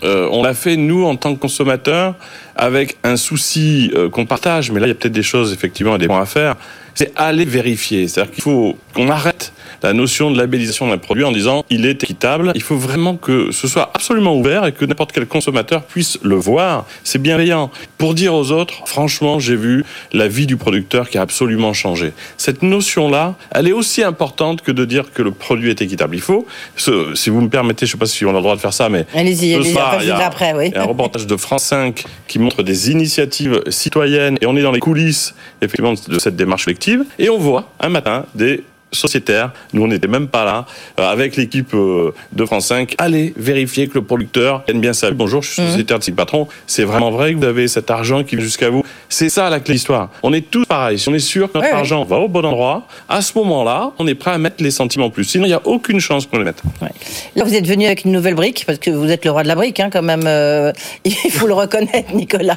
euh, 0.05 0.29
on 0.31 0.43
l'a 0.43 0.53
fait 0.53 0.77
nous 0.77 1.07
en 1.07 1.17
tant 1.17 1.35
que 1.35 1.41
consommateurs 1.41 2.15
avec 2.55 2.99
un 3.05 3.17
souci 3.17 3.91
euh, 3.95 4.11
qu'on 4.11 4.27
partage, 4.27 4.71
mais 4.73 4.81
là 4.81 4.87
il 4.87 4.91
y 4.91 4.93
a 4.93 4.95
peut-être 4.95 5.13
des 5.13 5.23
choses 5.23 5.55
effectivement 5.55 5.95
et 5.97 5.99
des 5.99 6.07
points 6.09 6.21
à 6.21 6.27
faire. 6.27 6.57
C'est 6.99 7.13
aller 7.15 7.45
vérifier. 7.45 8.09
C'est-à-dire 8.09 8.33
qu'il 8.33 8.43
faut 8.43 8.77
qu'on 8.93 9.09
arrête 9.09 9.53
la 9.85 9.93
notion 9.93 10.33
de 10.33 10.37
labellisation 10.37 10.89
d'un 10.89 10.99
produit 10.99 11.23
en 11.23 11.31
disant 11.31 11.65
il 11.71 11.87
est 11.87 12.03
équitable. 12.03 12.51
Il 12.57 12.61
faut 12.63 12.77
vraiment 12.77 13.15
que 13.17 13.53
ce 13.53 13.69
soit 13.69 13.93
absolument 13.95 14.35
ouvert 14.37 14.67
et 14.67 14.73
que 14.73 14.85
n'importe 14.85 15.13
quel 15.13 15.27
consommateur 15.27 15.85
puisse 15.85 16.19
le 16.25 16.35
voir. 16.35 16.87
C'est 17.05 17.23
bienveillant. 17.23 17.71
Pour 17.99 18.15
dire 18.15 18.35
aux 18.35 18.51
autres, 18.51 18.83
franchement, 18.87 19.39
j'ai 19.39 19.55
vu 19.55 19.85
la 20.13 20.27
vie 20.27 20.47
du 20.47 20.57
producteur 20.57 21.09
qui 21.09 21.19
a 21.19 21.23
absolument 21.23 21.73
changé. 21.73 22.13
Cette 22.37 22.63
notion-là, 22.65 23.37
elle 23.53 23.69
est 23.69 23.73
aussi 23.73 24.03
importante 24.03 24.63
que 24.63 24.73
de 24.73 24.85
dire 24.85 25.13
que 25.15 25.23
le 25.23 25.31
produit 25.31 25.71
est 25.71 25.81
équitable. 25.81 26.17
Il 26.17 26.21
faut, 26.21 26.49
ce- 26.75 27.15
si 27.15 27.31
vous 27.31 27.41
me 27.41 27.49
permettez, 27.49 27.87
je 27.87 27.91
ne 27.91 27.93
sais 27.93 27.99
pas 27.99 28.07
si 28.07 28.25
on 28.25 28.31
a 28.31 28.33
le 28.33 28.41
droit 28.41 28.57
de 28.57 28.61
faire 28.61 28.73
ça, 28.75 28.89
mais 28.89 29.07
Allez-y, 29.15 29.55
allez-y, 29.55 29.73
soir, 29.73 29.91
enfin, 29.91 29.99
je 30.01 30.05
il 30.07 30.09
y 30.09 30.11
a 30.11 30.15
dirai 30.15 30.25
après, 30.27 30.53
oui. 30.57 30.71
il 30.71 30.75
y 30.75 30.77
a 30.77 30.83
un 30.83 30.87
reportage 30.87 31.29
de 31.29 31.37
France 31.37 31.63
5 31.63 32.03
qui 32.27 32.41
montre 32.41 32.65
des 32.65 32.91
initiatives 32.91 33.63
citoyennes 33.69 34.37
et 34.41 34.47
on 34.47 34.57
est 34.57 34.63
dans 34.63 34.73
les 34.73 34.81
coulisses 34.81 35.37
effectivement 35.63 35.95
de 36.09 36.19
cette 36.19 36.35
démarche 36.35 36.65
collective 36.65 36.88
et 37.19 37.29
on 37.29 37.39
voit 37.39 37.71
un 37.81 37.89
matin 37.89 38.25
des 38.35 38.65
sociétaires, 38.93 39.53
nous 39.73 39.83
on 39.83 39.89
n'était 39.89 40.09
même 40.09 40.29
pas 40.29 40.45
là, 40.45 40.67
euh, 40.99 41.09
avec 41.11 41.37
l'équipe 41.37 41.75
euh, 41.75 42.13
de 42.33 42.45
France 42.45 42.67
5, 42.67 42.95
aller 42.99 43.33
vérifier 43.37 43.89
que 43.89 43.95
le 43.95 44.03
producteur 44.03 44.63
gagne 44.67 44.81
bien 44.81 44.93
sa 44.93 45.11
vie. 45.11 45.17
Bonjour, 45.17 45.43
je 45.43 45.51
suis 45.53 45.63
Mhm. 45.63 45.69
sociétaire 45.69 45.99
de 45.99 46.05
Sig 46.05 46.15
Patron, 46.15 46.49
c'est 46.67 46.85
vraiment 46.85 47.11
vrai 47.11 47.33
que 47.35 47.39
vous 47.39 47.45
avez 47.45 47.69
cet 47.69 47.91
argent 47.91 48.25
qui 48.25 48.37
vient 48.37 48.45
jusqu'à 48.45 48.71
vous. 48.71 48.83
C'est 49.09 49.29
ça 49.29 49.51
la 49.51 49.61
clé 49.61 49.69
de 49.69 49.73
l'histoire. 49.75 50.11
On 50.23 50.33
est 50.33 50.51
tous 50.51 50.65
pareils. 50.65 50.99
Si 50.99 51.09
on 51.09 51.15
est 51.15 51.19
sûr 51.19 51.49
que 51.51 51.59
notre 51.59 51.67
Ouais, 51.69 51.73
ouais. 51.75 51.79
argent 51.81 52.05
va 52.05 52.17
au 52.17 52.29
bon 52.29 52.45
endroit, 52.45 52.87
à 53.09 53.21
ce 53.21 53.33
moment-là, 53.39 53.91
on 53.99 54.07
est 54.07 54.15
prêt 54.15 54.31
à 54.33 54.39
mettre 54.39 54.63
les 54.63 54.71
centimes 54.71 55.03
en 55.03 55.11
plus. 55.11 55.25
Sinon, 55.25 55.45
il 55.45 55.49
n'y 55.49 55.55
a 55.55 55.61
aucune 55.67 56.01
chance 56.01 56.27
qu'on 56.27 56.39
les 56.39 56.45
mette. 56.45 56.63
Ouais. 56.81 56.89
Là, 57.37 57.45
vous 57.45 57.55
êtes 57.55 57.67
venu 57.67 57.87
avec 57.87 58.05
une 58.05 58.13
nouvelle 58.13 58.35
brique, 58.35 58.65
parce 58.67 58.79
que 58.79 58.91
vous 58.91 59.11
êtes 59.11 59.25
le 59.25 59.31
roi 59.31 59.43
de 59.43 59.49
la 59.49 59.55
brique, 59.55 59.81
hein, 59.81 59.91
quand 59.93 60.03
même. 60.03 60.23
euh, 60.27 60.73
il 61.05 61.13
faut 61.31 61.47
le 61.47 61.55
reconnaître, 61.55 62.15
Nicolas. 62.15 62.57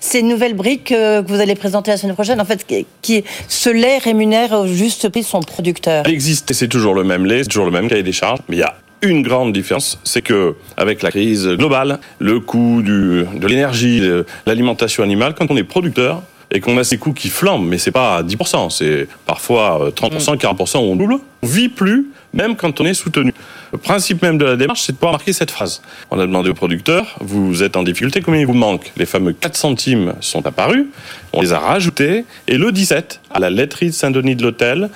C'est 0.00 0.20
une 0.20 0.28
nouvelle 0.28 0.54
brique 0.54 0.84
que 0.84 1.20
vous 1.26 1.40
allez 1.40 1.54
présenter 1.54 1.90
la 1.90 1.96
semaine 1.96 2.14
prochaine, 2.14 2.40
en 2.40 2.44
fait, 2.44 2.66
qui, 2.66 2.86
qui 3.02 3.24
ce 3.48 3.70
lait 3.70 3.98
rémunère 3.98 4.66
juste 4.66 5.05
son 5.22 5.40
producteur. 5.40 6.04
Elle 6.06 6.12
existe 6.12 6.50
et 6.50 6.54
c'est 6.54 6.68
toujours 6.68 6.94
le 6.94 7.04
même 7.04 7.26
lait, 7.26 7.42
c'est 7.42 7.48
toujours 7.48 7.66
le 7.66 7.72
même 7.72 7.88
cahier 7.88 8.02
des 8.02 8.12
charges, 8.12 8.40
mais 8.48 8.56
il 8.56 8.60
y 8.60 8.62
a 8.62 8.76
une 9.02 9.22
grande 9.22 9.52
différence, 9.52 9.98
c'est 10.04 10.22
que 10.22 10.54
avec 10.76 11.02
la 11.02 11.10
crise 11.10 11.46
globale, 11.48 11.98
le 12.18 12.40
coût 12.40 12.82
du, 12.82 13.24
de 13.38 13.46
l'énergie, 13.46 14.00
de 14.00 14.26
l'alimentation 14.46 15.02
animale, 15.02 15.34
quand 15.34 15.50
on 15.50 15.56
est 15.56 15.64
producteur 15.64 16.22
et 16.50 16.60
qu'on 16.60 16.78
a 16.78 16.84
ces 16.84 16.96
coûts 16.96 17.12
qui 17.12 17.28
flambent, 17.28 17.66
mais 17.66 17.78
c'est 17.78 17.90
pas 17.90 18.18
à 18.18 18.22
10%, 18.22 18.70
c'est 18.70 19.08
parfois 19.26 19.86
euh, 19.86 19.90
30%, 19.90 20.36
40%, 20.36 20.78
on 20.78 20.96
double, 20.96 21.18
on 21.42 21.46
vit 21.46 21.68
plus, 21.68 22.06
même 22.36 22.54
quand 22.56 22.80
on 22.80 22.84
est 22.84 22.94
soutenu. 22.94 23.34
Le 23.72 23.78
principe 23.78 24.22
même 24.22 24.38
de 24.38 24.44
la 24.44 24.56
démarche, 24.56 24.82
c'est 24.82 24.92
de 24.92 24.96
pouvoir 24.98 25.12
marquer 25.12 25.32
cette 25.32 25.50
phrase. 25.50 25.82
On 26.10 26.20
a 26.20 26.26
demandé 26.26 26.50
au 26.50 26.54
producteur, 26.54 27.16
vous 27.20 27.62
êtes 27.62 27.76
en 27.76 27.82
difficulté, 27.82 28.20
combien 28.20 28.40
il 28.40 28.46
vous 28.46 28.54
manque? 28.54 28.92
Les 28.96 29.06
fameux 29.06 29.32
4 29.32 29.56
centimes 29.56 30.14
sont 30.20 30.46
apparus, 30.46 30.86
on 31.32 31.40
les 31.40 31.52
a 31.52 31.58
rajoutés, 31.58 32.24
et 32.46 32.58
le 32.58 32.70
17, 32.70 33.20
à 33.30 33.40
la 33.40 33.50
laiterie 33.50 33.88
de 33.88 33.92
Saint-Denis 33.92 34.36
de 34.36 34.42
l'Hôtel, 34.42 34.90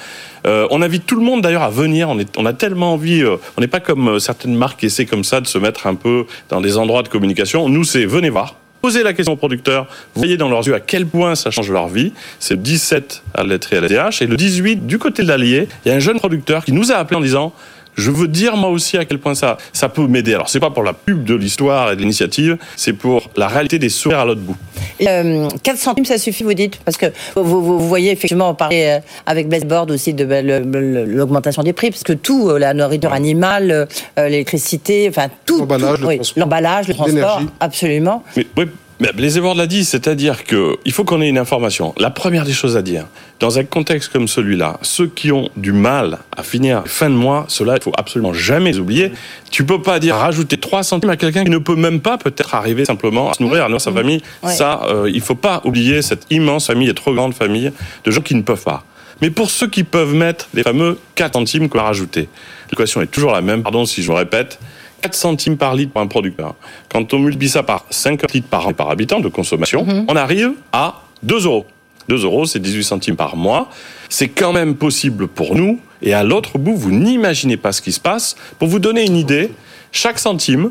euh, 0.47 0.67
on 0.71 0.81
invite 0.83 1.07
tout 1.07 1.17
le 1.17 1.23
monde 1.23 1.43
d'ailleurs 1.43 1.63
à 1.63 1.71
venir. 1.71 2.09
On, 2.09 2.19
est, 2.19 2.39
on 2.39 2.47
a 2.47 2.53
tellement 2.53 2.95
envie. 2.95 3.23
euh, 3.23 3.37
on 3.57 3.61
n'est 3.61 3.67
pas 3.67 3.81
comme 3.81 4.09
euh, 4.09 4.19
certaines 4.19 4.55
marques 4.55 4.81
qui 4.81 4.87
essaient 4.87 5.07
comme 5.07 5.25
ça 5.25 5.41
de 5.41 5.47
se 5.47 5.59
mettre 5.59 5.87
un 5.87 5.95
peu 5.95 6.27
dans 6.49 6.61
des 6.61 6.79
endroits 6.79 7.03
de 7.03 7.09
communication. 7.09 7.69
Nous, 7.69 7.85
c'est 7.85 8.07
venez 8.07 8.31
voir. 8.31 8.57
Posez 8.81 9.03
la 9.03 9.13
question 9.13 9.35
aux 9.35 9.37
producteurs. 9.37 9.87
Voyez 10.15 10.37
dans 10.37 10.49
leurs 10.49 10.67
yeux 10.67 10.75
à 10.75 10.81
quel 10.81 11.07
point 11.07 11.35
ça 11.35 11.51
change 11.51 11.71
leur 11.71 11.89
vie. 11.89 12.13
C'est 12.39 12.55
le 12.55 12.61
17 12.61 13.23
à 13.35 13.43
la 13.43 13.51
laiterie 13.51 13.77
à 13.77 13.81
la 13.83 13.89
DH. 13.89 14.23
Et 14.23 14.27
le 14.27 14.37
18, 14.37 14.87
du 14.87 14.99
côté 14.99 15.23
de 15.23 15.29
l'Allier, 15.29 15.69
il 15.85 15.91
y 15.91 15.93
a 15.93 15.97
un 15.97 16.01
jeune 16.01 16.19
producteur 16.19 16.65
qui 16.65 16.73
nous 16.73 16.91
a 16.91 16.95
appelé 16.95 17.17
en 17.17 17.21
disant 17.21 17.53
je 18.01 18.11
veux 18.11 18.29
dire 18.29 18.57
moi 18.57 18.71
aussi 18.71 18.97
à 18.97 19.05
quel 19.05 19.19
point 19.19 19.35
ça, 19.35 19.57
ça 19.73 19.89
peut 19.89 20.07
m'aider. 20.07 20.35
Alors 20.35 20.49
c'est 20.49 20.61
pas 20.61 20.71
pour 20.71 20.83
la 20.83 20.93
pub 20.93 21.25
de 21.25 21.35
l'histoire 21.35 21.93
et 21.93 21.97
de 21.97 22.01
l'initiative, 22.01 22.57
c'est 22.77 22.93
pour 22.93 23.31
la 23.37 23.47
réalité 23.49 23.79
des 23.79 23.89
sourires 23.89 24.21
à 24.21 24.25
l'autre 24.25 24.41
bout. 24.41 24.57
Euh, 25.07 25.49
4 25.63 25.77
centimes, 25.79 26.05
ça 26.05 26.19
suffit, 26.19 26.43
vous 26.43 26.55
dites? 26.55 26.79
Parce 26.85 26.97
que 26.97 27.07
vous, 27.37 27.45
vous- 27.45 27.79
vous 27.79 27.89
voyez 27.89 28.11
effectivement, 28.13 28.51
on 28.51 28.55
parlait 28.55 28.99
euh, 28.99 29.01
avec 29.27 29.49
Bestboard 29.49 29.91
aussi 29.91 30.15
de 30.15 30.25
le- 30.25 31.05
l'augmentation 31.05 31.63
des 31.63 31.73
prix, 31.73 31.91
parce 31.91 32.03
que 32.03 32.13
tout, 32.13 32.49
euh, 32.49 32.59
la 32.59 32.75
nourriture 32.75 33.13
animale, 33.13 33.71
euh, 33.71 33.87
euh, 34.19 34.29
l'électricité, 34.29 35.07
enfin 35.09 35.29
tout. 35.47 35.59
L'emballage, 35.59 35.97
tout, 35.97 36.03
le 36.03 36.09
oui, 36.09 36.17
transport, 36.17 36.41
l'emballage, 36.41 36.89
le 36.89 36.95
transport, 36.95 37.15
l'énergie. 37.15 37.47
absolument. 37.61 38.23
Mais, 38.37 38.47
oui, 38.57 38.65
mais 39.01 39.09
les 39.17 39.39
Évoires 39.39 39.55
l'a 39.55 39.67
dit, 39.67 39.85
c'est-à-dire 39.85 40.45
que 40.45 40.77
il 40.85 40.93
faut 40.93 41.05
qu'on 41.05 41.23
ait 41.23 41.29
une 41.29 41.39
information. 41.39 41.95
La 41.97 42.11
première 42.11 42.45
des 42.45 42.53
choses 42.53 42.77
à 42.77 42.83
dire, 42.83 43.07
dans 43.41 43.59
un 43.59 43.65
contexte 43.65 44.13
comme 44.13 44.29
celui-là, 44.29 44.79
ceux 44.83 45.07
qui 45.07 45.33
ont 45.33 45.49
du 45.57 45.73
mal 45.73 46.19
à 46.37 46.43
finir 46.43 46.83
fin 46.87 47.09
de 47.09 47.15
mois, 47.15 47.47
cela 47.49 47.77
il 47.77 47.83
faut 47.83 47.93
absolument 47.97 48.35
jamais 48.35 48.77
oublier. 48.77 49.13
Tu 49.51 49.65
peux 49.65 49.81
pas 49.81 49.99
dire 49.99 50.17
rajouter 50.17 50.59
3 50.59 50.83
centimes 50.83 51.09
à 51.11 51.17
quelqu'un 51.17 51.45
qui 51.45 51.51
ne 51.51 51.59
peut 51.59 51.77
même 51.77 52.01
pas 52.01 52.19
peut-être 52.19 52.55
arriver 52.55 52.85
simplement 52.85 53.31
à 53.31 53.35
se 53.35 53.43
nourrir, 53.43 53.65
à 53.65 53.69
nourrir 53.69 53.81
sa 53.81 53.93
famille. 53.93 54.21
Ouais. 54.43 54.53
Ça, 54.53 54.83
euh, 54.89 55.11
il 55.13 55.23
faut 55.23 55.35
pas 55.35 55.63
oublier 55.65 56.03
cette 56.03 56.27
immense 56.31 56.67
famille 56.67 56.91
et 56.91 56.95
trop 56.95 57.15
grande 57.15 57.33
famille 57.33 57.73
de 58.05 58.11
gens 58.11 58.21
qui 58.21 58.35
ne 58.35 58.43
peuvent 58.43 58.63
pas. 58.63 58.85
Mais 59.23 59.31
pour 59.31 59.51
ceux 59.51 59.67
qui 59.67 59.85
peuvent 59.85 60.15
mettre 60.15 60.49
les 60.53 60.63
fameux 60.63 60.99
4 61.15 61.35
centimes 61.35 61.69
qu'on 61.69 61.79
a 61.79 61.85
rajoutés, 61.85 62.29
l'équation 62.71 63.01
est 63.01 63.07
toujours 63.07 63.33
la 63.33 63.41
même, 63.41 63.63
pardon 63.63 63.87
si 63.87 64.03
je 64.03 64.11
me 64.11 64.17
répète, 64.17 64.59
4 65.01 65.15
centimes 65.15 65.57
par 65.57 65.75
litre 65.75 65.93
pour 65.93 66.01
un 66.01 66.07
producteur. 66.07 66.55
Quand 66.89 67.13
on 67.15 67.19
multiplie 67.19 67.49
ça 67.49 67.63
par 67.63 67.85
50 67.91 68.33
litres 68.33 68.49
par 68.49 68.67
an 68.67 68.71
et 68.71 68.75
par 68.75 68.91
habitant 68.91 69.21
de 69.21 69.29
consommation, 69.29 69.87
on 70.09 70.17
arrive 70.17 70.53
à 70.73 71.03
2 71.23 71.47
euros. 71.47 71.67
2 72.09 72.25
euros, 72.25 72.45
c'est 72.45 72.59
18 72.59 72.85
centimes 72.85 73.17
par 73.17 73.37
mois. 73.37 73.71
C'est 74.09 74.29
quand 74.29 74.53
même 74.53 74.75
possible 74.75 75.29
pour 75.29 75.55
nous. 75.55 75.79
Et 76.03 76.13
à 76.13 76.25
l'autre 76.25 76.59
bout, 76.59 76.75
vous 76.75 76.91
n'imaginez 76.91 77.57
pas 77.57 77.73
ce 77.73 77.83
qui 77.83 77.93
se 77.93 78.01
passe. 78.01 78.37
Pour 78.59 78.69
vous 78.69 78.79
donner 78.79 79.07
une 79.07 79.17
idée, 79.17 79.51
chaque 79.93 80.19
centime, 80.19 80.71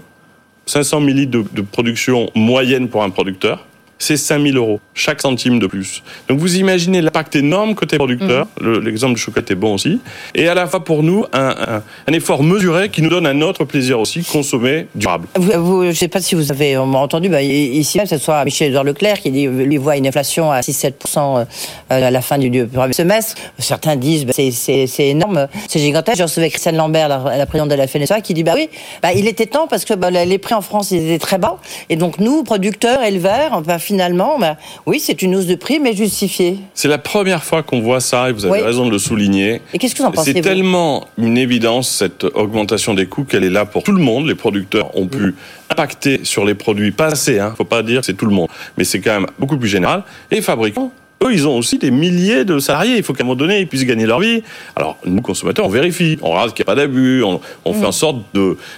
500 0.66 1.02
millilitres 1.02 1.32
de, 1.32 1.46
de 1.52 1.62
production 1.62 2.30
moyenne 2.36 2.90
pour 2.90 3.04
un 3.04 3.10
producteur, 3.10 3.66
c'est 4.00 4.18
5000 4.18 4.58
euros, 4.58 4.80
chaque 4.96 5.22
centime 5.22 5.60
de 5.60 5.68
plus. 5.68 6.02
Donc 6.30 6.40
vous 6.40 6.56
imaginez 6.58 7.02
l'impact 7.02 7.36
énorme 7.36 7.76
côté 7.76 7.98
producteur, 7.98 8.48
Le- 8.60 8.80
l'exemple 8.80 9.14
du 9.16 9.20
chocolat 9.22 9.46
est 9.50 9.56
bon 9.56 9.74
aussi, 9.76 10.00
et 10.34 10.48
à 10.48 10.54
la 10.56 10.66
fois 10.68 10.84
pour 10.84 11.04
nous, 11.04 11.26
un, 11.34 11.50
un- 11.50 11.84
un 12.08 12.14
effort 12.14 12.42
mesuré 12.42 12.90
qui 12.90 13.02
nous 13.02 13.10
donne 13.10 13.28
un 13.28 13.42
autre 13.42 13.66
plaisir 13.66 14.00
aussi, 14.00 14.24
consommer 14.24 14.88
durable. 14.96 15.28
Vous, 15.36 15.52
vous- 15.64 15.84
je 15.84 15.88
ne 15.90 15.94
sais 15.94 16.08
pas 16.08 16.22
si 16.22 16.34
vous 16.36 16.52
avez 16.52 16.78
entendu, 16.78 17.30
bah, 17.30 17.42
ici 17.44 17.98
même, 17.98 18.08
que 18.08 18.18
ce 18.18 18.24
soit 18.24 18.44
Michel-Edouard 18.46 18.86
Leclerc 18.86 19.20
qui 19.20 19.32
dit, 19.32 19.48
lui 19.48 19.78
voit 19.78 19.98
une 19.98 20.08
inflation 20.08 20.52
à 20.52 20.62
6-7% 20.62 21.40
euh, 21.40 21.46
à 21.90 22.10
la 22.12 22.22
fin 22.22 22.38
du, 22.38 22.50
du 22.50 22.66
premier 22.66 22.94
semestre. 22.94 23.36
Certains 23.60 23.96
disent 23.98 24.26
bah, 24.26 24.34
c'est- 24.34 24.88
énorme, 25.10 25.48
c'est 25.68 25.80
gigantesque. 25.80 26.18
Je 26.20 26.24
recevais 26.24 26.50
Christiane 26.50 26.78
Lambert, 26.78 27.10
la, 27.10 27.38
la 27.38 27.46
présidente 27.46 27.70
de 27.70 27.76
la 27.76 27.86
FNSEA, 27.88 28.22
qui 28.22 28.34
dit 28.34 28.44
bah 28.44 28.54
oui, 28.56 28.70
bah, 29.02 29.12
il 29.14 29.28
était 29.28 29.46
temps 29.46 29.68
parce 29.68 29.84
que 29.86 29.94
bah, 29.94 30.10
les 30.10 30.38
prix 30.38 30.54
en 30.56 30.62
France 30.62 30.92
ils 30.92 31.06
étaient 31.06 31.20
très 31.20 31.38
bas. 31.38 31.58
Et 31.90 31.96
donc 31.98 32.20
nous, 32.20 32.44
producteurs, 32.44 33.04
éleveurs, 33.04 33.62
bah, 33.62 33.78
finalement, 33.90 34.38
bah, 34.38 34.56
oui, 34.86 35.00
c'est 35.00 35.22
une 35.24 35.36
hausse 35.36 35.48
de 35.48 35.56
prix, 35.56 35.80
mais 35.80 35.96
justifiée. 35.96 36.60
C'est 36.76 36.88
la 36.88 37.00
première 37.00 37.44
fois 37.44 37.64
qu'on 37.64 37.82
voit 37.82 38.00
ça 38.00 38.30
et 38.30 38.34
vous 38.34 38.46
avez 38.46 38.60
Oui. 38.60 38.62
raison 38.62 38.86
de 38.86 38.92
le 38.92 39.00
souligner. 39.00 39.62
Et 39.74 39.80
qu'est-ce 39.80 39.96
que 39.96 40.04
vous 40.04 40.08
en 40.08 40.12
pensez 40.12 40.34
C'est 40.34 40.42
tellement 40.42 41.08
une 41.18 41.40
évidence, 41.40 41.90
cette 41.90 42.24
augmentation 42.24 42.94
des 42.94 43.08
coûts, 43.08 43.24
qu'elle 43.24 43.44
est 43.44 43.50
là 43.50 43.66
pour 43.66 43.82
tout 43.82 43.92
le 43.94 44.02
monde. 44.04 44.28
Les 44.28 44.36
producteurs 44.36 44.96
ont 44.96 45.08
pu 45.08 45.34
impacter 45.72 46.20
sur 46.24 46.46
les 46.46 46.54
produits, 46.54 46.92
pas 46.92 47.08
assez, 47.08 47.40
hein, 47.40 47.54
faut 47.58 47.64
pas 47.64 47.82
dire 47.82 48.02
que 48.02 48.06
c'est 48.06 48.14
tout 48.14 48.28
le 48.28 48.34
monde, 48.36 48.48
mais 48.78 48.84
c'est 48.84 49.00
quand 49.02 49.14
même 49.20 49.28
beaucoup 49.40 49.58
plus 49.58 49.70
général. 49.70 50.04
Et 50.30 50.36
les 50.36 50.42
fabricants, 50.44 50.92
eux, 51.24 51.34
ils 51.34 51.46
ont 51.48 51.58
aussi 51.58 51.78
des 51.78 51.92
milliers 51.92 52.46
de 52.46 52.60
salariés. 52.60 52.96
Il 52.96 53.04
faut 53.04 53.12
qu'à 53.14 53.24
un 53.24 53.26
moment 53.26 53.36
donné, 53.36 53.60
ils 53.60 53.68
puissent 53.68 53.84
gagner 53.86 54.06
leur 54.06 54.22
vie. 54.22 54.42
Alors, 54.78 54.98
nous, 55.06 55.22
consommateurs, 55.22 55.66
on 55.66 55.70
vérifie, 55.70 56.18
on 56.22 56.30
regarde 56.30 56.54
qu'il 56.54 56.64
n'y 56.64 56.72
a 56.72 56.74
pas 56.74 56.80
d'abus, 56.80 57.24
on, 57.24 57.42
on 57.66 57.74
fait 57.74 57.86
en 57.86 57.92
sorte 57.92 58.18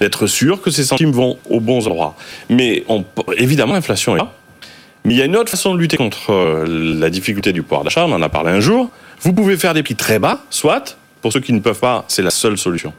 d'être 0.00 0.26
sûr 0.26 0.60
que 0.60 0.70
ces 0.72 0.82
centimes 0.82 1.12
vont 1.12 1.38
aux 1.48 1.60
bons 1.60 1.86
endroits. 1.86 2.16
Mais 2.50 2.82
on, 2.88 3.04
évidemment, 3.36 3.74
l'inflation 3.74 4.16
est 4.16 4.18
là. 4.18 4.32
Mais 5.04 5.14
il 5.14 5.16
y 5.16 5.22
a 5.22 5.24
une 5.24 5.36
autre 5.36 5.50
façon 5.50 5.74
de 5.74 5.80
lutter 5.80 5.96
contre 5.96 6.30
euh, 6.30 6.64
la 6.98 7.10
difficulté 7.10 7.52
du 7.52 7.62
pouvoir 7.62 7.84
d'achat, 7.84 8.06
on 8.06 8.12
en 8.12 8.22
a 8.22 8.28
parlé 8.28 8.50
un 8.50 8.60
jour. 8.60 8.90
Vous 9.20 9.32
pouvez 9.32 9.56
faire 9.56 9.74
des 9.74 9.82
prix 9.82 9.96
très 9.96 10.18
bas, 10.18 10.40
soit, 10.50 10.96
pour 11.20 11.32
ceux 11.32 11.40
qui 11.40 11.52
ne 11.52 11.60
peuvent 11.60 11.78
pas, 11.78 12.04
c'est 12.08 12.22
la 12.22 12.30
seule 12.30 12.56
solution. 12.56 12.92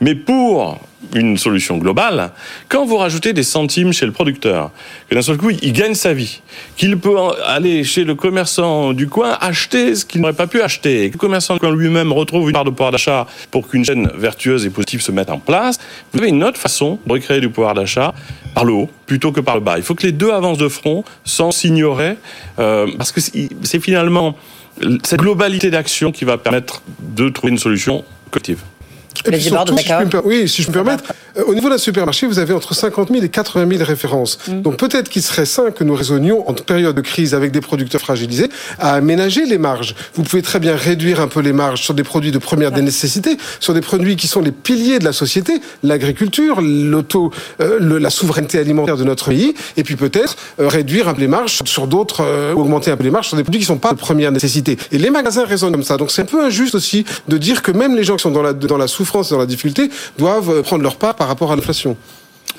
Mais 0.00 0.14
pour 0.14 0.78
une 1.14 1.36
solution 1.36 1.78
globale, 1.78 2.32
quand 2.68 2.84
vous 2.84 2.96
rajoutez 2.96 3.32
des 3.32 3.42
centimes 3.42 3.92
chez 3.92 4.04
le 4.04 4.12
producteur, 4.12 4.70
que 5.08 5.14
d'un 5.14 5.22
seul 5.22 5.36
coup 5.36 5.50
il 5.50 5.72
gagne 5.72 5.94
sa 5.94 6.12
vie, 6.12 6.42
qu'il 6.76 6.98
peut 6.98 7.16
aller 7.46 7.84
chez 7.84 8.04
le 8.04 8.14
commerçant 8.14 8.92
du 8.92 9.08
coin 9.08 9.36
acheter 9.40 9.94
ce 9.94 10.04
qu'il 10.04 10.20
n'aurait 10.20 10.32
pas 10.32 10.46
pu 10.46 10.60
acheter, 10.60 11.04
et 11.04 11.08
que 11.08 11.14
le 11.14 11.18
commerçant 11.18 11.54
du 11.54 11.60
coin 11.60 11.70
lui-même 11.70 12.12
retrouve 12.12 12.48
une 12.48 12.52
part 12.52 12.64
de 12.64 12.70
pouvoir 12.70 12.90
d'achat 12.90 13.26
pour 13.50 13.68
qu'une 13.68 13.84
chaîne 13.84 14.10
vertueuse 14.14 14.66
et 14.66 14.70
positive 14.70 15.00
se 15.00 15.12
mette 15.12 15.30
en 15.30 15.38
place, 15.38 15.78
vous 16.12 16.20
avez 16.20 16.28
une 16.28 16.42
autre 16.44 16.58
façon 16.58 16.98
de 17.06 17.12
recréer 17.12 17.40
du 17.40 17.48
pouvoir 17.48 17.74
d'achat 17.74 18.12
par 18.54 18.64
le 18.64 18.72
haut 18.72 18.90
plutôt 19.06 19.32
que 19.32 19.40
par 19.40 19.54
le 19.54 19.60
bas. 19.60 19.78
Il 19.78 19.84
faut 19.84 19.94
que 19.94 20.06
les 20.06 20.12
deux 20.12 20.30
avancent 20.30 20.58
de 20.58 20.68
front 20.68 21.04
sans 21.24 21.52
s'ignorer, 21.52 22.16
euh, 22.58 22.86
parce 22.98 23.12
que 23.12 23.20
c'est 23.20 23.80
finalement 23.80 24.36
cette 25.02 25.20
globalité 25.20 25.70
d'action 25.70 26.12
qui 26.12 26.24
va 26.24 26.38
permettre 26.38 26.82
de 27.00 27.28
trouver 27.28 27.52
une 27.52 27.58
solution 27.58 28.04
collective. 28.30 28.60
Et 29.26 29.30
puis 29.30 29.42
surtout, 29.42 29.76
si 29.76 29.88
je 29.88 29.94
me 29.94 30.26
oui, 30.26 30.48
si 30.48 30.62
je 30.62 30.70
peux 30.70 30.78
me 30.78 30.84
permettre, 30.84 31.12
au 31.46 31.54
niveau 31.54 31.68
d'un 31.68 31.78
supermarché, 31.78 32.26
vous 32.26 32.38
avez 32.38 32.52
entre 32.54 32.74
50 32.74 33.08
000 33.10 33.22
et 33.24 33.28
80 33.28 33.68
000 33.76 33.84
références. 33.84 34.38
Mm. 34.48 34.62
Donc 34.62 34.76
peut-être 34.76 35.08
qu'il 35.08 35.22
serait 35.22 35.46
sain 35.46 35.70
que 35.70 35.84
nous 35.84 35.94
raisonnions 35.94 36.48
en 36.48 36.52
période 36.54 36.94
de 36.96 37.00
crise 37.00 37.34
avec 37.34 37.52
des 37.52 37.60
producteurs 37.60 38.00
fragilisés 38.00 38.48
à 38.78 38.94
aménager 38.94 39.44
les 39.46 39.58
marges. 39.58 39.94
Vous 40.14 40.22
pouvez 40.22 40.42
très 40.42 40.58
bien 40.58 40.74
réduire 40.76 41.20
un 41.20 41.28
peu 41.28 41.40
les 41.40 41.52
marges 41.52 41.82
sur 41.82 41.94
des 41.94 42.02
produits 42.02 42.32
de 42.32 42.38
première 42.38 42.72
des 42.72 42.82
nécessités, 42.82 43.36
sur 43.60 43.74
des 43.74 43.80
produits 43.80 44.16
qui 44.16 44.26
sont 44.26 44.40
les 44.40 44.52
piliers 44.52 44.98
de 44.98 45.04
la 45.04 45.12
société, 45.12 45.60
l'agriculture, 45.82 46.60
l'auto, 46.60 47.32
euh, 47.60 47.78
le- 47.80 47.98
la 47.98 48.10
souveraineté 48.10 48.58
alimentaire 48.58 48.96
de 48.96 49.04
notre 49.04 49.28
pays, 49.28 49.54
et 49.76 49.84
puis 49.84 49.96
peut-être 49.96 50.36
euh, 50.60 50.68
réduire 50.68 51.08
un 51.08 51.14
peu 51.14 51.20
les 51.20 51.28
marges 51.28 51.60
sur 51.64 51.86
d'autres, 51.86 52.22
euh, 52.22 52.54
augmenter 52.54 52.90
un 52.90 52.96
peu 52.96 53.04
les 53.04 53.10
marges 53.10 53.28
sur 53.28 53.36
des 53.36 53.42
produits 53.42 53.60
qui 53.60 53.66
sont 53.66 53.78
pas 53.78 53.92
de 53.92 53.98
première 53.98 54.32
nécessité. 54.32 54.76
Et 54.92 54.98
les 54.98 55.10
magasins 55.10 55.44
raisonnent 55.44 55.72
comme 55.72 55.82
ça. 55.82 55.96
Donc 55.96 56.10
c'est 56.10 56.22
un 56.22 56.26
peu 56.26 56.44
injuste 56.44 56.74
aussi 56.74 57.04
de 57.28 57.38
dire 57.38 57.62
que 57.62 57.70
même 57.72 57.94
les 57.96 58.04
gens 58.04 58.16
qui 58.16 58.22
sont 58.22 58.30
dans 58.30 58.42
la, 58.42 58.52
dans 58.52 58.76
la 58.78 58.86
souffrance 58.88 59.30
et 59.30 59.34
dans 59.34 59.40
la 59.40 59.46
difficulté 59.46 59.90
doivent 60.18 60.50
euh, 60.50 60.62
prendre 60.62 60.82
leur 60.82 60.96
part 60.96 61.14
par 61.14 61.27
rapport 61.28 61.52
à 61.52 61.56
l'inflation. 61.56 61.96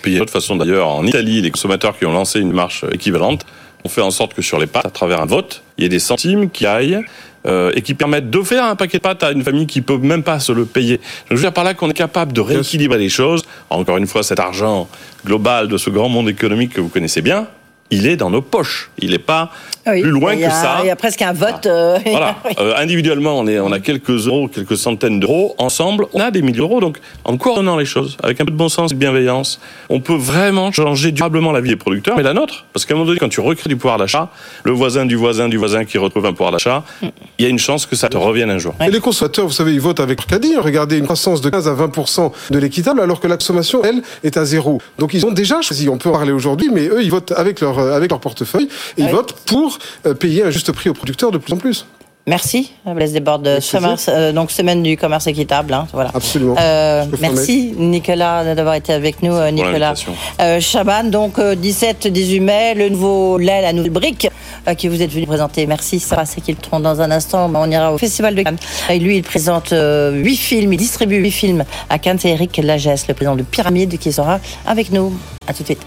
Puis 0.02 0.14
il 0.14 0.18
y 0.18 0.22
a 0.22 0.56
d'ailleurs, 0.56 0.88
en 0.88 1.06
Italie, 1.06 1.42
les 1.42 1.52
consommateurs 1.52 1.98
qui 1.98 2.06
ont 2.06 2.14
lancé 2.14 2.40
une 2.40 2.54
marche 2.54 2.86
équivalente 2.92 3.46
ont 3.84 3.90
fait 3.90 4.02
en 4.02 4.12
sorte 4.12 4.34
que 4.34 4.42
sur 4.42 4.60
les 4.60 4.68
pâtes, 4.68 4.86
à 4.86 4.90
travers 4.90 5.22
un 5.22 5.26
vote, 5.26 5.64
il 5.78 5.84
y 5.84 5.86
ait 5.86 5.90
des 5.90 6.00
centimes 6.00 6.50
qui 6.50 6.66
aillent 6.66 7.02
euh, 7.46 7.72
et 7.76 7.82
qui 7.82 7.94
permettent 7.94 8.30
d'offrir 8.30 8.64
un 8.64 8.76
paquet 8.76 8.98
de 8.98 9.04
pâtes 9.04 9.24
à 9.24 9.32
une 9.32 9.44
famille 9.44 9.68
qui 9.68 9.82
peut 9.82 9.98
même 9.98 10.24
pas 10.24 10.40
se 10.40 10.52
le 10.52 10.66
payer. 10.66 10.98
Donc, 10.98 11.04
je 11.32 11.36
veux 11.36 11.42
dire 11.42 11.54
par 11.54 11.64
là 11.64 11.74
qu'on 11.74 11.90
est 11.90 11.94
capable 11.94 12.34
de 12.34 12.42
rééquilibrer 12.42 12.98
les 12.98 13.10
choses. 13.10 13.44
Encore 13.70 13.98
une 13.98 14.08
fois, 14.08 14.24
cet 14.24 14.40
argent 14.40 14.90
global 15.26 15.68
de 15.68 15.78
ce 15.78 15.90
grand 15.90 16.10
monde 16.10 16.30
économique 16.30 16.74
que 16.74 16.82
vous 16.82 16.90
connaissez 16.90 17.22
bien, 17.22 17.48
il 17.92 18.08
est 18.08 18.18
dans 18.18 18.30
nos 18.30 18.42
poches. 18.42 18.92
Il 19.00 19.12
n'est 19.12 19.20
pas 19.20 19.52
oui. 19.94 20.02
plus 20.02 20.12
loin 20.12 20.32
a- 20.34 20.36
que 20.36 20.52
ça. 20.52 20.78
Il 20.84 20.88
y 20.88 20.90
a 20.90 20.96
presque 20.96 21.22
un 21.22 21.34
vote. 21.34 21.66
euh, 21.66 21.98
Voilà. 22.06 22.36
Euh, 22.60 22.74
individuellement, 22.78 23.38
on, 23.40 23.48
est, 23.48 23.60
on 23.60 23.72
a 23.72 23.80
quelques 23.80 24.28
euros, 24.28 24.48
quelques 24.50 24.76
centaines 24.76 25.20
d'euros. 25.20 25.56
Ensemble, 25.60 26.08
on 26.14 26.20
a 26.20 26.32
des 26.32 26.42
milliers 26.42 26.58
d'euros. 26.58 26.82
Donc, 26.82 26.98
en 27.24 27.38
coordonnant 27.38 27.78
les 27.78 27.86
choses, 27.86 28.18
avec 28.24 28.42
un 28.42 28.46
peu 28.46 28.52
de 28.52 28.58
bon 28.58 28.68
sens 28.70 28.92
et 28.92 28.96
de 28.96 29.00
bienveillance, 29.00 29.60
on 29.90 30.00
peut 30.02 30.16
vraiment 30.16 30.72
changer 30.72 31.12
durablement 31.12 31.52
la 31.52 31.62
vie 31.62 31.70
des 31.70 31.76
producteurs, 31.76 32.18
mais 32.18 32.24
la 32.24 32.34
nôtre. 32.34 32.66
Parce 32.74 32.86
qu'à 32.86 32.94
un 32.94 32.98
moment 32.98 33.08
donné, 33.08 33.20
quand 33.20 33.30
tu 33.30 33.40
recrées 33.40 33.70
du 33.70 33.78
pouvoir 33.78 33.98
d'achat, 33.98 34.30
le 34.64 34.72
voisin 34.72 35.06
du 35.06 35.16
voisin 35.16 35.48
du 35.48 35.58
voisin 35.58 35.86
qui 35.86 35.98
retrouve 35.98 36.26
un 36.26 36.34
pouvoir 36.34 36.52
d'achat, 36.52 36.84
il 37.02 37.44
y 37.44 37.46
a 37.46 37.50
une 37.50 37.60
chance 37.60 37.86
que 37.86 37.96
ça 37.96 38.10
te 38.10 38.18
revienne 38.18 38.50
un 38.50 38.58
jour. 38.58 38.74
Et 38.86 38.92
les 38.92 39.00
consommateurs, 39.00 39.46
vous 39.48 39.54
savez, 39.54 39.74
ils 39.74 39.82
votent 39.82 40.00
avec 40.02 40.20
leur 40.20 40.28
caddie. 40.28 40.56
Regardez 40.58 40.98
une 40.98 41.06
croissance 41.06 41.42
de 41.42 41.50
15 41.50 41.68
à 41.68 41.74
20% 41.76 42.32
de 42.52 42.60
l'équitable, 42.60 43.00
alors 43.02 43.20
que 43.20 43.28
la 43.28 43.38
consommation, 43.38 43.82
elle, 43.84 44.02
est 44.24 44.36
à 44.38 44.46
zéro. 44.46 44.82
Donc 44.98 45.14
ils 45.14 45.26
ont 45.26 45.32
déjà 45.32 45.62
choisi. 45.62 45.88
On 45.90 45.98
peut 45.98 46.10
en 46.10 46.14
parler 46.14 46.32
aujourd'hui, 46.32 46.70
mais 46.74 46.88
eux, 46.88 47.02
ils 47.02 47.12
votent 47.12 47.32
avec 47.36 47.62
leur, 47.62 47.80
euh, 47.80 47.94
avec 47.96 48.12
leur 48.12 48.20
portefeuille 48.20 48.68
et 48.98 49.04
ils 49.04 49.10
votent 49.10 49.34
pour 49.46 49.79
euh, 50.06 50.14
payer 50.14 50.44
un 50.44 50.50
juste 50.50 50.72
prix 50.72 50.90
aux 50.90 50.94
producteurs 50.94 51.32
de 51.32 51.38
plus 51.38 51.54
en 51.54 51.58
plus. 51.58 51.86
Merci, 52.28 52.74
Blaise 52.86 53.14
Desbordes. 53.14 53.48
Merci. 53.48 53.72
Commerce, 53.72 54.06
euh, 54.08 54.32
donc 54.32 54.52
semaine 54.52 54.84
du 54.84 54.96
commerce 54.98 55.26
équitable. 55.26 55.74
hein, 55.74 55.88
voilà. 55.94 56.12
Absolument. 56.14 56.56
Euh, 56.60 57.06
merci 57.20 57.74
Nicolas 57.76 58.54
d'avoir 58.54 58.76
été 58.76 58.94
avec 58.94 59.24
nous, 59.24 59.34
euh, 59.34 59.50
Nicolas. 59.50 59.96
Euh, 60.40 60.60
Chaban, 60.60 61.06
donc 61.06 61.40
17-18 61.40 62.40
mai, 62.42 62.76
le 62.76 62.90
nouveau 62.90 63.40
lait, 63.40 63.64
la 63.64 63.74
nouvelle 63.74 63.90
brique 63.92 64.30
euh, 64.68 64.76
que 64.76 64.88
vous 64.88 65.02
êtes 65.02 65.10
venu 65.12 65.26
présenter. 65.26 65.66
Merci, 65.66 66.00
ça 66.00 66.24
c'est 66.26 66.42
qu'il 66.42 66.58
tourne 66.58 66.84
dans 66.84 67.02
un 67.02 67.10
instant. 67.10 67.52
On 67.56 67.72
ira 67.72 67.92
au 67.92 67.98
Festival 67.98 68.36
de 68.36 68.44
Cannes. 68.44 68.60
Et 68.92 69.00
lui, 69.00 69.18
il 69.18 69.24
présente 69.24 69.74
euh, 69.74 70.12
huit 70.12 70.38
films, 70.38 70.74
il 70.74 70.78
distribue 70.78 71.16
huit 71.18 71.32
films 71.32 71.64
à 71.90 71.98
Cannes. 71.98 72.20
C'est 72.20 72.30
Eric 72.30 72.58
Lagesse, 72.58 73.08
le 73.08 73.16
président 73.16 73.36
de 73.38 73.44
Pyramide, 73.44 73.98
qui 73.98 74.12
sera 74.12 74.40
avec 74.68 74.92
nous. 74.92 75.18
À 75.48 75.54
tout 75.54 75.64
de 75.64 75.68
suite. 75.68 75.82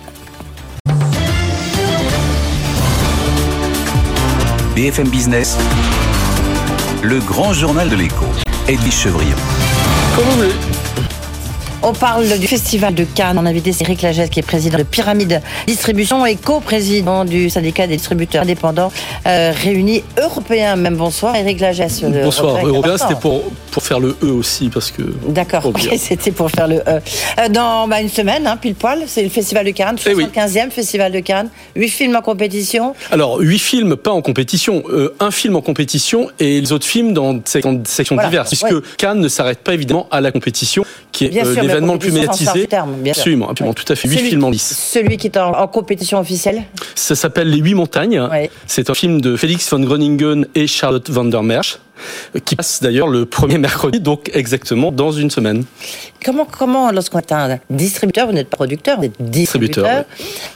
BFM 4.83 5.11
Business, 5.11 5.57
le 7.05 7.21
grand 7.21 7.53
journal 7.53 7.89
de 7.89 7.95
l'écho, 7.95 8.25
Edwige 8.67 8.93
Chevrillon. 8.93 9.37
On 11.85 11.93
parle 11.93 12.39
du 12.39 12.47
Festival 12.47 12.95
de 12.95 13.03
Cannes. 13.03 13.37
On 13.41 13.45
a 13.45 13.51
invité 13.51 13.73
Eric 13.81 14.03
Lagesse, 14.03 14.31
qui 14.31 14.39
est 14.39 14.45
président 14.45 14.79
de 14.79 14.85
Pyramide 14.85 15.43
Distribution 15.67 16.25
et 16.25 16.37
co-président 16.37 17.25
du 17.25 17.51
syndicat 17.51 17.89
des 17.89 17.97
distributeurs 17.97 18.43
indépendants 18.43 18.93
euh, 19.27 19.53
réunis 19.53 20.05
européens. 20.17 20.77
Même 20.77 20.95
bonsoir, 20.95 21.35
Eric 21.35 21.59
Lagesse. 21.59 22.03
Bonsoir, 22.05 22.65
Européen, 22.65 22.97
c'était 22.97 23.17
pour, 23.17 23.43
pour 23.73 23.83
faire 23.83 23.99
le 23.99 24.17
E 24.23 24.27
aussi, 24.27 24.69
parce 24.69 24.93
que. 24.93 25.03
D'accord, 25.27 25.73
dire. 25.73 25.91
c'était 25.99 26.31
pour 26.31 26.53
faire 26.53 26.69
le 26.69 26.77
E. 26.77 26.83
Euh, 26.87 27.49
Dans 27.49 27.89
bah, 27.89 28.01
une 28.01 28.09
semaine, 28.09 28.47
hein, 28.47 28.57
pile 28.57 28.77
poil, 28.77 29.01
c'est 29.09 29.25
le 29.25 29.29
Festival 29.31 29.67
de 29.67 29.73
Cannes, 29.73 29.97
Eh 30.07 30.15
oui. 30.15 30.27
75e 30.33 30.71
Festival 30.71 31.11
de 31.11 31.19
Cannes, 31.19 31.49
8 31.75 31.89
films 31.89 32.15
en 32.15 32.23
compétition. 32.23 32.95
Alors, 33.11 33.41
huit 33.41 33.59
films, 33.59 33.97
pas 33.97 34.13
en 34.13 34.23
compétition, 34.23 34.85
euh, 34.89 35.15
un 35.19 35.33
film 35.33 35.57
en 35.57 35.63
compétition 35.63 36.29
et 36.39 36.61
les 36.61 36.71
autres 36.71 36.87
films 36.87 37.13
dans 37.13 37.41
sections, 37.45 38.15
Voilà, 38.15 38.29
diverses, 38.29 38.51
puisque 38.51 38.71
ouais. 38.71 38.81
Cannes 38.99 39.21
ne 39.21 39.29
s'arrête 39.29 39.59
pas 39.59 39.75
évidemment 39.75 40.07
à 40.13 40.21
la 40.21 40.31
compétition, 40.31 40.85
qui 41.11 41.25
est 41.25 41.29
Bien 41.29 41.45
euh, 41.45 41.55
sûr, 41.55 41.72
l'événement 41.75 41.95
le 41.95 41.99
plus 41.99 42.13
médiatisé. 42.13 42.67
terme, 42.67 42.95
bien 42.97 43.13
sûr. 43.13 43.21
absolument, 43.23 43.53
tout 43.55 43.85
à 43.89 43.95
fait. 43.95 44.09
Huit 44.09 44.19
films 44.19 44.45
en 44.45 44.51
lice. 44.51 44.91
Celui 44.93 45.17
qui 45.17 45.27
est 45.29 45.37
en, 45.37 45.53
en 45.59 45.67
compétition 45.69 46.19
officielle. 46.19 46.63
Ça 46.95 47.15
s'appelle 47.15 47.49
Les 47.49 47.59
Huit 47.59 47.75
Montagnes. 47.75 48.23
C'est 48.67 48.91
un 48.91 48.95
film 48.95 49.21
de 49.21 49.37
Félix 49.37 49.69
von 49.71 49.81
Groningen 49.81 50.47
et 50.55 50.67
Charlotte 50.67 51.09
van 51.11 51.25
der 51.25 51.43
Merch, 51.43 51.79
qui 52.45 52.57
passe 52.57 52.83
d'ailleurs 52.83 53.09
le 53.09 53.27
premier 53.27 53.59
mercredi, 53.59 54.01
donc 54.01 54.31
exactement 54.35 54.93
dans 54.93 55.13
une 55.13 55.31
semaine. 55.31 55.65
Comment, 56.25 56.47
comment 56.47 56.91
lorsqu'on 56.93 57.19
est 57.19 57.33
un 57.33 57.59
distributeur, 57.71 58.27
vous 58.27 58.33
n'êtes 58.33 58.49
pas 58.49 58.57
producteur, 58.57 58.99
vous 58.99 59.05
êtes 59.07 59.21
distributeur, 59.21 59.85
Distributeur, 59.85 60.05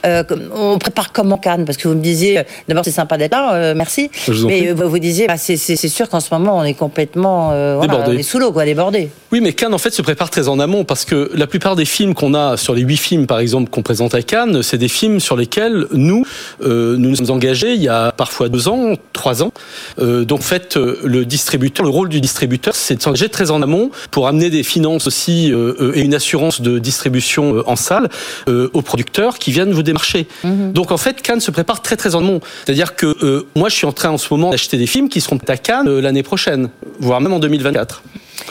euh, 0.05 0.23
on 0.55 0.77
prépare 0.77 1.11
comment 1.11 1.37
Cannes 1.37 1.65
Parce 1.65 1.77
que 1.77 1.87
vous 1.87 1.95
me 1.95 2.01
disiez, 2.01 2.39
euh, 2.39 2.43
d'abord 2.67 2.85
c'est 2.85 2.91
sympa 2.91 3.17
d'être 3.17 3.31
là, 3.31 3.53
euh, 3.53 3.73
merci, 3.75 4.09
vous 4.27 4.47
mais 4.47 4.71
vous 4.71 4.89
vous 4.89 4.99
disiez, 4.99 5.27
bah, 5.27 5.37
c'est 5.37 5.57
sûr 5.57 6.09
qu'en 6.09 6.19
ce 6.19 6.33
moment 6.33 6.57
on 6.57 6.63
est 6.63 6.73
complètement 6.73 7.47
voilà, 7.47 7.81
Débordé. 7.81 8.15
on 8.15 8.19
est 8.19 8.23
sous 8.23 8.39
l'eau, 8.39 8.51
quoi, 8.51 8.65
débordé. 8.65 9.09
Oui, 9.31 9.41
mais 9.41 9.53
Cannes 9.53 9.73
en 9.73 9.77
fait 9.77 9.93
se 9.93 10.01
prépare 10.01 10.29
très 10.29 10.47
en 10.47 10.59
amont 10.59 10.85
parce 10.85 11.03
que 11.03 11.29
la 11.33 11.47
plupart 11.47 11.75
des 11.75 11.85
films 11.85 12.13
qu'on 12.13 12.33
a 12.33 12.55
sur 12.55 12.73
les 12.73 12.81
huit 12.81 12.97
films 12.97 13.27
par 13.27 13.39
exemple 13.39 13.69
qu'on 13.69 13.81
présente 13.81 14.15
à 14.15 14.21
Cannes, 14.21 14.63
c'est 14.63 14.77
des 14.77 14.87
films 14.87 15.19
sur 15.19 15.35
lesquels 15.35 15.85
nous 15.91 16.25
euh, 16.61 16.95
nous 16.97 17.09
nous 17.09 17.15
sommes 17.17 17.31
engagés 17.31 17.73
il 17.73 17.81
y 17.81 17.89
a 17.89 18.11
parfois 18.11 18.47
deux 18.49 18.69
ans, 18.69 18.93
trois 19.11 19.43
ans. 19.43 19.51
Euh, 19.99 20.23
donc 20.23 20.39
en 20.39 20.43
fait 20.43 20.75
le 20.77 21.25
distributeur, 21.37 21.85
le 21.85 21.91
rôle 21.91 22.09
du 22.09 22.19
distributeur, 22.19 22.75
c'est 22.75 22.95
de 22.95 23.01
s'engager 23.01 23.29
très 23.29 23.51
en 23.51 23.61
amont 23.61 23.91
pour 24.09 24.27
amener 24.27 24.49
des 24.49 24.63
finances 24.63 25.05
aussi 25.05 25.51
euh, 25.51 25.75
euh, 25.79 25.95
et 25.95 26.01
une 26.01 26.15
assurance 26.15 26.61
de 26.61 26.79
distribution 26.79 27.57
euh, 27.57 27.69
en 27.69 27.75
salle 27.75 28.09
euh, 28.49 28.69
aux 28.73 28.81
producteurs 28.81 29.37
qui 29.37 29.51
viennent 29.51 29.71
vous 29.71 29.83
démarcher. 29.83 30.27
Donc 30.43 30.91
en 30.91 30.97
fait 30.97 31.21
Cannes 31.21 31.39
se 31.39 31.51
prépare 31.51 31.81
très 31.81 31.95
très 31.95 32.15
en 32.15 32.19
amont. 32.19 32.41
C'est-à-dire 32.65 32.95
que 32.95 33.05
euh, 33.23 33.45
moi 33.55 33.69
je 33.69 33.75
suis 33.75 33.85
en 33.85 33.91
train 33.91 34.09
en 34.09 34.17
ce 34.17 34.27
moment 34.33 34.49
d'acheter 34.49 34.77
des 34.77 34.87
films 34.87 35.09
qui 35.09 35.21
seront 35.21 35.39
à 35.47 35.57
Cannes 35.57 35.99
l'année 35.99 36.23
prochaine, 36.23 36.69
voire 36.99 37.21
même 37.21 37.33
en 37.33 37.39
2024. 37.39 38.01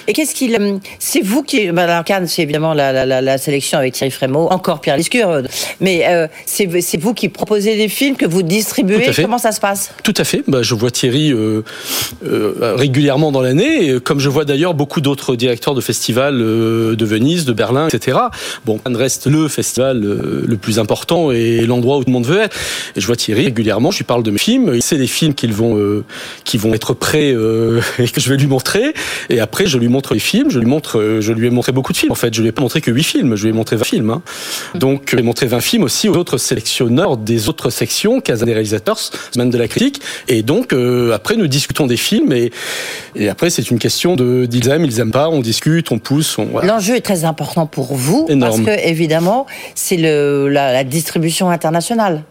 Et 0.09 0.13
qu'est-ce 0.13 0.35
qu'il, 0.35 0.55
euh, 0.55 0.79
c'est 0.99 1.23
vous 1.23 1.43
qui, 1.43 1.71
bah, 1.71 1.85
alors 1.85 2.05
Cannes, 2.05 2.27
c'est 2.27 2.43
évidemment 2.43 2.75
la, 2.75 2.93
la, 2.93 3.07
la, 3.07 3.21
la, 3.21 3.39
sélection 3.39 3.79
avec 3.79 3.95
Thierry 3.95 4.11
Frémaux, 4.11 4.49
encore 4.51 4.81
Pierre 4.81 4.97
Lescure, 4.97 5.43
mais 5.81 6.07
euh, 6.09 6.27
c'est 6.45 6.67
vous 6.99 7.15
qui 7.15 7.29
proposez 7.29 7.77
des 7.77 7.89
films 7.89 8.17
que 8.17 8.27
vous 8.27 8.43
distribuez. 8.43 9.11
Comment 9.17 9.39
ça 9.39 9.53
se 9.53 9.61
passe? 9.61 9.91
Tout 10.03 10.15
à 10.17 10.25
fait. 10.25 10.43
Bah, 10.47 10.63
je 10.63 10.75
vois 10.75 10.91
Thierry 10.91 11.33
euh, 11.33 11.63
euh, 12.25 12.75
régulièrement 12.77 13.33
dans 13.33 13.43
l'année, 13.43 14.01
comme 14.01 14.21
je 14.21 14.29
vois 14.29 14.45
d'ailleurs 14.45 14.75
beaucoup 14.75 15.01
d'autres 15.01 15.37
directeurs 15.37 15.75
de 15.75 15.81
festivals 15.81 16.41
euh, 16.41 16.97
de 16.97 17.05
Venise, 17.05 17.45
de 17.45 17.53
Berlin, 17.53 17.89
etc. 17.89 18.19
Bon, 18.65 18.79
Cannes 18.79 18.97
reste 18.97 19.27
le 19.27 19.49
festival 19.49 20.05
euh, 20.05 20.45
le 20.47 20.57
plus 20.57 20.79
important 20.79 21.31
et 21.31 21.67
l'endroit 21.67 21.99
où 21.99 22.01
tout 22.01 22.11
le 22.11 22.13
monde 22.13 22.27
veut 22.27 22.41
être. 22.41 22.57
Et 22.97 23.01
je 23.01 23.07
vois 23.07 23.17
Thierry 23.17 23.45
régulièrement. 23.45 23.91
Je 23.91 23.99
lui 23.99 24.05
parle 24.05 24.23
de 24.23 24.31
mes 24.31 24.39
films. 24.39 24.81
C'est 24.81 24.97
les 24.97 25.07
films 25.07 25.35
qu'ils 25.35 25.53
vont, 25.53 25.77
euh, 25.77 26.05
qui 26.45 26.59
vont 26.59 26.75
être 26.75 26.95
prêts 26.95 27.31
et 27.99 28.09
que 28.09 28.21
je 28.21 28.29
vais 28.29 28.37
lui 28.37 28.47
montrer. 28.47 28.95
Et 29.31 29.41
après, 29.41 29.67
je 29.67 29.76
lui 29.79 29.89
montre 29.89 30.15
les 30.15 30.21
films. 30.21 30.51
Je 30.51 30.59
lui 30.59 30.67
montre, 30.67 31.19
je 31.21 31.33
lui 31.33 31.47
ai 31.47 31.51
montré 31.51 31.73
beaucoup 31.73 31.93
de 31.93 31.97
films. 31.97 32.13
En 32.13 32.17
fait, 32.17 32.35
je 32.35 32.43
lui 32.43 32.49
ai 32.49 32.53
pas 32.53 32.63
montré 32.63 32.81
que 32.81 32.91
8 32.91 33.03
films. 33.03 33.37
Je 33.37 33.45
lui 33.45 33.51
ai 33.51 33.53
montré 33.53 33.77
20 33.77 33.85
films. 33.85 34.11
Hein. 34.11 34.23
Donc, 34.75 35.15
j'ai 35.17 35.23
montré 35.23 35.47
20 35.47 35.61
films 35.61 35.83
aussi 35.85 36.09
aux 36.09 36.17
autres 36.17 36.39
sélectionneurs 36.39 37.17
des 37.17 37.49
autres 37.49 37.71
sections, 37.71 38.21
Casa 38.21 38.45
des 38.45 38.53
réalisateurs, 38.53 38.99
semaine 38.99 39.51
de 39.51 39.59
la 39.59 39.69
critique. 39.69 40.01
Et 40.29 40.43
donc, 40.43 40.73
euh, 40.73 41.13
après, 41.13 41.37
nous 41.37 41.47
discutons 41.47 41.87
des 41.87 41.97
films. 41.97 42.33
Et, 42.33 42.51
et 43.15 43.29
après, 43.29 43.51
c'est 43.51 43.71
une 43.71 43.79
question 43.79 44.17
de 44.17 44.47
d'ils 44.47 44.69
aiment, 44.69 44.85
ils 44.85 45.01
aiment 45.01 45.13
pas. 45.13 45.29
On 45.29 45.41
discute, 45.41 45.91
on 45.93 45.99
pousse. 45.99 46.37
Voilà. 46.39 46.75
L'enjeu 46.75 46.97
est 46.97 47.01
très 47.01 47.25
important 47.25 47.67
pour 47.67 47.95
vous 47.95 48.27
Énorme. 48.29 48.65
parce 48.65 48.79
que 48.79 48.87
évidemment, 48.89 49.47
c'est 49.75 49.97
la, 49.97 50.73
la 50.73 50.85
distribution 50.85 51.51
internationale. 51.51 52.25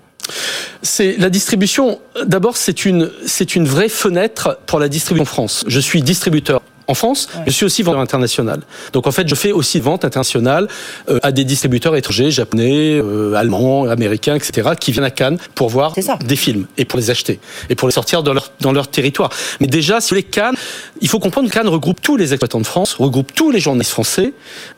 C'est 0.82 1.18
la 1.18 1.30
distribution. 1.30 2.00
D'abord, 2.26 2.58
c'est 2.58 2.86
une 2.86 3.12
c'est 3.26 3.56
une 3.56 3.66
vraie 3.66 3.90
fenêtre 3.90 4.60
pour 4.66 4.80
la 4.80 4.88
distribution 4.88 5.24
en 5.24 5.26
France. 5.26 5.66
Je 5.68 5.80
suis 5.80 6.02
distributeur 6.02 6.62
en 6.88 6.94
France, 6.94 7.28
ouais. 7.36 7.44
je 7.48 7.52
suis 7.52 7.66
aussi 7.66 7.84
vendeur 7.84 8.02
international. 8.02 8.62
Donc 8.94 9.08
en 9.08 9.12
fait, 9.12 9.28
je 9.28 9.36
fais 9.36 9.52
aussi 9.52 9.80
vente 9.80 10.06
internationale 10.06 10.68
euh, 11.10 11.20
à 11.24 11.32
des 11.32 11.44
distributeurs 11.44 11.96
étrangers, 11.96 12.32
japonais, 12.32 13.00
euh, 13.02 13.34
allemands, 13.34 13.86
américains, 13.86 14.36
etc., 14.36 14.72
qui 14.80 14.92
viennent 14.92 15.06
à 15.06 15.12
Cannes 15.12 15.38
pour 15.56 15.70
voir 15.70 15.94
des 16.26 16.36
films 16.36 16.66
et 16.78 16.86
pour 16.86 17.00
les 17.00 17.10
acheter 17.10 17.40
et 17.70 17.76
pour 17.76 17.88
les 17.88 17.94
sortir 17.94 18.24
dans 18.24 18.34
leur 18.34 18.52
dans 18.62 18.72
leur 18.72 18.88
territoire. 18.88 19.30
Mais 19.60 19.68
déjà, 19.68 20.02
si 20.02 20.10
voulez 20.10 20.24
Cannes, 20.24 20.56
il 21.02 21.08
faut 21.08 21.20
comprendre 21.20 21.50
que 21.50 21.54
Cannes 21.54 21.68
regroupe 21.68 22.02
tous 22.02 22.18
les 22.18 22.34
exploitants 22.34 22.62
de 22.62 22.66
France, 22.66 22.96
regroupe 22.96 23.34
tous 23.34 23.52
les 23.52 23.60
journalistes 23.60 23.92
français. 23.92 24.34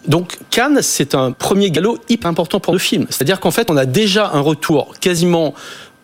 Donc 0.08 0.38
Cannes, 0.50 0.80
c'est 0.82 1.15
un 1.15 1.32
premier 1.32 1.72
galop 1.72 2.00
hyper 2.10 2.30
important 2.30 2.60
pour 2.60 2.74
le 2.74 2.80
film. 2.80 3.06
C'est-à-dire 3.10 3.39
qu'en 3.39 3.52
fait, 3.52 3.70
on 3.70 3.78
a 3.78 3.86
déjà 3.86 4.32
un 4.34 4.41
retour 4.41 4.93
quasiment 5.00 5.54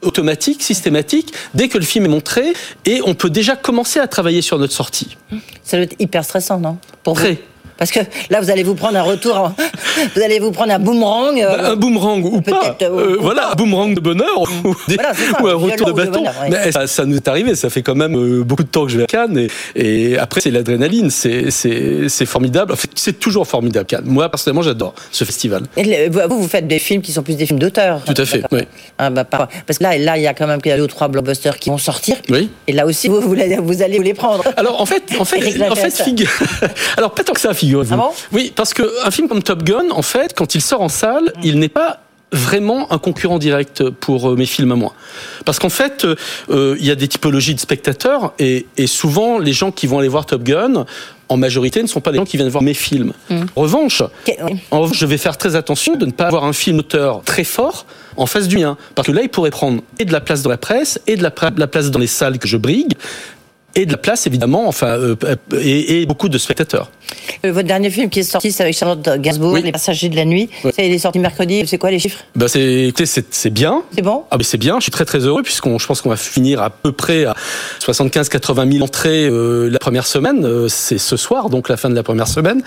automatique, 0.04 0.62
systématique, 0.62 1.34
dès 1.54 1.68
que 1.68 1.78
le 1.78 1.86
film 1.86 2.06
est 2.06 2.10
montré, 2.10 2.54
et 2.86 3.02
on 3.06 3.16
peut 3.16 3.30
déjà 3.30 3.56
commencer 3.56 4.00
à 4.00 4.08
travailler 4.08 4.42
sur 4.42 4.60
notre 4.60 4.74
sortie. 4.74 5.18
Ça 5.64 5.78
doit 5.78 5.86
être 5.86 5.96
hyper 6.00 6.24
stressant, 6.24 6.60
non? 6.60 6.78
Pour 7.04 7.16
Très. 7.16 7.34
Vous? 7.34 7.38
Parce 7.78 7.92
que 7.92 8.00
là, 8.30 8.42
vous 8.42 8.50
allez 8.50 8.64
vous 8.64 8.76
prendre 8.76 8.98
un 8.98 9.02
retour, 9.02 9.38
en... 9.38 9.56
vous 10.16 10.22
allez 10.22 10.40
vous 10.40 10.52
prendre 10.52 10.74
un 10.74 10.80
boomerang. 10.80 11.40
Euh... 11.40 11.58
Bah, 11.58 11.72
un 11.72 11.76
boomerang 11.76 12.24
ou 12.24 12.42
pas. 12.42 12.78
Euh, 12.82 13.18
voilà, 13.20 13.52
un 13.52 13.56
boomerang 13.56 13.94
de 13.94 14.00
bonheur 14.00 14.42
ou, 14.42 14.76
des... 14.88 14.96
voilà, 14.96 15.14
ça, 15.14 15.42
ou 15.42 15.48
un 15.48 15.56
retour 15.56 15.88
de 15.88 15.94
bâton. 15.94 16.24
De 16.24 16.50
bonheur, 16.50 16.74
ça, 16.74 16.88
ça, 16.88 17.06
nous 17.06 17.16
est 17.16 17.28
arrivé, 17.28 17.56
ça 17.56 17.70
fait 17.70 17.82
quand 17.82 17.96
même 17.96 18.16
euh, 18.16 18.44
beaucoup 18.44 18.64
de 18.64 18.70
temps 18.70 18.86
que 18.86 18.92
je 18.92 18.98
vais 18.98 19.04
à 19.04 19.08
Cannes. 19.08 19.48
Et, 19.76 20.12
et 20.12 20.18
après, 20.18 20.42
c'est 20.42 20.52
l'adrénaline, 20.52 21.10
c'est 21.10 22.26
formidable. 22.26 22.74
En 22.74 22.76
fait, 22.76 22.90
c'est 22.96 23.20
toujours 23.20 23.48
formidable, 23.48 23.86
Cannes. 23.86 24.06
Moi, 24.06 24.30
personnellement, 24.30 24.62
j'adore 24.62 24.94
ce 25.12 25.24
festival. 25.24 25.64
Et 25.78 26.10
vous, 26.10 26.20
vous 26.30 26.48
faites 26.48 26.68
des 26.68 26.80
films 26.80 27.02
qui 27.02 27.12
sont 27.12 27.24
plus 27.24 27.36
des 27.36 27.46
films 27.46 27.60
d'auteur. 27.60 28.02
Tout 28.06 28.14
à 28.18 28.26
fait, 28.26 28.44
oui. 28.52 28.62
Ah, 28.98 29.10
bah, 29.10 29.24
parce 29.24 29.80
que 29.80 29.84
là, 29.84 29.98
là, 29.98 30.18
il 30.18 30.24
y 30.24 30.28
a 30.28 30.34
quand 30.34 30.48
même 30.48 30.60
deux 30.62 30.82
ou 30.82 30.88
trois 30.88 31.08
blockbusters 31.08 31.58
qui 31.60 31.70
vont 31.70 31.78
sortir. 31.78 32.18
Oui. 32.30 32.50
Et 32.68 32.74
là 32.74 32.86
aussi, 32.86 33.08
vous, 33.08 33.22
vous 33.22 33.34
allez 33.82 33.98
vous 33.98 34.04
les 34.04 34.14
prendre. 34.14 34.44
Alors, 34.58 34.82
en 34.82 34.86
fait, 34.86 35.04
en 35.20 35.26
fait, 35.26 35.38
en 35.62 35.76
fait, 35.76 36.04
figure... 36.04 36.30
Alors, 36.98 37.12
pas 37.12 37.24
tant 37.24 37.34
que 37.34 37.40
ça, 37.40 37.54
figurez-vous. 37.64 37.94
Ah 37.94 37.98
bon? 37.98 38.12
Oui, 38.32 38.52
parce 38.56 38.74
qu'un 38.74 39.12
film 39.12 39.28
comme 39.28 39.44
Top 39.44 39.64
Gun, 39.64 39.90
en 39.92 40.02
fait, 40.02 40.34
quand 40.36 40.56
il 40.56 40.62
sort 40.62 40.82
en 40.82 40.90
salle, 40.90 41.26
mmh. 41.26 41.40
il 41.44 41.60
n'est 41.60 41.70
pas 41.70 42.00
vraiment 42.32 42.92
un 42.92 42.98
concurrent 42.98 43.38
direct 43.38 43.90
pour 43.90 44.32
euh, 44.32 44.36
mes 44.36 44.48
films 44.48 44.72
à 44.72 44.76
moi. 44.76 44.94
Parce 45.46 45.60
qu'en 45.60 45.70
fait, 45.70 46.06
euh, 46.50 46.76
il 46.80 46.86
y 46.86 46.90
a 46.90 46.96
des 46.96 47.08
typologies 47.08 47.54
de 47.54 47.60
spectateurs 47.60 48.34
et, 48.40 48.66
et, 48.76 48.88
souvent 48.88 49.38
les 49.38 49.54
gens 49.54 49.72
qui 49.72 49.86
vont 49.86 50.00
aller 50.00 50.08
voir 50.08 50.26
Top 50.26 50.42
Gun, 50.42 50.86
en 51.30 51.38
majorité, 51.38 51.82
ne 51.84 51.88
sont 51.88 52.02
pas 52.02 52.12
des 52.12 52.18
gens 52.18 52.26
qui 52.26 52.38
viennent 52.38 52.50
voir 52.50 52.64
mes 52.64 52.74
films. 52.74 53.14
Mmh. 53.30 53.42
En 53.56 53.62
revanche, 53.62 54.02
okay, 54.02 54.38
oui. 54.44 54.60
en 54.72 54.82
revanche, 54.82 54.98
je 54.98 55.06
vais 55.06 55.20
faire 55.20 55.38
très 55.38 55.56
attention 55.56 55.96
de 55.96 56.08
ne 56.08 56.12
pas 56.12 56.26
avoir 56.26 56.44
un 56.46 56.54
film 56.54 56.80
auteur 56.80 57.22
très 57.24 57.44
fort 57.44 57.86
en 58.18 58.26
face 58.26 58.48
du 58.48 58.58
mien. 58.58 58.78
Parce 58.96 59.08
que 59.08 59.12
là, 59.12 59.22
il 59.22 59.30
pourrait 59.30 59.52
prendre 59.52 59.82
et 60.00 60.06
de 60.06 60.12
la 60.12 60.22
place 60.22 60.42
dans 60.42 60.50
la 60.50 60.58
presse 60.58 61.00
et 61.06 61.16
de 61.16 61.24
la, 61.24 61.30
de 61.30 61.60
la 61.60 61.68
place 61.68 61.92
dans 61.92 62.00
les 62.00 62.08
salles 62.08 62.40
que 62.40 62.48
je 62.48 62.58
brigue 62.58 62.94
et 63.76 63.86
de 63.86 63.92
la 63.92 63.98
place 63.98 64.28
évidemment, 64.28 64.68
enfin, 64.68 64.88
euh, 64.88 65.16
et, 65.60 66.02
et, 66.02 66.06
beaucoup 66.06 66.30
de 66.30 66.38
spectateurs. 66.38 66.92
Euh, 67.46 67.52
votre 67.52 67.68
dernier 67.68 67.90
film 67.90 68.10
qui 68.10 68.20
est 68.20 68.24
sorti, 68.24 68.52
c'est 68.52 68.64
avec 68.64 68.76
Charlotte 68.76 69.18
Gainsbourg, 69.20 69.54
oui. 69.54 69.62
Les 69.64 69.72
Passagers 69.72 70.10
de 70.10 70.16
la 70.16 70.26
nuit. 70.26 70.50
Oui. 70.64 70.72
Il 70.78 70.92
est 70.92 71.00
sorti 71.00 71.20
mercredi. 71.20 71.64
C'est 71.66 71.78
quoi 71.78 71.92
les 71.92 72.00
chiffres? 72.00 72.20
Bah 72.36 72.48
c'est, 72.48 72.94
c'est 73.06 73.50
bien. 73.50 73.84
C'est 73.96 74.02
bon? 74.02 74.24
Ah, 74.32 74.38
mais 74.38 74.44
c'est 74.44 74.58
bien. 74.58 74.78
Je 74.78 74.84
suis 74.84 74.92
très 74.92 75.06
très 75.06 75.20
heureux 75.20 75.44
puisqu'on, 75.44 75.78
je 75.80 75.88
pense 75.88 76.02
qu'on 76.02 76.10
va 76.10 76.18
finir 76.18 76.62
à 76.62 76.70
peu 76.70 76.92
près 76.92 77.26
à 77.26 77.36
75-80 77.80 78.72
000 78.74 78.84
entrées 78.84 79.28
euh, 79.28 79.70
la 79.70 79.80
première 79.80 80.08
semaine. 80.08 80.46
Euh, 80.46 80.68
c'est 80.68 80.98
ce 80.98 81.18
soir, 81.18 81.50
donc 81.50 81.70
la 81.70 81.78
fin 81.78 81.90
de 81.90 81.96
la 81.96 82.04
première 82.04 82.28
semaine. 82.28 82.64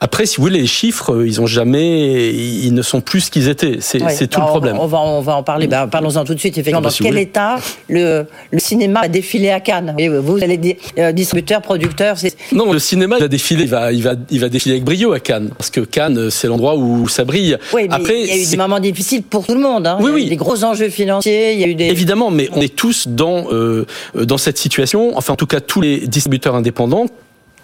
Après, 0.00 0.26
si 0.26 0.36
vous 0.36 0.42
voulez, 0.42 0.60
les 0.60 0.66
chiffres, 0.66 1.24
ils 1.24 1.40
ont 1.40 1.46
jamais, 1.46 2.28
ils 2.30 2.74
ne 2.74 2.82
sont 2.82 3.00
plus 3.00 3.22
ce 3.22 3.30
qu'ils 3.30 3.48
étaient. 3.48 3.78
C'est 3.80 4.26
tout 4.28 4.40
le 4.40 4.46
problème. 4.46 4.76
On 4.78 4.86
va, 4.86 4.98
on 5.00 5.20
va 5.22 5.36
en 5.36 5.42
parler. 5.42 5.66
Ben, 5.66 5.86
Parlons-en 5.86 6.24
tout 6.24 6.34
de 6.34 6.38
suite. 6.38 6.58
Effectivement, 6.58 6.80
dans 6.82 6.90
si 6.90 7.02
quel 7.02 7.16
état 7.18 7.56
le, 7.88 8.26
le 8.50 8.58
cinéma 8.58 9.00
a 9.00 9.08
défilé 9.08 9.50
à 9.50 9.60
Cannes 9.60 9.94
Et 9.98 10.08
Vous 10.08 10.42
allez 10.42 10.58
dire 10.58 10.76
euh, 10.98 11.12
distributeur, 11.12 11.62
producteur. 11.62 12.16
Non, 12.52 12.72
le 12.72 12.78
cinéma 12.78 13.16
il 13.16 13.22
va 13.22 13.28
défiler, 13.28 13.62
il 13.64 13.70
va, 13.70 13.92
il 13.92 14.02
va, 14.02 14.14
il 14.30 14.40
va 14.40 14.48
défiler 14.48 14.74
avec 14.74 14.84
brio 14.84 15.12
à 15.12 15.20
Cannes, 15.20 15.50
parce 15.56 15.70
que 15.70 15.80
Cannes, 15.80 16.30
c'est 16.30 16.48
l'endroit 16.48 16.76
où 16.76 17.08
ça 17.08 17.24
brille. 17.24 17.56
Oui, 17.72 17.86
mais 17.88 17.94
Après, 17.94 18.20
il 18.20 18.26
y 18.26 18.32
a 18.32 18.36
eu 18.36 18.46
des 18.46 18.56
moments 18.56 18.80
difficiles 18.80 19.22
pour 19.22 19.46
tout 19.46 19.54
le 19.54 19.60
monde. 19.60 19.86
Hein. 19.86 19.98
Oui, 20.00 20.06
il 20.06 20.08
y 20.08 20.12
a 20.12 20.14
oui. 20.14 20.26
eu 20.26 20.30
des 20.30 20.36
gros 20.36 20.62
enjeux 20.64 20.90
financiers. 20.90 21.54
Il 21.54 21.60
y 21.60 21.64
a 21.64 21.68
eu 21.68 21.74
des. 21.74 21.86
Évidemment, 21.86 22.30
mais 22.30 22.48
on 22.52 22.60
est 22.60 22.74
tous 22.74 23.08
dans 23.08 23.46
euh, 23.50 23.86
dans 24.14 24.38
cette 24.38 24.58
situation. 24.58 25.16
Enfin, 25.16 25.32
en 25.32 25.36
tout 25.36 25.46
cas, 25.46 25.60
tous 25.60 25.80
les 25.80 26.06
distributeurs 26.06 26.54
indépendants 26.54 27.06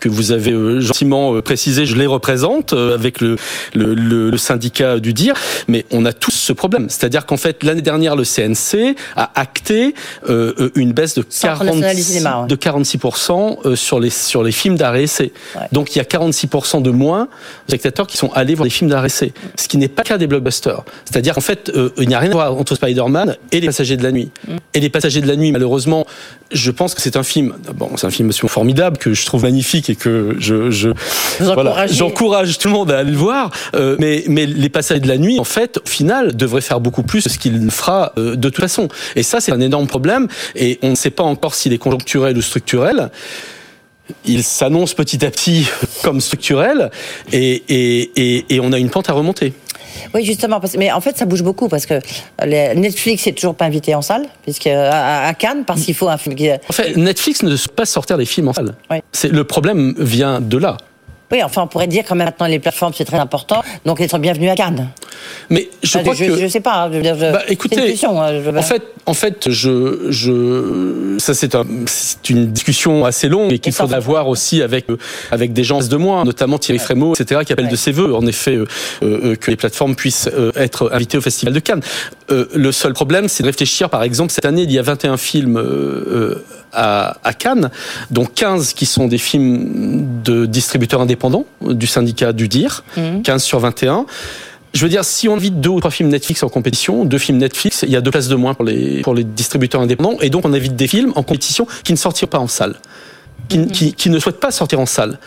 que 0.02 0.08
vous 0.08 0.32
avez 0.32 0.50
euh, 0.50 0.80
gentiment 0.80 1.40
précisé, 1.40 1.86
je 1.86 1.94
les 1.94 2.08
représente 2.08 2.72
euh, 2.72 2.92
avec 2.92 3.20
le, 3.20 3.36
le, 3.72 3.94
le, 3.94 4.30
le, 4.30 4.36
syndicat 4.36 4.98
du 4.98 5.14
DIR, 5.14 5.34
mais 5.68 5.86
on 5.92 6.04
a 6.04 6.12
tous 6.12 6.32
ce 6.32 6.52
problème. 6.52 6.88
C'est-à-dire 6.88 7.24
qu'en 7.24 7.36
fait, 7.36 7.62
l'année 7.62 7.82
dernière, 7.82 8.16
le 8.16 8.24
CNC 8.24 8.96
a 9.14 9.30
acté 9.36 9.94
euh, 10.28 10.70
une 10.74 10.92
baisse 10.92 11.14
de, 11.14 11.22
40, 11.22 11.84
cinéma, 11.94 12.40
ouais. 12.40 12.48
de 12.48 12.56
46% 12.56 13.76
sur 13.76 14.00
les, 14.00 14.10
sur 14.10 14.42
les 14.42 14.50
films 14.50 14.76
d'arrêt 14.76 15.04
essai. 15.04 15.32
Ouais. 15.54 15.68
Donc 15.70 15.94
il 15.94 15.98
y 15.98 16.00
a 16.00 16.04
46% 16.04 16.82
de 16.82 16.90
moins 16.90 17.26
de 17.26 17.28
spectateurs 17.68 18.08
qui 18.08 18.16
sont 18.16 18.32
allés 18.32 18.56
voir 18.56 18.64
des 18.64 18.70
films 18.70 18.90
d'arrêt 18.90 19.06
essai, 19.06 19.32
ce 19.54 19.68
qui 19.68 19.78
n'est 19.78 19.86
pas 19.86 20.02
le 20.02 20.08
cas 20.08 20.18
des 20.18 20.26
blockbusters. 20.26 20.82
C'est-à-dire 21.04 21.34
qu'en 21.34 21.40
fait, 21.40 21.70
il 21.96 22.08
n'y 22.08 22.14
a 22.16 22.18
rien 22.18 22.30
à 22.30 22.34
voir 22.34 22.56
entre 22.56 22.74
Spider-Man 22.74 23.36
et 23.52 23.60
Les 23.60 23.68
Passagers 23.68 23.96
de 23.96 24.02
la 24.02 24.10
Nuit. 24.10 24.30
Mm. 24.48 24.56
Et 24.74 24.80
Les 24.80 24.90
Passagers 24.90 25.20
de 25.20 25.28
la 25.28 25.36
Nuit, 25.36 25.52
malheureusement, 25.52 26.06
je 26.52 26.70
pense 26.70 26.94
que 26.94 27.00
c'est 27.00 27.16
un 27.16 27.22
film, 27.22 27.54
bon, 27.74 27.90
c'est 27.96 28.06
un 28.06 28.10
film 28.10 28.32
formidable, 28.32 28.98
que 28.98 29.14
je 29.14 29.26
trouve 29.26 29.42
magnifique 29.42 29.90
et 29.90 29.96
que 29.96 30.36
je, 30.38 30.70
je 30.70 30.90
voilà, 31.40 31.86
j'encourage 31.86 32.58
tout 32.58 32.68
le 32.68 32.74
monde 32.74 32.90
à 32.90 32.98
aller 32.98 33.10
le 33.10 33.16
voir. 33.16 33.50
Euh, 33.74 33.96
mais, 33.98 34.24
mais 34.28 34.46
les 34.46 34.68
passages 34.68 35.00
de 35.00 35.08
la 35.08 35.18
nuit, 35.18 35.38
en 35.38 35.44
fait, 35.44 35.78
au 35.84 35.88
final, 35.88 36.36
devraient 36.36 36.60
faire 36.60 36.80
beaucoup 36.80 37.02
plus 37.02 37.24
que 37.24 37.30
ce 37.30 37.38
qu'il 37.38 37.70
fera 37.70 38.12
euh, 38.18 38.36
de 38.36 38.48
toute 38.48 38.60
façon. 38.60 38.88
Et 39.16 39.22
ça, 39.22 39.40
c'est 39.40 39.52
un 39.52 39.60
énorme 39.60 39.86
problème. 39.86 40.28
Et 40.54 40.78
on 40.82 40.90
ne 40.90 40.94
sait 40.94 41.10
pas 41.10 41.24
encore 41.24 41.54
s'il 41.54 41.72
est 41.72 41.78
conjoncturel 41.78 42.36
ou 42.36 42.42
structurel. 42.42 43.10
Il 44.24 44.42
s'annonce 44.42 44.94
petit 44.94 45.24
à 45.24 45.30
petit 45.30 45.68
comme 46.02 46.20
structurel 46.20 46.90
et, 47.32 47.62
et, 47.68 48.10
et, 48.16 48.54
et 48.54 48.60
on 48.60 48.72
a 48.72 48.78
une 48.78 48.90
pente 48.90 49.08
à 49.08 49.12
remonter. 49.12 49.52
Oui, 50.14 50.24
justement, 50.24 50.60
parce, 50.60 50.76
mais 50.76 50.90
en 50.92 51.00
fait, 51.00 51.16
ça 51.16 51.24
bouge 51.24 51.42
beaucoup 51.42 51.68
parce 51.68 51.86
que 51.86 52.00
les, 52.44 52.74
Netflix 52.74 53.26
n'est 53.26 53.32
toujours 53.32 53.54
pas 53.54 53.64
invité 53.64 53.94
en 53.94 54.02
salle, 54.02 54.26
puisque 54.42 54.66
à, 54.66 55.26
à 55.26 55.34
Cannes, 55.34 55.64
parce 55.66 55.82
qu'il 55.82 55.94
faut 55.94 56.08
un 56.08 56.18
film 56.18 56.34
qui. 56.34 56.50
En 56.50 56.72
fait, 56.72 56.96
Netflix 56.96 57.42
ne 57.42 57.50
peut 57.50 57.74
pas 57.74 57.86
sortir 57.86 58.18
des 58.18 58.26
films 58.26 58.48
en 58.48 58.52
salle. 58.52 58.74
Oui. 58.90 58.98
C'est 59.12 59.30
le 59.30 59.44
problème 59.44 59.94
vient 59.98 60.40
de 60.40 60.58
là. 60.58 60.76
Oui, 61.32 61.42
enfin, 61.42 61.62
on 61.62 61.66
pourrait 61.66 61.86
dire 61.86 62.04
quand 62.06 62.14
même 62.14 62.26
maintenant 62.26 62.46
les 62.46 62.58
plateformes 62.58 62.92
c'est 62.94 63.06
très 63.06 63.18
important, 63.18 63.62
donc 63.86 63.98
ils 64.00 64.08
sont 64.08 64.18
bienvenus 64.18 64.50
à 64.50 64.54
Cannes. 64.54 64.90
Mais 65.48 65.68
je 65.82 65.98
crois 65.98 66.14
je, 66.14 66.24
que 66.26 66.36
je 66.36 66.46
sais 66.46 66.60
pas. 66.60 66.90
Je, 66.92 67.02
je, 67.02 67.32
bah, 67.32 67.42
écoutez, 67.48 67.96
je... 67.96 68.06
en 68.06 68.62
fait, 68.62 68.82
en 69.06 69.14
fait, 69.14 69.50
je, 69.50 70.10
je, 70.10 71.16
ça 71.18 71.32
c'est 71.34 71.54
un, 71.54 71.64
c'est 71.86 72.28
une 72.28 72.52
discussion 72.52 73.04
assez 73.04 73.28
longue 73.28 73.52
et 73.52 73.58
qu'il 73.58 73.72
faudra 73.72 73.96
avoir 73.96 74.28
aussi 74.28 74.62
avec 74.62 74.86
avec 75.30 75.52
des 75.52 75.64
gens 75.64 75.80
de 75.80 75.96
moi, 75.96 76.24
notamment 76.24 76.58
Thierry 76.58 76.78
ouais. 76.78 76.84
Frémaux, 76.84 77.14
etc., 77.14 77.40
qui 77.46 77.52
appellent 77.52 77.66
ouais. 77.66 77.70
de 77.70 77.76
ses 77.76 77.92
voeux, 77.92 78.14
en 78.14 78.26
effet, 78.26 78.56
euh, 78.56 78.66
euh, 79.02 79.36
que 79.36 79.50
les 79.50 79.56
plateformes 79.56 79.94
puissent 79.94 80.28
euh, 80.32 80.52
être 80.56 80.90
invitées 80.92 81.18
au 81.18 81.22
Festival 81.22 81.54
de 81.54 81.60
Cannes. 81.60 81.82
Euh, 82.30 82.46
le 82.54 82.72
seul 82.72 82.92
problème, 82.92 83.28
c'est 83.28 83.42
de 83.42 83.48
réfléchir, 83.48 83.90
par 83.90 84.02
exemple, 84.02 84.32
cette 84.32 84.44
année, 84.44 84.62
il 84.62 84.72
y 84.72 84.78
a 84.78 84.82
21 84.82 85.16
films 85.16 85.56
euh, 85.56 86.44
à, 86.72 87.16
à, 87.24 87.32
Cannes, 87.32 87.70
dont 88.10 88.24
15 88.24 88.72
qui 88.72 88.86
sont 88.86 89.08
des 89.08 89.18
films 89.18 90.22
de 90.24 90.46
distributeurs 90.46 91.00
indépendants 91.00 91.46
du 91.60 91.86
syndicat 91.86 92.32
du 92.32 92.48
DIR, 92.48 92.84
mmh. 92.96 93.22
15 93.22 93.42
sur 93.42 93.58
21. 93.60 94.06
Je 94.74 94.82
veux 94.82 94.88
dire, 94.88 95.04
si 95.04 95.28
on 95.28 95.34
invite 95.34 95.60
deux 95.60 95.68
ou 95.68 95.80
trois 95.80 95.90
films 95.90 96.08
Netflix 96.08 96.42
en 96.42 96.48
compétition, 96.48 97.04
deux 97.04 97.18
films 97.18 97.38
Netflix, 97.38 97.82
il 97.82 97.90
y 97.90 97.96
a 97.96 98.00
deux 98.00 98.10
places 98.10 98.28
de 98.28 98.36
moins 98.36 98.54
pour 98.54 98.64
les, 98.64 99.02
pour 99.02 99.14
les 99.14 99.24
distributeurs 99.24 99.82
indépendants, 99.82 100.16
et 100.20 100.30
donc 100.30 100.44
on 100.46 100.52
invite 100.52 100.76
des 100.76 100.88
films 100.88 101.12
en 101.14 101.22
compétition 101.22 101.66
qui 101.84 101.92
ne 101.92 101.98
sortiront 101.98 102.30
pas 102.30 102.38
en 102.38 102.48
salle, 102.48 102.76
qui, 103.48 103.58
mmh. 103.58 103.66
qui, 103.70 103.92
qui 103.92 104.10
ne 104.10 104.18
souhaitent 104.18 104.40
pas 104.40 104.50
sortir 104.50 104.80
en 104.80 104.86
salle. 104.86 105.18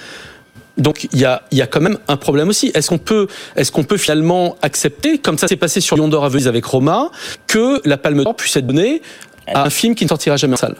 Donc 0.77 1.07
il 1.13 1.19
y 1.19 1.25
a, 1.25 1.43
y 1.51 1.61
a 1.61 1.67
quand 1.67 1.79
même 1.79 1.97
un 2.07 2.17
problème 2.17 2.49
aussi. 2.49 2.71
Est-ce 2.73 2.89
qu'on 2.89 2.97
peut, 2.97 3.27
est-ce 3.55 3.71
qu'on 3.71 3.83
peut 3.83 3.97
finalement 3.97 4.57
accepter, 4.61 5.19
comme 5.19 5.37
ça 5.37 5.47
s'est 5.47 5.55
passé 5.55 5.79
sur 5.79 5.95
Lion 5.95 6.07
d'Or 6.07 6.25
à 6.25 6.29
Venise 6.29 6.47
avec 6.47 6.65
Roma, 6.65 7.11
que 7.47 7.81
la 7.85 7.97
Palme 7.97 8.23
d'Or 8.23 8.35
puisse 8.35 8.55
être 8.57 8.67
donnée 8.67 9.01
à 9.47 9.63
un 9.63 9.69
film 9.69 9.95
qui 9.95 10.03
ne 10.03 10.09
sortira 10.09 10.37
jamais 10.37 10.53
en 10.53 10.57
salle? 10.57 10.75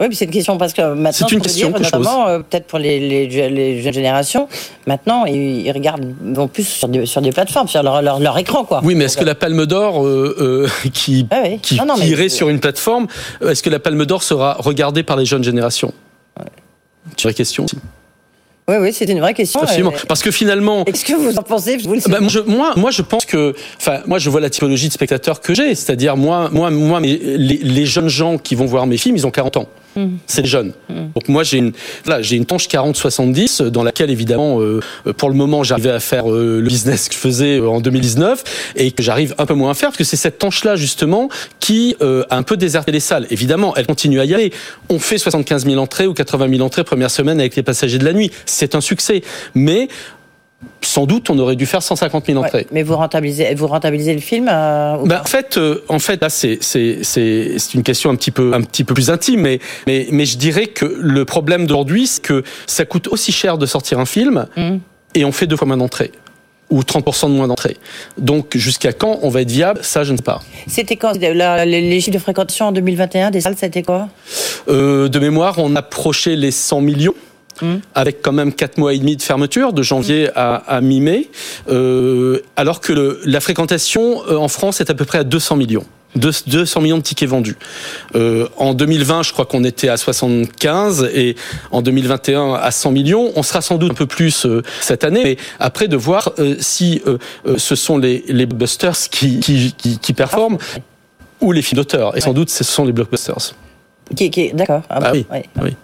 Oui, 0.00 0.06
mais 0.08 0.14
c'est 0.14 0.24
une 0.24 0.30
question 0.32 0.58
parce 0.58 0.72
que 0.72 0.94
maintenant, 0.94 1.26
une 1.28 1.40
question 1.40 1.70
dire, 1.70 1.78
notamment 1.80 2.26
euh, 2.28 2.38
peut-être 2.40 2.66
pour 2.66 2.78
les, 2.78 2.98
les, 3.28 3.48
les 3.50 3.80
jeunes 3.82 3.92
générations, 3.94 4.48
maintenant 4.86 5.24
ils, 5.24 5.60
ils 5.66 5.70
regardent 5.72 6.12
vont 6.34 6.48
plus 6.48 6.66
sur 6.66 6.88
des, 6.88 7.06
sur 7.06 7.22
des 7.22 7.30
plateformes, 7.30 7.68
sur 7.68 7.82
leur, 7.82 8.02
leur, 8.02 8.18
leur 8.18 8.36
écran, 8.38 8.64
quoi. 8.64 8.80
Oui, 8.82 8.94
mais 8.96 9.04
est-ce 9.04 9.16
que 9.16 9.24
la 9.24 9.34
Palme 9.36 9.66
d'Or 9.66 10.04
euh, 10.04 10.36
euh, 10.40 10.88
qui, 10.92 11.26
Ah 11.30 11.42
oui. 11.44 11.58
qui, 11.62 11.76
Non, 11.76 11.86
non, 11.86 11.94
qui 11.94 12.00
mais- 12.00 12.08
irait 12.08 12.28
sur 12.28 12.48
une 12.48 12.58
plateforme, 12.60 13.06
est-ce 13.46 13.62
que 13.62 13.70
la 13.70 13.78
Palme 13.78 14.04
d'Or 14.04 14.22
sera 14.22 14.54
regardée 14.58 15.02
par 15.04 15.16
les 15.16 15.24
jeunes 15.26 15.44
générations? 15.44 15.92
C'est 17.16 17.24
une 17.24 17.30
vraie 17.30 17.34
question. 17.34 17.66
Oui, 18.66 18.76
oui, 18.80 18.92
c'est 18.94 19.04
une 19.04 19.20
vraie 19.20 19.34
question. 19.34 19.60
Absolument. 19.60 19.92
Euh, 19.92 19.98
Parce 20.08 20.22
que 20.22 20.30
finalement, 20.30 20.86
Est-ce 20.86 21.04
que 21.04 21.12
vous 21.12 21.36
en 21.36 21.42
pensez 21.42 21.76
vous 21.76 21.96
Bah, 22.08 22.18
moi, 22.20 22.30
je, 22.30 22.38
moi, 22.40 22.72
moi, 22.76 22.90
je 22.90 23.02
pense 23.02 23.26
que, 23.26 23.54
enfin, 23.76 24.00
moi, 24.06 24.18
je 24.18 24.30
vois 24.30 24.40
la 24.40 24.48
typologie 24.48 24.88
de 24.88 24.92
spectateurs 24.94 25.42
que 25.42 25.52
j'ai, 25.54 25.74
c'est-à-dire 25.74 26.16
moi, 26.16 26.48
moi, 26.50 26.70
moi, 26.70 26.98
les, 27.00 27.18
les 27.18 27.86
jeunes 27.86 28.08
gens 28.08 28.38
qui 28.38 28.54
vont 28.54 28.64
voir 28.64 28.86
mes 28.86 28.96
films, 28.96 29.16
ils 29.16 29.26
ont 29.26 29.30
40 29.30 29.58
ans. 29.58 29.68
C'est 30.26 30.42
les 30.42 30.48
jeunes. 30.48 30.72
Donc 30.88 31.28
moi, 31.28 31.42
j'ai 31.42 31.58
une, 31.58 31.72
voilà, 32.04 32.22
j'ai 32.22 32.36
une 32.36 32.46
tranche 32.46 32.68
40-70 32.68 33.68
dans 33.68 33.82
laquelle 33.82 34.10
évidemment, 34.10 34.60
euh, 34.60 34.80
pour 35.16 35.28
le 35.28 35.34
moment, 35.34 35.62
j'arrivais 35.62 35.90
à 35.90 36.00
faire 36.00 36.30
euh, 36.30 36.60
le 36.60 36.68
business 36.68 37.08
que 37.08 37.14
je 37.14 37.18
faisais 37.18 37.58
euh, 37.58 37.68
en 37.68 37.80
2019 37.80 38.72
et 38.76 38.90
que 38.90 39.02
j'arrive 39.02 39.34
un 39.38 39.46
peu 39.46 39.54
moins 39.54 39.70
à 39.70 39.74
faire 39.74 39.90
parce 39.90 39.98
que 39.98 40.04
c'est 40.04 40.16
cette 40.16 40.38
tranche-là 40.38 40.76
justement 40.76 41.28
qui 41.60 41.96
euh, 42.02 42.24
a 42.30 42.36
un 42.36 42.42
peu 42.42 42.56
déserté 42.56 42.92
les 42.92 43.00
salles. 43.00 43.26
Évidemment, 43.30 43.74
elle 43.76 43.86
continue 43.86 44.20
à 44.20 44.24
y 44.24 44.34
aller. 44.34 44.52
On 44.88 44.98
fait 44.98 45.18
75 45.18 45.66
000 45.66 45.80
entrées 45.80 46.06
ou 46.06 46.14
80 46.14 46.48
000 46.50 46.62
entrées 46.62 46.84
première 46.84 47.10
semaine 47.10 47.40
avec 47.40 47.56
les 47.56 47.62
passagers 47.62 47.98
de 47.98 48.04
la 48.04 48.12
nuit. 48.12 48.30
C'est 48.46 48.74
un 48.74 48.80
succès, 48.80 49.22
mais 49.54 49.88
sans 50.82 51.06
doute, 51.06 51.30
on 51.30 51.38
aurait 51.38 51.56
dû 51.56 51.66
faire 51.66 51.82
150 51.82 52.26
000 52.26 52.38
Ouais, 52.38 52.46
entrées. 52.46 52.66
mais 52.72 52.82
vous 52.82 52.96
rentabilisez, 52.96 53.54
vous 53.54 53.66
rentabilisez 53.66 54.14
le 54.14 54.20
film 54.20 54.48
euh, 54.50 54.96
ou 54.98 55.06
Ben, 55.06 55.16
pas 55.16 55.22
en 55.22 55.24
fait, 55.24 55.56
euh, 55.56 55.82
en 55.88 55.98
fait, 55.98 56.20
là, 56.20 56.28
c'est 56.28 56.58
c'est 56.60 56.98
c'est 57.02 57.54
c'est 57.58 57.74
une 57.74 57.82
question 57.82 58.10
un 58.10 58.16
petit 58.16 58.30
peu 58.30 58.52
un 58.54 58.62
petit 58.62 58.84
peu 58.84 58.94
plus 58.94 59.10
intime, 59.10 59.40
mais 59.40 59.58
mais 59.86 60.06
mais 60.10 60.24
je 60.26 60.36
dirais 60.38 60.66
que 60.66 60.84
le 60.84 61.24
problème 61.24 61.66
d'aujourd'hui, 61.66 62.06
c'est 62.06 62.22
que 62.22 62.42
ça 62.66 62.84
coûte 62.84 63.08
aussi 63.08 63.32
cher 63.32 63.58
de 63.58 63.66
sortir 63.66 63.98
un 63.98 64.06
film 64.06 64.46
Mhm. 64.56 64.80
et 65.14 65.24
on 65.24 65.32
fait 65.32 65.46
deux 65.46 65.56
fois 65.56 65.66
moins 65.66 65.76
d'entrées 65.76 66.12
ou 66.70 66.80
30% 66.82 67.28
de 67.28 67.34
moins 67.34 67.46
d'entrées. 67.46 67.76
Donc 68.18 68.56
jusqu'à 68.56 68.92
quand 68.92 69.18
on 69.22 69.28
va 69.28 69.42
être 69.42 69.50
viable? 69.50 69.80
Ça, 69.82 70.02
je 70.02 70.12
ne 70.12 70.16
sais 70.16 70.22
pas. 70.22 70.40
C'était 70.66 70.96
quand? 70.96 71.12
La- 71.20 71.64
les, 71.66 71.80
les 71.82 72.00
chiffres 72.00 72.14
de 72.16 72.22
fréquentation 72.22 72.66
en 72.66 72.72
2021 72.72 73.30
des 73.30 73.42
salles, 73.42 73.54
c'était 73.56 73.82
quoi? 73.82 74.08
Euh, 74.68 75.08
de 75.08 75.18
mémoire, 75.18 75.56
on 75.58 75.76
approchait 75.76 76.36
les 76.36 76.50
100 76.50 76.80
millions. 76.80 77.14
Mhm. 77.62 77.80
Avec 77.94 78.20
quand 78.22 78.32
même 78.32 78.52
quatre 78.52 78.78
mois 78.78 78.94
et 78.94 78.98
demi 78.98 79.16
de 79.16 79.22
fermeture, 79.22 79.72
de 79.72 79.82
janvier 79.82 80.28
à, 80.34 80.54
à 80.54 80.80
mi-mai, 80.80 81.28
euh, 81.70 82.40
alors 82.56 82.80
que 82.80 82.92
le- 82.92 83.20
la 83.24 83.40
fréquentation 83.40 84.22
euh, 84.28 84.36
en 84.36 84.48
France 84.48 84.80
est 84.80 84.90
à 84.90 84.94
peu 84.94 85.04
près 85.04 85.18
à 85.18 85.24
200 85.24 85.56
millions. 85.56 85.84
Deux- 86.16 86.30
200 86.46 86.80
millions 86.80 86.98
de 86.98 87.02
tickets 87.02 87.28
vendus. 87.28 87.56
Euh, 88.14 88.46
en 88.56 88.72
2020, 88.74 89.22
je 89.24 89.32
crois 89.32 89.46
qu'on 89.46 89.64
était 89.64 89.88
à 89.88 89.96
75 89.96 91.10
et 91.12 91.34
en 91.72 91.82
2021 91.82 92.54
à 92.54 92.70
100 92.70 92.92
millions. 92.92 93.32
On 93.34 93.42
sera 93.42 93.60
sans 93.60 93.78
doute 93.78 93.90
un 93.90 93.94
peu 93.94 94.06
plus 94.06 94.46
euh, 94.46 94.62
cette 94.80 95.02
année, 95.02 95.22
mais 95.24 95.36
après 95.58 95.88
de 95.88 95.96
voir 95.96 96.30
euh, 96.38 96.54
si 96.60 97.02
ce 97.56 97.74
sont 97.74 97.98
les, 97.98 98.24
les 98.28 98.46
blockbusters 98.46 98.96
qui, 99.10 99.40
qui, 99.40 99.74
qui, 99.76 99.98
qui 99.98 100.12
performent 100.12 100.58
ou 101.40 101.50
les 101.52 101.62
films 101.62 101.78
d'auteur. 101.78 102.16
Et 102.16 102.20
sans 102.20 102.32
doute, 102.32 102.48
ce 102.50 102.62
sont 102.64 102.84
les 102.84 102.92
blockbusters. 102.92 103.52
Qui, 104.16 104.30
qui, 104.30 104.52
D'accord. 104.52 104.82
Ah, 104.88 104.98
Ah 105.02 105.10
bon, 105.12 105.12
oui, 105.12 105.26
ouais, 105.30 105.44
oui. 105.62 105.76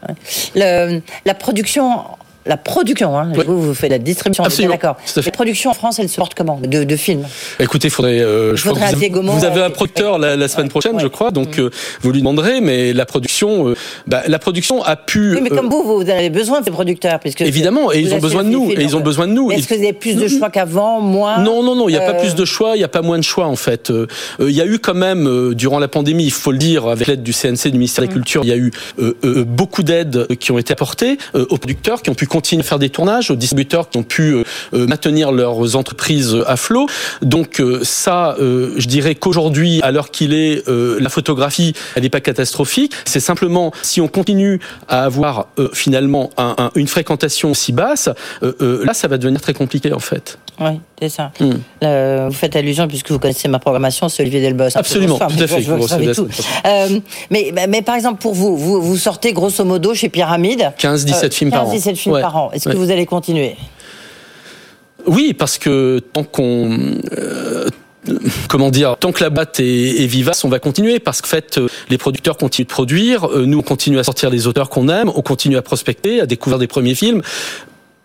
Le- 0.55 1.01
la 1.25 1.35
production. 1.35 2.03
La 2.47 2.57
production, 2.57 3.19
hein, 3.19 3.33
vous, 3.47 3.61
vous 3.61 3.75
faites 3.75 3.91
la 3.91 3.99
distribution, 3.99 4.45
d'accord. 4.69 4.97
tout 4.97 5.19
à 5.19 5.23
fait. 5.23 5.27
La 5.29 5.33
production 5.33 5.71
en 5.71 5.75
France, 5.75 5.99
elle 5.99 6.09
se 6.09 6.19
comment 6.35 6.59
de, 6.63 6.85
de 6.85 6.97
films 6.97 7.27
Écoutez, 7.59 7.89
il 7.89 7.91
faudrait. 7.91 8.21
euh, 8.21 8.57
je 8.57 8.63
faudrait 8.63 8.93
vous, 8.93 8.99
Diego 8.99 9.23
vous 9.23 9.45
avez 9.45 9.63
un 9.63 9.69
producteur 9.69 10.19
la, 10.19 10.37
la 10.37 10.49
semaine 10.49 10.67
ouais, 10.67 10.71
prochaine, 10.71 10.97
ouais. 10.97 11.03
je 11.03 11.07
crois, 11.09 11.33
donc 11.33 11.59
euh, 11.59 11.71
vous 12.01 12.13
lui 12.13 12.21
demanderez. 12.21 12.63
Mais 12.63 12.95
la 12.95 13.05
production, 13.05 13.69
euh, 13.69 13.75
bah, 14.07 14.23
la 14.27 14.39
production 14.39 14.83
a 14.83 14.97
pu. 14.97 15.35
Oui, 15.35 15.41
mais 15.43 15.53
euh, 15.53 15.57
comme 15.57 15.69
vous, 15.69 15.83
vous 15.83 16.09
avez 16.09 16.31
besoin 16.31 16.61
de 16.61 16.65
ces 16.65 16.71
producteurs. 16.71 17.21
Puisque 17.21 17.43
Évidemment, 17.43 17.93
et 17.93 18.01
ils 18.01 18.15
ont 18.15 18.19
besoin 18.19 18.43
de 18.43 18.49
nous, 18.49 18.71
et 18.71 18.83
ils 18.83 18.97
ont 18.97 19.01
besoin 19.01 19.27
de 19.27 19.33
nous. 19.33 19.51
Est-ce 19.51 19.69
que 19.69 19.75
vous 19.75 19.83
avez 19.83 19.93
plus 19.93 20.17
de 20.17 20.27
choix 20.29 20.49
qu'avant, 20.49 21.01
moins 21.01 21.43
Non, 21.43 21.63
non, 21.63 21.75
non, 21.75 21.89
il 21.91 21.93
n'y 21.93 21.99
a 21.99 22.13
pas 22.13 22.15
plus 22.15 22.35
de 22.35 22.45
choix, 22.47 22.75
il 22.75 22.79
n'y 22.79 22.85
a 22.85 22.89
pas 22.89 23.03
moins 23.03 23.19
de 23.19 23.25
choix 23.25 23.47
en 23.47 23.57
fait. 23.57 23.93
Il 24.41 24.51
y 24.51 24.63
a 24.63 24.67
eu 24.67 24.79
quand 24.79 24.95
même, 24.95 25.55
durant 25.55 25.79
la 25.79 25.89
pandémie, 25.89 26.25
il 26.25 26.33
faut 26.33 26.53
le 26.53 26.59
dire, 26.59 26.87
avec 26.87 27.07
l'aide 27.07 27.23
du 27.23 27.33
CNC, 27.33 27.69
du 27.71 27.79
ministère 27.79 28.03
de 28.05 28.09
la 28.09 28.15
Culture, 28.15 28.43
il 28.45 28.49
y 28.49 28.53
a 28.53 28.57
eu 28.57 28.73
beaucoup 29.47 29.83
d'aides 29.83 30.27
qui 30.39 30.53
ont 30.53 30.59
été 30.59 30.73
apportées 30.73 31.19
aux 31.35 31.59
producteurs 31.59 32.01
qui 32.01 32.09
ont 32.09 32.15
pu 32.15 32.27
continuer 32.31 32.63
à 32.63 32.67
faire 32.67 32.79
des 32.79 32.89
tournages, 32.89 33.31
aux 33.31 33.37
distributeurs 33.37 33.91
qui 33.91 33.99
ont 33.99 34.03
pu 34.03 34.33
euh, 34.33 34.45
euh, 34.73 34.87
maintenir 34.87 35.33
leurs 35.33 35.77
entreprises 35.77 36.37
à 36.47 36.57
flot. 36.57 36.87
Donc 37.21 37.61
euh, 37.61 37.81
ça, 37.83 38.37
je 38.41 38.87
dirais 38.87 39.15
qu'aujourd'hui, 39.17 39.81
à 39.83 39.91
l'heure 39.91 40.11
qu'il 40.11 40.33
est, 40.33 40.63
la 40.69 41.09
photographie, 41.09 41.75
elle 41.95 42.05
n'est 42.05 42.09
pas 42.11 42.21
catastrophique. 42.21 42.93
C'est 43.05 43.21
simplement, 43.21 43.73
si 43.83 44.01
on 44.01 44.09
continue 44.09 44.61
à 44.89 45.05
avoir 45.05 45.49
finalement 45.73 46.31
un- 46.37 46.55
un- 46.59 46.71
une 46.77 46.87
fréquentation 46.87 47.53
si 47.55 47.73
basse, 47.73 48.09
là, 48.43 48.95
ça 48.95 49.09
va 49.09 49.19
devenir 49.19 49.41
très 49.41 49.55
compliqué 49.55 49.93
en 49.93 49.99
fait. 49.99 50.39
Oui, 50.61 50.81
c'est 51.01 51.09
ça. 51.09 51.33
Hmm. 51.41 51.53
Euh, 51.83 52.27
vous 52.29 52.35
faites 52.35 52.55
allusion, 52.55 52.87
puisque 52.87 53.11
vous 53.11 53.19
connaissez 53.19 53.49
ma 53.49 53.59
programmation, 53.59 54.09
c'est 54.11 54.23
Olivier 54.23 54.41
Delbos. 54.43 54.77
Absolument, 54.77 55.19
tout 55.19 55.25
à 55.25 55.47
fait. 55.47 55.63
que 55.65 56.23
Euh, 56.67 57.01
mais, 57.31 57.53
mais 57.69 57.83
par 57.83 57.95
exemple, 57.95 58.21
pour 58.21 58.35
vous, 58.35 58.57
vous, 58.57 58.83
vous 58.83 58.97
sortez 58.99 59.33
grosso 59.33 59.65
modo 59.65 59.95
chez 59.95 60.11
Pyramide 60.11 60.73
15-17 60.79 61.33
films 61.33 61.51
par 61.51 61.67
an. 61.67 61.75
15-17 61.75 61.97
films 61.97 62.15
Ouais. 62.15 62.21
par 62.21 62.37
an. 62.37 62.51
Est-ce 62.53 62.69
Ouais. 62.69 62.75
que 62.75 62.79
vous 62.79 62.91
allez 62.91 63.07
continuer? 63.07 63.57
Oui, 65.07 65.33
parce 65.33 65.57
que 65.57 65.99
tant 66.13 66.25
qu'on 66.25 66.79
euh, 67.17 67.69
comment 68.49 68.71
dire, 68.71 68.97
tant 68.99 69.13
que 69.13 69.23
la 69.23 69.31
boîte 69.31 69.61
est, 69.61 70.03
est 70.03 70.07
vivace, 70.07 70.45
on 70.45 70.49
va 70.49 70.59
continuer 70.59 70.99
parce 70.99 71.23
fait, 71.23 71.59
euh, 71.59 71.69
les 71.89 71.97
producteurs 71.99 72.37
continuent 72.37 72.67
de 72.67 72.71
produire, 72.73 73.27
euh, 73.29 73.47
nous 73.47 73.59
on 73.59 73.63
continue 73.63 73.99
à 73.99 74.05
sortir 74.05 74.29
les 74.31 74.47
auteurs 74.47 74.69
qu'on 74.69 74.89
aime, 74.89 75.11
on 75.15 75.23
continue 75.23 75.57
à 75.57 75.63
prospecter, 75.63 76.21
à 76.21 76.27
découvrir 76.27 76.59
des 76.59 76.67
premiers 76.67 76.95
films. 76.95 77.23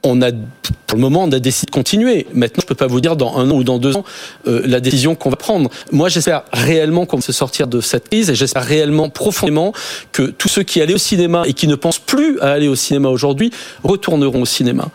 On 0.07 0.21
a, 0.21 0.31
pour 0.31 0.97
le 0.97 1.01
moment, 1.01 1.23
on 1.23 1.31
a 1.31 1.39
décidé 1.39 1.65
de 1.65 1.71
continuer. 1.71 2.27
Maintenant, 2.31 2.61
je 2.61 2.67
peux 2.67 2.75
pas 2.75 2.85
vous 2.85 3.01
dire 3.01 3.15
dans 3.15 3.37
un 3.37 3.49
an 3.49 3.55
ou 3.55 3.63
dans 3.63 3.79
deux 3.79 3.97
ans 3.97 4.05
euh, 4.47 4.61
la 4.65 4.79
décision 4.79 5.15
qu'on 5.15 5.31
va 5.31 5.35
prendre. 5.35 5.69
Moi, 5.91 6.09
j'espère 6.09 6.43
réellement 6.53 7.07
qu'on 7.07 7.17
va 7.17 7.23
se 7.23 7.33
sortir 7.33 7.65
de 7.65 7.81
cette 7.81 8.09
crise 8.09 8.29
et 8.29 8.35
j'espère 8.35 8.63
réellement 8.63 9.09
profondément 9.09 9.73
que 10.11 10.23
tous 10.23 10.47
ceux 10.47 10.61
qui 10.61 10.79
allaient 10.81 10.93
au 10.93 10.99
cinéma 10.99 11.43
et 11.47 11.53
qui 11.53 11.67
ne 11.67 11.73
pensent 11.73 11.99
plus 11.99 12.39
à 12.39 12.51
aller 12.51 12.67
au 12.67 12.75
cinéma 12.75 13.09
aujourd'hui 13.09 13.49
retourneront 13.83 14.43
au 14.43 14.45
cinéma. 14.45 14.89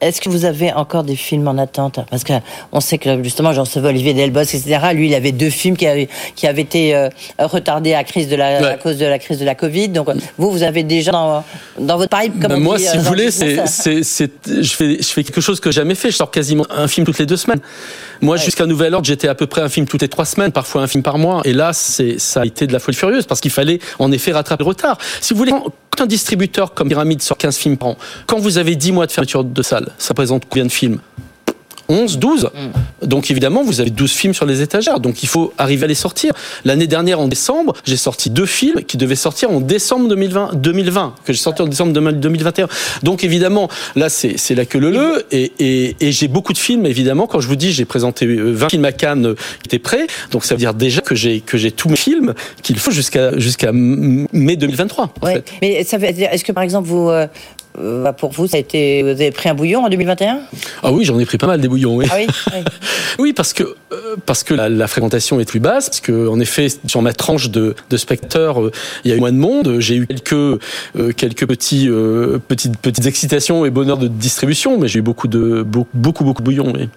Est-ce 0.00 0.20
que 0.20 0.28
vous 0.28 0.44
avez 0.44 0.72
encore 0.72 1.04
des 1.04 1.16
films 1.16 1.48
en 1.48 1.56
attente 1.56 2.00
Parce 2.10 2.22
que 2.22 2.34
on 2.72 2.80
sait 2.80 2.98
que 2.98 3.22
justement, 3.22 3.52
j'en 3.52 3.62
recevais 3.62 3.88
Olivier 3.88 4.12
Delbos, 4.12 4.42
etc. 4.42 4.78
Lui, 4.92 5.08
il 5.08 5.14
avait 5.14 5.32
deux 5.32 5.48
films 5.48 5.76
qui 5.76 5.86
avaient, 5.86 6.08
qui 6.34 6.46
avaient 6.46 6.62
été 6.62 6.94
euh, 6.94 7.08
retardés 7.38 7.94
à, 7.94 8.04
crise 8.04 8.28
de 8.28 8.36
la, 8.36 8.60
Ouais. 8.60 8.66
à 8.68 8.76
cause 8.76 8.98
de 8.98 9.06
la 9.06 9.18
crise 9.18 9.38
de 9.38 9.44
la 9.44 9.54
Covid. 9.54 9.88
Donc, 9.88 10.08
vous, 10.38 10.50
vous 10.50 10.62
avez 10.62 10.82
déjà 10.82 11.12
dans, 11.12 11.42
dans 11.78 11.96
votre 11.96 12.16
pipe, 12.16 12.40
comme 12.40 12.52
Ben 12.52 12.60
moi, 12.60 12.76
dit, 12.76 12.84
si 12.84 12.96
euh, 12.96 13.00
vous 13.00 13.06
voulez, 13.06 13.30
c'est, 13.30 13.56
je 13.56 14.74
fais, 14.74 14.96
je 15.00 15.08
fais 15.08 15.24
quelque 15.24 15.40
chose 15.40 15.60
que 15.60 15.70
j'ai 15.70 15.80
jamais 15.80 15.94
fait. 15.94 16.10
Je 16.10 16.16
sors 16.16 16.30
quasiment 16.30 16.66
un 16.70 16.88
film 16.88 17.06
toutes 17.06 17.18
les 17.18 17.26
deux 17.26 17.36
semaines. 17.36 17.60
Moi, 18.20 18.36
jusqu'à 18.36 18.66
nouvel 18.66 18.94
ordre, 18.94 19.06
j'étais 19.06 19.28
à 19.28 19.34
peu 19.34 19.46
près 19.46 19.62
un 19.62 19.68
film 19.68 19.86
toutes 19.86 20.02
les 20.02 20.08
trois 20.08 20.24
semaines, 20.26 20.52
parfois 20.52 20.82
un 20.82 20.86
film 20.86 21.02
par 21.02 21.18
mois. 21.18 21.40
Et 21.44 21.52
là, 21.52 21.72
c'est, 21.72 22.18
ça 22.18 22.42
a 22.42 22.44
été 22.44 22.66
de 22.66 22.72
la 22.72 22.78
folie 22.78 22.96
furieuse 22.96 23.26
parce 23.26 23.40
qu'il 23.40 23.50
fallait, 23.50 23.78
en 23.98 24.12
effet, 24.12 24.32
rattraper 24.32 24.64
le 24.64 24.68
retard. 24.68 24.98
Si 25.20 25.32
vous 25.32 25.38
voulez, 25.38 25.52
quand 25.52 25.72
quand 25.96 26.04
un 26.04 26.06
distributeur 26.06 26.74
comme 26.74 26.88
Pyramide 26.88 27.22
sort 27.22 27.38
15 27.38 27.56
films 27.56 27.76
par 27.76 27.88
an, 27.88 27.96
quand 28.26 28.38
vous 28.38 28.58
avez 28.58 28.76
10 28.76 28.92
mois 28.92 29.06
de 29.06 29.12
fermeture 29.12 29.44
de 29.44 29.62
salle, 29.62 29.85
ça 29.98 30.10
représente 30.10 30.44
combien 30.48 30.64
de 30.66 30.72
films 30.72 30.98
11, 31.88 32.18
12. 32.18 32.50
Donc 33.02 33.30
évidemment, 33.30 33.62
vous 33.62 33.80
avez 33.80 33.90
12 33.90 34.10
films 34.10 34.34
sur 34.34 34.44
les 34.44 34.60
étagères. 34.60 34.98
Donc 34.98 35.22
il 35.22 35.28
faut 35.28 35.52
arriver 35.56 35.84
à 35.84 35.86
les 35.86 35.94
sortir. 35.94 36.32
L'année 36.64 36.88
dernière, 36.88 37.20
en 37.20 37.28
décembre, 37.28 37.74
j'ai 37.84 37.96
sorti 37.96 38.28
deux 38.28 38.44
films 38.44 38.82
qui 38.82 38.96
devaient 38.96 39.14
sortir 39.14 39.52
en 39.52 39.60
décembre 39.60 40.08
2020, 40.08 40.56
2020 40.56 41.14
que 41.24 41.32
j'ai 41.32 41.38
sorti 41.38 41.62
en 41.62 41.66
décembre 41.68 41.92
2021. 41.92 42.66
Donc 43.04 43.22
évidemment, 43.22 43.68
là, 43.94 44.08
c'est 44.08 44.36
la 44.56 44.64
queue 44.64 44.80
le 44.80 44.90
le. 44.90 45.26
Et, 45.30 45.52
et, 45.60 45.96
et 46.00 46.10
j'ai 46.10 46.26
beaucoup 46.26 46.52
de 46.52 46.58
films, 46.58 46.86
évidemment. 46.86 47.28
Quand 47.28 47.38
je 47.38 47.46
vous 47.46 47.54
dis, 47.54 47.70
j'ai 47.70 47.84
présenté 47.84 48.26
euh, 48.26 48.50
20 48.52 48.68
films 48.70 48.84
à 48.84 48.90
Cannes 48.90 49.26
euh, 49.26 49.34
qui 49.62 49.66
étaient 49.68 49.78
prêts. 49.78 50.08
Donc 50.32 50.44
ça 50.44 50.56
veut 50.56 50.58
dire 50.58 50.74
déjà 50.74 51.02
que 51.02 51.14
j'ai 51.14 51.40
tous 51.70 51.88
mes 51.88 51.94
films 51.94 52.34
qu'il 52.64 52.80
faut 52.80 52.90
jusqu'à 52.90 53.30
mai 53.72 54.56
2023. 54.56 55.04
En 55.04 55.24
Ouais. 55.24 55.34
fait. 55.34 55.52
Mais 55.62 55.84
ça 55.84 55.98
veut 55.98 56.10
dire, 56.12 56.30
est-ce 56.32 56.42
que 56.42 56.50
par 56.50 56.64
exemple, 56.64 56.88
vous, 56.88 57.12
euh, 57.78 58.04
euh, 58.06 58.12
pour 58.12 58.30
vous, 58.32 58.46
ça 58.46 58.56
a 58.56 58.60
été, 58.60 59.02
vous 59.02 59.08
avez 59.08 59.30
pris 59.30 59.48
un 59.48 59.54
bouillon 59.54 59.84
en 59.84 59.88
2021 59.88 60.40
Ah 60.82 60.92
oui, 60.92 61.04
j'en 61.04 61.18
ai 61.18 61.24
pris 61.26 61.38
pas 61.38 61.46
mal 61.46 61.60
des 61.60 61.68
bouillons. 61.68 61.96
Oui. 61.96 62.06
Ah 62.10 62.14
oui, 62.18 62.26
oui. 62.54 62.60
Oui, 63.18 63.32
parce 63.32 63.52
que 63.54 63.62
euh, 63.62 64.16
parce 64.26 64.42
que 64.44 64.52
la, 64.52 64.68
la 64.68 64.86
fréquentation 64.88 65.40
est 65.40 65.46
plus 65.48 65.60
basse, 65.60 65.88
parce 65.88 66.00
que 66.00 66.28
en 66.28 66.38
effet 66.38 66.66
sur 66.86 67.00
ma 67.00 67.14
tranche 67.14 67.50
de, 67.50 67.74
de 67.88 67.96
spectateurs, 67.96 68.60
euh, 68.60 68.72
il 69.04 69.10
y 69.10 69.14
a 69.14 69.16
eu 69.16 69.20
moins 69.20 69.32
de 69.32 69.38
monde. 69.38 69.76
J'ai 69.78 69.96
eu 69.96 70.06
quelques 70.06 70.32
euh, 70.34 70.58
quelques 71.16 71.46
petits 71.46 71.88
petites 72.48 72.76
petites 72.76 73.06
excitations 73.06 73.64
et 73.64 73.70
bonheurs 73.70 73.96
de 73.96 74.08
distribution, 74.08 74.78
mais 74.78 74.88
j'ai 74.88 74.98
eu 74.98 75.02
beaucoup 75.02 75.28
de 75.28 75.62
beaucoup 75.62 75.88
beaucoup 75.94 76.24
beaucoup 76.24 76.42
de 76.42 76.44
bouillons. 76.44 76.72
Oui. 76.74 76.88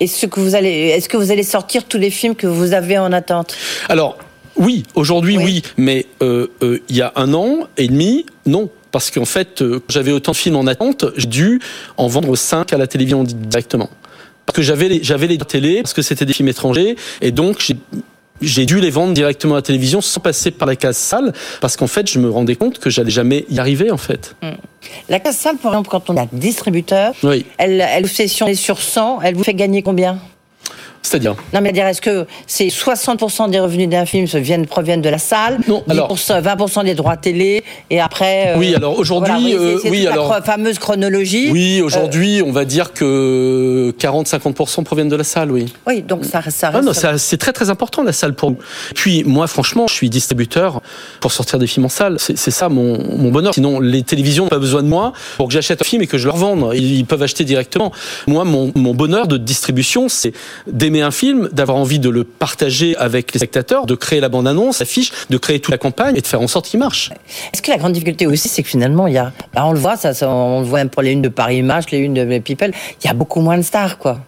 Est-ce 0.00 0.26
que 0.26 0.40
vous 0.40 0.54
allez, 0.54 0.88
est-ce 0.88 1.08
que 1.08 1.16
vous 1.16 1.30
allez 1.30 1.42
sortir 1.42 1.84
tous 1.84 1.98
les 1.98 2.10
films 2.10 2.34
que 2.34 2.46
vous 2.46 2.74
avez 2.74 2.98
en 2.98 3.12
attente? 3.12 3.56
Alors 3.88 4.18
oui, 4.56 4.82
aujourd'hui 4.94 5.38
Oui. 5.38 5.44
oui, 5.44 5.62
mais 5.78 6.06
il 6.20 6.96
y 6.96 7.00
a 7.00 7.12
un 7.16 7.32
an 7.32 7.60
et 7.78 7.88
demi, 7.88 8.26
non. 8.44 8.68
Parce 8.92 9.10
qu'en 9.10 9.24
fait, 9.24 9.62
euh, 9.62 9.80
j'avais 9.88 10.12
autant 10.12 10.32
de 10.32 10.36
films 10.36 10.56
en 10.56 10.66
attente, 10.66 11.06
j'ai 11.16 11.26
dû 11.26 11.60
en 11.96 12.06
vendre 12.06 12.36
5 12.36 12.72
à 12.72 12.78
la 12.78 12.86
télévision 12.86 13.24
directement. 13.24 13.90
Parce 14.46 14.56
que 14.56 14.62
j'avais 14.62 14.88
les, 14.88 15.02
j'avais 15.02 15.26
les 15.26 15.38
télé, 15.38 15.82
parce 15.82 15.94
que 15.94 16.02
c'était 16.02 16.26
des 16.26 16.32
films 16.32 16.48
étrangers, 16.48 16.96
et 17.20 17.32
donc 17.32 17.56
j'ai 17.60 17.76
j'ai 18.40 18.66
dû 18.66 18.80
les 18.80 18.90
vendre 18.90 19.14
directement 19.14 19.54
à 19.54 19.58
la 19.58 19.62
télévision 19.62 20.00
sans 20.00 20.18
passer 20.18 20.50
par 20.50 20.66
la 20.66 20.74
case 20.74 20.96
salle 20.96 21.32
parce 21.60 21.76
qu'en 21.76 21.86
fait 21.86 22.10
je 22.10 22.18
me 22.18 22.28
rendais 22.28 22.56
compte 22.56 22.80
que 22.80 22.90
j'allais 22.90 23.10
jamais 23.10 23.44
y 23.48 23.60
arriver 23.60 23.92
en 23.92 23.96
fait. 23.96 24.34
Hmm. 24.42 24.56
La 25.08 25.20
case 25.20 25.36
salle 25.36 25.58
par 25.58 25.70
exemple 25.72 25.90
quand 25.90 26.10
on 26.10 26.16
a 26.16 26.26
distributeur, 26.32 27.14
Oui. 27.22 27.46
elle, 27.58 27.80
elle 27.80 28.02
vous 28.02 28.08
fait 28.08 28.26
sur 28.26 28.80
100, 28.80 29.20
elle 29.22 29.36
vous 29.36 29.44
fait 29.44 29.54
gagner 29.54 29.82
combien? 29.82 30.18
C'est-à-dire 31.04 31.34
Non 31.52 31.60
mais 31.60 31.72
dire 31.72 31.86
est-ce 31.86 32.00
que 32.00 32.26
c'est 32.46 32.68
60% 32.68 33.50
des 33.50 33.58
revenus 33.60 33.88
d'un 33.88 34.06
film 34.06 34.26
viennent 34.26 34.66
proviennent 34.66 35.02
de 35.02 35.08
la 35.08 35.18
salle, 35.18 35.58
Non, 35.66 35.82
alors- 35.88 36.08
10%, 36.14 36.40
20% 36.40 36.84
des 36.84 36.94
droits 36.94 37.16
télé 37.16 37.64
et 37.90 38.00
après 38.00 38.54
euh, 38.54 38.58
Oui, 38.58 38.74
alors 38.74 38.98
aujourd'hui, 38.98 39.54
voilà, 39.56 39.72
euh, 39.72 39.78
oui, 39.90 40.02
la 40.04 40.12
alors- 40.12 40.30
chro- 40.32 40.42
fameuse 40.44 40.78
chronologie. 40.78 41.48
Oui, 41.50 41.80
aujourd'hui, 41.82 42.40
on 42.46 42.52
va 42.52 42.64
dire 42.64 42.92
que 42.92 43.92
40-50% 43.98 44.84
proviennent 44.84 45.08
de 45.08 45.16
la 45.16 45.24
salle, 45.24 45.50
oui. 45.50 45.72
Oui, 45.86 46.02
donc 46.02 46.24
ça, 46.24 46.40
ça 46.50 46.68
Ah 46.68 46.76
reste 46.76 46.84
non, 46.86 46.92
ça- 46.92 47.18
c'est 47.18 47.36
très 47.36 47.52
très 47.52 47.68
important 47.70 48.02
la 48.02 48.12
salle 48.12 48.34
pour 48.34 48.50
nous. 48.52 48.58
Puis 48.94 49.24
moi, 49.24 49.46
franchement, 49.46 49.86
je 49.88 49.94
suis 49.94 50.08
distributeur 50.10 50.80
pour 51.20 51.32
sortir 51.32 51.58
des 51.58 51.66
films 51.66 51.86
en 51.86 51.90
salle. 51.90 52.16
C'est 52.18 52.38
c'est 52.38 52.50
ça 52.50 52.68
mon, 52.68 52.98
mon 53.16 53.30
bonheur. 53.30 53.54
Sinon, 53.54 53.80
les 53.80 54.02
télévisions 54.02 54.44
n'ont 54.44 54.50
pas 54.50 54.58
besoin 54.58 54.82
de 54.82 54.88
moi 54.88 55.12
pour 55.36 55.48
que 55.48 55.52
j'achète 55.54 55.80
un 55.82 55.84
film 55.84 56.02
et 56.02 56.06
que 56.06 56.18
je 56.18 56.26
leur 56.26 56.36
vende. 56.36 56.72
Ils, 56.74 56.98
ils 56.98 57.04
peuvent 57.06 57.22
acheter 57.22 57.44
directement. 57.44 57.92
Moi, 58.26 58.44
mon, 58.44 58.72
mon 58.74 58.94
bonheur 58.94 59.26
de 59.26 59.36
distribution, 59.36 60.08
c'est 60.08 60.32
d'aimer 60.92 61.02
un 61.04 61.10
film, 61.10 61.48
d'avoir 61.52 61.78
envie 61.78 61.98
de 61.98 62.08
le 62.10 62.24
partager 62.24 62.96
avec 62.96 63.32
les 63.32 63.38
spectateurs, 63.38 63.86
de 63.86 63.94
créer 63.94 64.20
la 64.20 64.28
bande-annonce, 64.28 64.80
l'affiche, 64.80 65.10
de 65.30 65.36
créer 65.38 65.58
toute 65.60 65.70
la 65.72 65.78
campagne 65.78 66.16
et 66.16 66.20
de 66.20 66.26
faire 66.26 66.40
en 66.40 66.46
sorte 66.48 66.66
qu'il 66.66 66.78
marche. 66.80 67.10
Est-ce 67.52 67.62
que 67.62 67.70
la 67.70 67.78
grande 67.78 67.92
difficulté 67.92 68.26
aussi, 68.26 68.48
c'est 68.48 68.62
que 68.62 68.68
finalement, 68.68 69.06
il 69.06 69.14
y 69.14 69.18
a, 69.18 69.32
bah, 69.54 69.62
on 69.64 69.72
le 69.72 69.78
voit, 69.78 69.96
ça, 69.96 70.12
ça, 70.12 70.28
on 70.28 70.60
le 70.60 70.66
voit 70.66 70.78
même 70.80 70.90
pour 70.90 71.02
les 71.02 71.12
unes 71.12 71.22
de 71.22 71.28
Paris 71.28 71.56
Image, 71.56 71.84
les 71.90 71.98
unes 71.98 72.14
de 72.14 72.38
People, 72.40 72.72
il 73.02 73.06
y 73.06 73.10
a 73.10 73.14
beaucoup 73.14 73.40
moins 73.40 73.56
de 73.56 73.62
stars, 73.62 73.98
quoi. 73.98 74.18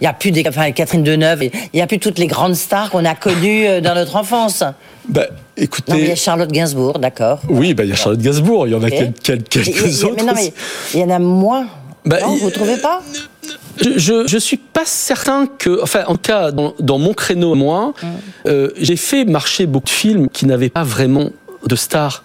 Il 0.00 0.04
y 0.04 0.06
a 0.06 0.12
plus 0.12 0.30
des, 0.30 0.42
enfin, 0.48 0.70
Catherine 0.72 1.02
Deneuve, 1.02 1.44
il 1.44 1.78
y 1.78 1.80
a 1.82 1.86
plus 1.86 1.98
toutes 1.98 2.18
les 2.18 2.26
grandes 2.26 2.54
stars 2.54 2.90
qu'on 2.90 3.04
a 3.04 3.14
connues 3.14 3.66
euh, 3.66 3.80
dans 3.80 3.94
notre 3.94 4.16
enfance. 4.16 4.62
Bah, 5.08 5.26
Non, 5.26 5.26
mais 5.26 5.26
il 5.56 5.60
y 5.60 5.64
écoutez. 5.64 6.12
a 6.12 6.14
Charlotte 6.14 6.50
Gainsbourg, 6.50 6.98
d'accord. 6.98 7.40
Oui, 7.48 7.74
bah, 7.74 7.84
il 7.84 7.90
y 7.90 7.92
a 7.92 7.96
Charlotte 7.96 8.20
Gainsbourg, 8.20 8.66
il 8.66 8.72
y 8.72 8.74
en 8.74 8.82
a 8.82 8.90
quelques 8.90 9.28
et- 9.56 10.04
autres. 10.04 10.14
Mais 10.16 10.22
non, 10.24 10.32
mais 10.34 10.52
il 10.94 11.00
y 11.00 11.04
en 11.04 11.10
a 11.10 11.18
moins. 11.18 11.66
Bah, 12.04 12.18
non, 12.22 12.34
vous 12.36 12.50
trouvez 12.50 12.78
pas? 12.78 13.02
Je, 13.80 14.26
je, 14.26 14.38
suis 14.38 14.56
pas 14.56 14.84
certain 14.84 15.46
que, 15.46 15.82
enfin, 15.82 16.04
en 16.06 16.14
tout 16.14 16.22
cas, 16.22 16.50
dans, 16.50 16.74
dans 16.78 16.98
mon 16.98 17.14
créneau, 17.14 17.54
moi, 17.54 17.94
euh, 18.46 18.70
j'ai 18.76 18.96
fait 18.96 19.24
marcher 19.24 19.66
beaucoup 19.66 19.86
de 19.86 19.90
films 19.90 20.28
qui 20.28 20.46
n'avaient 20.46 20.68
pas 20.68 20.84
vraiment 20.84 21.30
de 21.66 21.76
stars. 21.76 22.24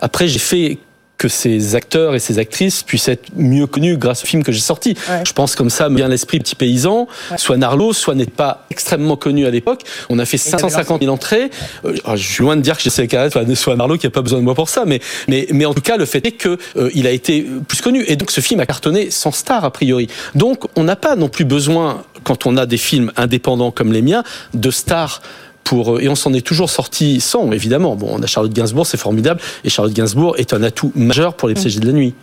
Après, 0.00 0.28
j'ai 0.28 0.38
fait 0.38 0.78
que 1.20 1.28
ces 1.28 1.74
acteurs 1.74 2.14
et 2.14 2.18
ces 2.18 2.38
actrices 2.38 2.82
puissent 2.82 3.08
être 3.08 3.28
mieux 3.36 3.66
connus 3.66 3.98
grâce 3.98 4.24
aux 4.24 4.26
films 4.26 4.42
que 4.42 4.52
j'ai. 4.52 4.60
Ouais. 4.70 4.94
Je 5.26 5.32
pense 5.34 5.54
comme 5.54 5.68
ça, 5.68 5.90
me 5.90 5.96
vient 5.96 6.08
l'esprit 6.08 6.38
Petit 6.38 6.54
Paysan, 6.54 7.08
soit 7.36 7.58
Narlo, 7.58 7.92
soit 7.92 8.14
n'est 8.14 8.24
pas 8.24 8.64
extrêmement 8.70 9.16
connu 9.16 9.44
à 9.44 9.50
l'époque. 9.50 9.82
On 10.08 10.18
a 10.18 10.24
fait 10.24 10.38
Et 10.38 10.50
t'avais 10.50 10.62
550 10.62 11.02
000 11.02 11.12
entrées. 11.12 11.50
Euh, 11.84 11.94
alors, 12.04 12.16
je 12.16 12.26
suis 12.26 12.42
loin 12.42 12.56
de 12.56 12.62
dire 12.62 12.74
que 12.78 12.82
j'essaie 12.82 13.06
carré, 13.06 13.30
soit, 13.30 13.54
soit 13.54 13.76
Narlo 13.76 13.98
qui 13.98 14.06
a 14.06 14.10
pas 14.10 14.22
besoin 14.22 14.38
de 14.38 14.44
moi 14.44 14.54
pour 14.54 14.70
ça, 14.70 14.84
mais, 14.86 15.00
mais, 15.28 15.46
mais 15.52 15.66
en 15.66 15.74
tout 15.74 15.82
cas, 15.82 15.98
le 15.98 16.06
fait 16.06 16.24
est 16.24 16.32
que 16.32 16.56
euh, 16.76 16.88
il 16.94 17.06
a 17.06 17.10
été 17.10 17.46
plus 17.68 17.82
connu. 17.82 18.02
Et 18.06 18.16
donc, 18.16 18.30
ce 18.30 18.40
film 18.40 18.60
a 18.60 18.66
cartonné 18.66 19.10
sans 19.10 19.32
star, 19.32 19.62
a 19.66 19.70
priori. 19.70 20.08
Donc, 20.34 20.64
on 20.76 20.84
n'a 20.84 20.96
pas 20.96 21.16
non 21.16 21.28
plus 21.28 21.44
besoin, 21.44 22.02
quand 22.24 22.46
on 22.46 22.56
a 22.56 22.64
des 22.64 22.78
films 22.78 23.12
indépendants 23.16 23.72
comme 23.72 23.92
les 23.92 24.02
miens, 24.02 24.24
de 24.54 24.70
stars. 24.70 25.20
Pour, 25.64 25.96
euh, 25.96 26.00
et 26.00 26.08
on 26.08 26.14
s'en 26.16 26.32
est 26.32 26.44
toujours 26.44 26.68
sorti 26.70 27.20
sans, 27.20 27.50
évidemment. 27.52 27.94
Bon, 27.94 28.08
on 28.10 28.22
a 28.22 28.26
Charlotte 28.26 28.52
Gainsbourg, 28.52 28.86
c'est 28.86 28.96
formidable. 28.96 29.40
Et 29.64 29.70
Charlotte 29.70 29.94
Gainsbourg 29.94 30.34
est 30.38 30.52
un 30.52 30.62
atout 30.62 30.90
majeur 30.94 31.34
pour 31.34 31.48
les 31.48 31.54
Mm. 31.54 31.58
CG 31.58 31.80
de 31.80 31.86
la 31.86 31.92
nuit. 31.92 32.14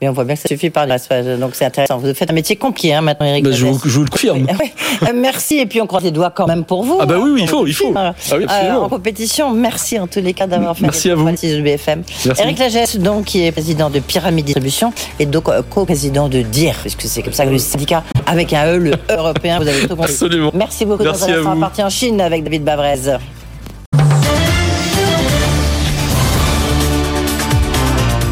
Mais 0.00 0.08
on 0.08 0.12
voit 0.12 0.24
bien 0.24 0.34
que 0.34 0.40
ça 0.42 0.48
suffit 0.48 0.70
pas. 0.70 0.86
là, 0.86 0.98
c'est- 0.98 1.38
Donc 1.38 1.54
c'est 1.54 1.64
intéressant. 1.64 1.98
Vous 1.98 2.12
faites 2.14 2.30
un 2.30 2.34
métier 2.34 2.56
compliqué 2.56 2.94
hein, 2.94 3.00
maintenant, 3.00 3.26
Eric. 3.26 3.44
Ben, 3.44 3.52
je, 3.52 3.64
vous, 3.66 3.72
Lagesse. 3.72 3.82
je 3.86 3.98
vous 3.98 4.04
le 4.04 4.10
confirme. 4.10 4.46
Oui. 4.60 4.72
Euh, 5.02 5.12
Merci 5.14 5.58
et 5.58 5.66
puis 5.66 5.80
on 5.80 5.86
croise 5.86 6.04
les 6.04 6.10
doigts 6.10 6.30
quand 6.30 6.46
même 6.46 6.64
pour 6.64 6.84
vous. 6.84 6.98
Ah 7.00 7.06
bah 7.06 7.16
oui, 7.20 7.30
oui, 7.34 7.40
il 7.42 7.48
pour 7.48 7.60
faut, 7.60 7.66
il 7.66 7.74
faut. 7.74 7.92
Ah 7.96 8.12
oui, 8.32 8.38
euh, 8.42 8.44
absolument. 8.48 8.82
en 8.84 8.88
compétition, 8.88 9.50
merci 9.52 9.98
en 9.98 10.06
tous 10.06 10.20
les 10.20 10.32
cas 10.32 10.46
d'avoir 10.46 10.76
fait 10.76 10.82
Merci 10.82 11.10
à 11.10 11.14
vous. 11.14 11.28
de 11.28 11.60
BFM. 11.62 12.02
Merci. 12.26 12.42
Eric 12.42 12.58
Lagesse, 12.58 12.96
donc, 12.96 13.24
qui 13.24 13.44
est 13.44 13.52
président 13.52 13.90
de 13.90 13.98
Pyramide 14.00 14.44
Distribution 14.44 14.92
et 15.18 15.26
donc 15.26 15.48
euh, 15.48 15.62
co-président 15.68 16.28
de 16.28 16.42
DIR, 16.42 16.74
puisque 16.80 17.02
c'est 17.02 17.22
comme 17.22 17.32
ça 17.32 17.44
que 17.44 17.50
le 17.50 17.58
syndicat, 17.58 18.04
avec 18.26 18.52
un 18.52 18.66
E, 18.74 18.78
le 18.78 18.90
E 18.92 18.96
européen, 19.10 19.58
vous 19.60 19.68
avez 19.68 19.80
tout 19.82 19.88
compris. 19.88 20.04
Absolument. 20.12 20.50
Merci 20.54 20.84
beaucoup 20.84 21.02
Merci 21.04 21.26
de 21.30 21.34
à 21.34 21.40
vous. 21.40 21.60
parti 21.60 21.82
en 21.82 21.90
Chine 21.90 22.20
avec 22.20 22.44
David 22.44 22.64
Bavrez. 22.64 23.18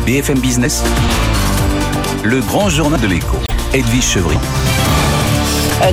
BFM 0.06 0.40
Business, 0.40 0.82
le 2.24 2.40
grand 2.40 2.68
journal 2.68 3.00
de 3.00 3.06
l'écho. 3.06 3.36
Edwige 3.72 4.04
Chevry. 4.04 4.36
Euh, 5.82 5.90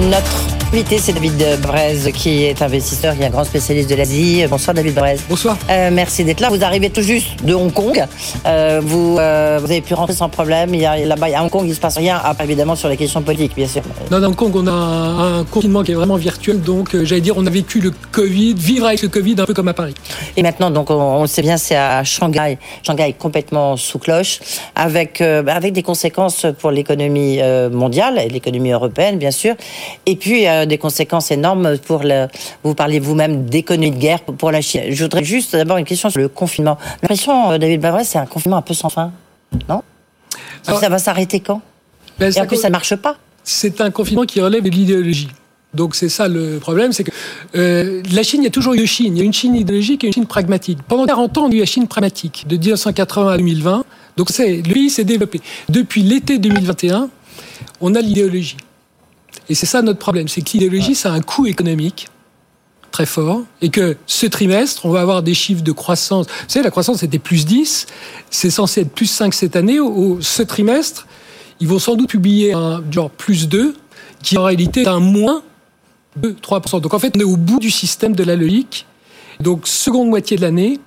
invité, 0.72 1.00
c'est 1.00 1.14
David 1.14 1.44
Bavrez, 1.64 2.12
qui 2.12 2.44
est 2.44 2.62
investisseur 2.62 3.16
et 3.20 3.26
un 3.26 3.32
grand 3.32 3.44
spécialiste 3.44 3.90
de 3.90 3.96
l'Asie. 3.96 4.46
Bonsoir 4.48 4.76
David 4.76 4.94
Bavrez. 4.94 5.16
Bonsoir. 5.28 5.58
Euh, 5.68 5.90
merci 5.92 6.24
d'être 6.24 6.42
là. 6.42 6.50
Vous 6.50 6.64
arrivez 6.64 6.92
tout 6.92 7.02
juste 7.02 7.44
de 7.44 7.56
Hong 7.56 7.74
Kong. 7.74 8.06
Euh, 8.46 8.80
vous, 8.84 9.18
euh, 9.18 9.58
vous 9.60 9.72
avez 9.72 9.82
pu 9.82 9.96
rentrer 9.96 10.14
sans 10.14 10.30
problème. 10.30 10.72
Là-bas, 10.74 11.28
à 11.36 11.44
Hong 11.44 11.50
Kong, 11.50 11.66
il 11.68 11.74
se 11.74 11.80
passe 11.80 11.98
rien, 11.98 12.22
à 12.24 12.36
part 12.36 12.46
évidemment 12.46 12.76
sur 12.76 12.88
les 12.88 12.98
questions 12.98 13.24
politiques, 13.24 13.56
bien 13.56 13.68
sûr. 13.68 13.82
Non, 14.12 14.20
dans 14.20 14.28
Hong 14.28 14.36
Kong, 14.36 14.52
on 14.56 14.68
a 14.68 14.72
un, 14.72 15.40
un 15.40 15.44
confinement 15.44 15.82
qui 15.82 15.92
est 15.92 15.96
vraiment 15.96 16.18
virtuel, 16.18 16.62
donc 16.62 16.96
j'allais 17.04 17.22
dire, 17.22 17.34
on 17.36 17.48
a 17.48 17.50
vécu 17.50 17.80
le 17.80 17.92
Covid, 18.12 18.54
vivre 18.54 18.86
avec 18.86 19.02
le 19.02 19.08
Covid 19.10 19.36
un 19.40 19.46
peu 19.46 19.56
comme 19.56 19.70
à 19.70 19.74
Paris. 19.74 19.96
Et 20.38 20.44
maintenant, 20.44 20.70
donc, 20.70 20.92
on, 20.92 20.94
on 20.94 21.22
le 21.24 21.28
sait 21.28 21.42
bien, 21.42 21.58
c'est 21.58 21.76
à 21.78 22.04
Shanghai. 22.04 22.60
Shanghai 22.86 23.10
est 23.10 23.14
complètement 23.14 23.76
sous 23.76 23.98
cloche, 23.98 24.40
avec 24.76 25.20
bah, 25.20 25.56
avec 25.56 25.74
des 25.74 25.84
conséquences 25.84 26.46
pour 26.60 26.70
l'économie 26.70 27.40
mondiale 27.72 28.22
et 28.24 28.30
l'économie 28.30 28.70
européenne, 28.72 29.18
bien 29.18 29.32
sûr, 29.32 29.56
et 30.06 30.16
puis 30.16 30.46
euh, 30.60 30.66
des 30.66 30.78
conséquences 30.78 31.32
énormes 31.32 31.78
pour 31.80 32.02
le. 32.04 32.28
Vous 32.64 32.76
parlez 32.76 33.00
vous-même 33.00 33.46
d'économie 33.46 33.92
de 33.92 33.98
guerre 33.98 34.22
pour- 34.22 34.52
la 34.52 34.62
Chine. 34.62 34.82
Je 34.90 35.04
voudrais 35.04 35.24
juste 35.24 35.56
d'abord 35.56 35.78
une 35.78 35.86
question 35.86 36.10
sur 36.10 36.20
le 36.22 36.28
confinement. 36.30 36.78
L'impression, 37.02 37.52
euh, 37.52 37.58
David 37.58 37.82
Bavray, 37.82 38.06
c'est 38.06 38.18
un 38.20 38.26
confinement 38.26 38.58
un 38.58 38.62
peu 38.62 38.74
sans 38.74 38.90
fin, 38.90 39.12
non? 39.68 39.82
Alors- 40.68 40.80
Ça 40.80 40.90
va 40.90 40.98
s'arrêter 41.00 41.40
quand? 41.40 41.62
Ben, 42.20 42.28
Et 42.28 42.32
ça 42.32 42.44
en 42.44 42.48
plus, 42.48 42.58
ça 42.58 42.70
marche 42.70 42.96
pas. 42.96 43.16
c'est 43.44 43.82
un 43.82 43.92
confinement 43.92 44.26
qui 44.26 44.42
relève 44.42 44.64
de 44.64 44.70
l'idéologie. 44.70 45.30
Donc 45.74 45.94
c'est 45.96 46.10
ça 46.10 46.28
le 46.28 46.58
problème, 46.58 46.92
c'est 46.94 47.04
que 47.04 47.12
euh, 47.56 48.02
la 48.12 48.24
Chine, 48.24 48.42
il 48.42 48.46
y 48.46 48.48
a 48.48 48.52
toujours 48.52 48.74
eu 48.74 48.78
deux 48.78 48.86
Chines. 48.88 49.16
Il 49.16 49.20
y 49.20 49.22
a 49.22 49.26
une 49.26 49.34
Chine 49.34 49.56
idéologique 49.56 50.04
et 50.04 50.08
une 50.08 50.14
Chine 50.14 50.26
pragmatique. 50.26 50.80
Pendant 50.88 51.06
40 51.06 51.38
ans, 51.38 51.46
on 51.46 51.52
a 51.52 51.54
eu 51.54 51.60
la 51.60 51.66
Chine 51.66 51.88
pragmatique, 51.88 52.46
de 52.48 52.58
1980 52.58 53.32
à 53.34 53.38
2020. 53.38 53.84
Donc 54.18 54.30
c'est, 54.32 54.58
le 54.58 54.74
pays 54.74 54.90
s'est 54.90 55.04
développé. 55.04 55.40
Depuis 55.70 56.02
l'été 56.02 56.40
2021, 56.40 57.10
on 57.82 57.94
a 57.94 58.02
l'idéologie. 58.02 58.58
Et 59.50 59.56
c'est 59.56 59.66
ça 59.66 59.82
notre 59.82 60.00
problème, 60.00 60.28
c'est 60.28 60.42
que 60.42 60.52
l'idéologie, 60.54 60.96
ça 60.96 61.12
a 61.12 61.16
un 61.16 61.22
coût 61.22 61.46
économique 61.48 62.08
très 62.92 63.06
fort, 63.06 63.44
et 63.62 63.70
que 63.70 63.98
ce 64.08 64.26
trimestre, 64.26 64.86
on 64.86 64.90
va 64.90 65.02
avoir 65.02 65.22
des 65.22 65.36
chiffres 65.36 65.62
de 65.62 65.72
croissance. 65.72 66.26
Vous 66.26 66.34
savez, 66.48 66.64
la 66.64 66.72
croissance 66.72 67.04
était 67.04 67.20
plus 67.20 67.46
10, 67.46 67.86
c'est 68.32 68.50
censé 68.50 68.82
être 68.82 68.92
plus 68.92 69.06
5 69.06 69.34
cette 69.34 69.56
année. 69.56 69.80
Au, 69.80 70.20
ce 70.22 70.42
trimestre, 70.42 71.06
ils 71.60 71.68
vont 71.68 71.80
sans 71.80 71.96
doute 71.96 72.10
publier 72.10 72.54
un 72.54 72.84
genre 72.92 73.12
plus 73.12 73.48
2, 73.48 73.76
qui 74.24 74.38
en 74.38 74.44
réalité 74.44 74.82
est 74.82 74.88
un 74.88 75.00
moins 75.00 75.44
2, 76.18 76.34
3%. 76.42 76.82
Donc 76.82 76.94
en 76.94 77.00
fait, 77.00 77.14
on 77.16 77.20
est 77.20 77.24
au 77.24 77.38
bout 77.38 77.60
du 77.60 77.70
système 77.72 78.16
de 78.16 78.24
la 78.24 78.36
logique. 78.36 78.86
Donc, 79.40 79.68
seconde 79.68 80.10
moitié 80.10 80.36
de 80.36 80.42
l'année, 80.42 80.80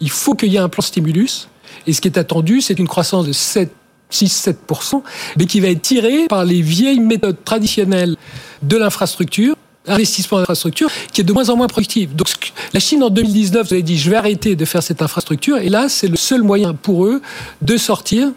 il 0.00 0.10
faut 0.10 0.34
qu'il 0.34 0.52
y 0.52 0.56
ait 0.56 0.60
un 0.60 0.68
plan 0.68 0.82
stimulus. 0.82 1.48
Et 1.86 1.92
ce 1.92 2.00
qui 2.00 2.08
est 2.08 2.18
attendu, 2.18 2.60
c'est 2.60 2.78
une 2.78 2.88
croissance 2.88 3.26
de 3.26 3.32
7, 3.32 3.70
6-7%, 4.12 5.02
mais 5.38 5.46
qui 5.46 5.60
va 5.60 5.68
être 5.68 5.82
tirée 5.82 6.26
par 6.28 6.44
les 6.44 6.62
vieilles 6.62 7.00
méthodes 7.00 7.42
traditionnelles 7.44 8.16
de 8.62 8.76
l'infrastructure, 8.76 9.54
investissement 9.86 10.38
en 10.38 10.40
infrastructure, 10.42 10.90
qui 11.12 11.20
est 11.20 11.24
de 11.24 11.32
moins 11.32 11.48
en 11.50 11.56
moins 11.56 11.66
productive. 11.66 12.14
Donc, 12.14 12.28
la 12.72 12.80
Chine, 12.80 13.02
en 13.02 13.10
2019, 13.10 13.68
vous 13.68 13.72
avez 13.74 13.82
dit, 13.82 13.98
je 13.98 14.10
vais 14.10 14.16
arrêter 14.16 14.56
de 14.56 14.64
faire 14.64 14.82
cette 14.82 15.02
infrastructure. 15.02 15.58
Et 15.58 15.68
là, 15.68 15.88
c'est 15.88 16.08
le 16.08 16.16
seul 16.16 16.42
moyen 16.42 16.74
pour 16.74 17.06
eux 17.06 17.22
de 17.62 17.76
sortir 17.76 18.32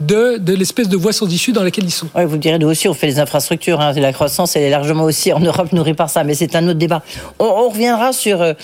de, 0.00 0.52
l'espèce 0.52 0.88
de 0.88 0.96
voie 0.96 1.12
sans 1.12 1.30
issue 1.30 1.52
dans 1.52 1.62
laquelle 1.62 1.84
ils 1.84 1.90
sont. 1.90 2.08
Oui, 2.14 2.24
vous 2.24 2.38
direz, 2.38 2.58
nous 2.58 2.68
aussi, 2.68 2.88
on 2.88 2.94
fait 2.94 3.06
les 3.06 3.18
infrastructures. 3.18 3.80
Hein. 3.80 3.92
La 3.92 4.12
croissance, 4.12 4.56
elle 4.56 4.62
est 4.62 4.70
largement 4.70 5.04
aussi 5.04 5.32
en 5.32 5.40
Europe 5.40 5.72
nourrie 5.72 5.94
par 5.94 6.10
ça. 6.10 6.24
Mais 6.24 6.34
c'est 6.34 6.54
un 6.56 6.66
autre 6.66 6.78
débat. 6.78 7.02
On, 7.38 7.68
reviendra 7.68 8.12
sur 8.12 8.40
euh, 8.40 8.54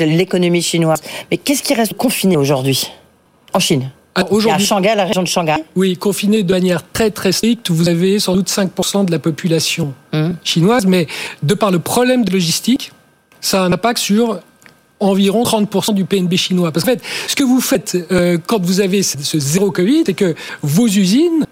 l'économie 0.00 0.62
chinoise. 0.62 1.00
Mais 1.30 1.38
qu'est-ce 1.38 1.62
qui 1.62 1.74
reste 1.74 1.94
confiné 1.94 2.36
aujourd'hui 2.36 2.90
en 3.52 3.60
Chine? 3.60 3.90
Alors, 4.14 4.28
Et 4.28 4.32
À 4.32 4.34
Aujourd'hui, 4.34 4.66
Shanghai, 4.66 4.94
la 4.96 5.04
région 5.04 5.22
de 5.22 5.28
Shanghai. 5.28 5.56
Oui, 5.76 5.96
confiné 5.96 6.42
de 6.42 6.52
manière 6.52 6.82
très 6.92 7.10
très 7.10 7.32
stricte, 7.32 7.70
vous 7.70 7.88
avez 7.88 8.18
sans 8.18 8.34
doute 8.34 8.48
5% 8.48 9.04
de 9.06 9.10
la 9.10 9.18
population 9.18 9.92
Hum. 10.12 10.36
chinoise, 10.44 10.86
mais 10.86 11.06
de 11.42 11.54
par 11.54 11.70
le 11.70 11.78
problème 11.80 12.24
de 12.24 12.30
logistique, 12.30 12.92
ça 13.40 13.62
a 13.62 13.66
un 13.66 13.72
impact 13.72 13.98
sur 13.98 14.40
environ 15.00 15.42
30% 15.42 15.92
du 15.94 16.04
PNB 16.04 16.36
chinois. 16.36 16.70
Parce 16.72 16.84
qu'en 16.84 16.92
fait, 16.92 17.02
ce 17.26 17.34
que 17.34 17.42
vous 17.44 17.60
faites 17.60 17.96
euh, 18.12 18.38
quand 18.46 18.62
vous 18.62 18.80
avez 18.80 19.02
ce, 19.02 19.38
zéro 19.38 19.70
Covid, 19.70 20.04
c'est 20.06 20.14
que 20.14 20.34
vos 20.62 20.86
usines 20.86 21.44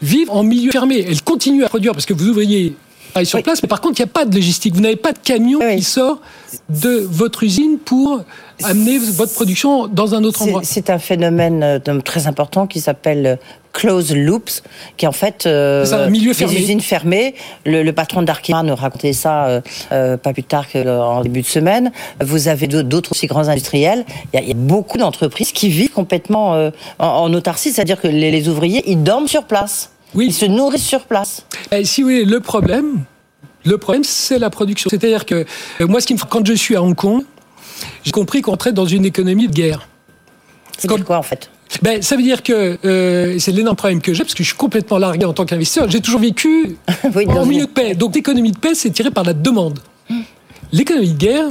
vivent 0.00 0.30
en 0.30 0.42
milieu 0.44 0.70
fermé. 0.70 1.04
Elles 1.06 1.22
continuent 1.22 1.64
à 1.64 1.68
produire 1.68 1.92
parce 1.92 2.06
que 2.06 2.14
vos 2.14 2.24
ouvriers 2.26 2.74
travaillent 3.16 3.26
sur 3.26 3.36
Oui. 3.38 3.42
place, 3.42 3.62
mais 3.62 3.68
par 3.68 3.80
contre, 3.80 4.00
il 4.00 4.04
n'y 4.04 4.10
a 4.10 4.12
pas 4.12 4.24
de 4.24 4.34
logistique. 4.34 4.74
Vous 4.74 4.80
n'avez 4.80 4.96
pas 4.96 5.12
de 5.12 5.18
camion 5.18 5.58
Oui. 5.62 5.76
qui 5.76 5.82
sort 5.82 6.20
de 6.68 7.06
votre 7.10 7.42
usine 7.42 7.78
pour 7.78 8.20
amener 8.62 8.98
votre 8.98 9.32
production 9.34 9.86
dans 9.86 10.14
un 10.14 10.22
autre 10.24 10.42
endroit. 10.42 10.60
C'est 10.64 10.90
un 10.90 10.98
phénomène 10.98 11.62
euh, 11.62 12.00
très 12.04 12.26
important 12.26 12.66
qui 12.66 12.80
s'appelle 12.80 13.26
euh, 13.26 13.36
close 13.72 14.14
loops, 14.14 14.62
qui 14.96 15.04
est 15.04 15.08
en 15.08 15.12
fait 15.12 15.44
euh, 15.46 15.84
un 15.92 16.08
milieu 16.10 16.32
des 16.32 16.38
fermé. 16.38 16.58
usines 16.60 16.80
fermées. 16.80 17.34
Le, 17.66 17.82
le 17.82 17.92
patron 17.92 18.22
d'Arkema 18.22 18.62
nous 18.62 18.74
racontait 18.74 19.12
ça 19.12 19.46
euh, 19.46 19.60
euh, 19.92 20.16
pas 20.16 20.32
plus 20.32 20.44
tard 20.44 20.64
qu'en 20.72 21.20
début 21.22 21.42
de 21.42 21.46
semaine. 21.46 21.92
Vous 22.22 22.48
avez 22.48 22.66
d'autres- 22.66 23.12
aussi 23.12 23.26
grands 23.26 23.48
industriels. 23.48 24.04
Il 24.32 24.36
y 24.36 24.38
a, 24.38 24.42
il 24.42 24.48
y 24.48 24.52
a 24.52 24.54
beaucoup 24.54 24.96
d'entreprises 24.98 25.52
qui 25.52 25.68
vivent 25.68 25.92
complètement 25.92 26.52
en, 26.98 27.06
en 27.06 27.32
autarcie, 27.34 27.72
c'est-à-dire 27.72 28.00
que 28.00 28.08
les, 28.08 28.30
les 28.30 28.48
ouvriers, 28.48 28.82
ils 28.90 29.02
dorment 29.02 29.28
sur 29.28 29.44
place. 29.44 29.90
Oui. 30.16 30.26
Ils 30.28 30.32
se 30.34 30.46
nourrissent 30.46 30.86
sur 30.86 31.04
place. 31.04 31.44
Eh, 31.72 31.84
si 31.84 32.02
vous 32.02 32.08
voulez, 32.08 32.24
le 32.24 32.40
problème, 32.40 33.04
le 33.64 33.78
problème, 33.78 34.02
c'est 34.04 34.38
la 34.38 34.50
production. 34.50 34.88
C'est-à-dire 34.90 35.26
que 35.26 35.44
euh, 35.80 35.86
moi, 35.86 36.00
ce 36.00 36.06
qui 36.06 36.14
me, 36.14 36.18
quand 36.18 36.44
je 36.46 36.52
suis 36.54 36.74
à 36.74 36.82
Hong 36.82 36.94
Kong, 36.94 37.22
j'ai 38.04 38.12
compris 38.12 38.40
qu'on 38.42 38.52
entrait 38.54 38.72
dans 38.72 38.86
une 38.86 39.04
économie 39.04 39.46
de 39.48 39.52
guerre. 39.52 39.86
C'est 40.78 40.88
quoi 40.88 41.16
en 41.18 41.22
fait? 41.22 41.50
Ben, 41.82 42.00
ça 42.00 42.16
veut 42.16 42.22
dire 42.22 42.42
que 42.42 42.78
euh, 42.84 43.38
c'est 43.38 43.50
l'énorme 43.52 43.76
problème 43.76 44.00
que 44.00 44.14
j'ai, 44.14 44.22
parce 44.22 44.34
que 44.34 44.42
je 44.42 44.48
suis 44.48 44.56
complètement 44.56 44.98
largué 44.98 45.24
en 45.26 45.32
tant 45.32 45.44
qu'investisseur. 45.44 45.90
J'ai 45.90 46.00
toujours 46.00 46.20
vécu 46.20 46.76
Oui, 47.14 47.26
en 47.28 47.42
une- 47.42 47.48
milieu 47.48 47.66
de 47.66 47.70
paix. 47.70 47.94
Donc 47.94 48.14
l'économie 48.14 48.52
de 48.52 48.58
paix, 48.58 48.74
c'est 48.74 48.90
tiré 48.90 49.10
par 49.10 49.24
la 49.24 49.32
demande. 49.34 49.80
L'économie 50.72 51.12
de 51.12 51.18
guerre, 51.18 51.46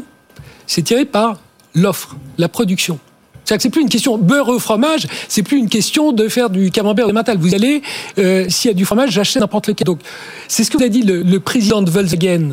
c'est 0.67 0.81
tiré 0.83 1.05
par 1.05 1.39
l'offre, 1.75 2.15
la 2.37 2.47
production. 2.49 2.97
C'est-à-dire 3.45 3.57
que 3.57 3.63
c'est 3.63 3.69
plus 3.69 3.81
une 3.81 3.89
question 3.89 4.17
beurre 4.17 4.49
au 4.49 4.59
fromage, 4.59 5.07
c'est 5.27 5.43
plus 5.43 5.57
une 5.57 5.69
question 5.69 6.11
de 6.11 6.27
faire 6.27 6.49
du 6.49 6.71
camembert 6.71 7.11
mental. 7.13 7.37
Vous 7.37 7.53
allez, 7.53 7.83
euh, 8.17 8.47
s'il 8.49 8.69
y 8.69 8.73
a 8.73 8.75
du 8.75 8.85
fromage, 8.85 9.11
j'achète 9.11 9.41
n'importe 9.41 9.67
lequel. 9.67 9.85
Donc, 9.85 9.99
c'est 10.47 10.63
ce 10.63 10.71
que 10.71 10.77
vous 10.77 10.83
a 10.83 10.89
dit 10.89 11.03
le, 11.03 11.21
le 11.21 11.39
président 11.39 11.81
de 11.81 11.91
Volkswagen. 11.91 12.51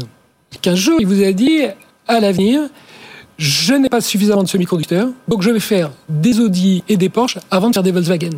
Qu'un 0.60 0.74
jour, 0.74 0.96
il 1.00 1.06
vous 1.06 1.22
a 1.22 1.32
dit, 1.32 1.62
à 2.06 2.20
l'avenir, 2.20 2.68
je 3.38 3.72
n'ai 3.74 3.88
pas 3.88 4.02
suffisamment 4.02 4.42
de 4.42 4.48
semi-conducteurs, 4.48 5.08
donc 5.26 5.42
je 5.42 5.50
vais 5.50 5.60
faire 5.60 5.90
des 6.08 6.38
Audi 6.38 6.84
et 6.88 6.96
des 6.98 7.08
Porsche 7.08 7.38
avant 7.50 7.70
de 7.70 7.74
faire 7.74 7.82
des 7.82 7.90
Volkswagen. 7.90 8.36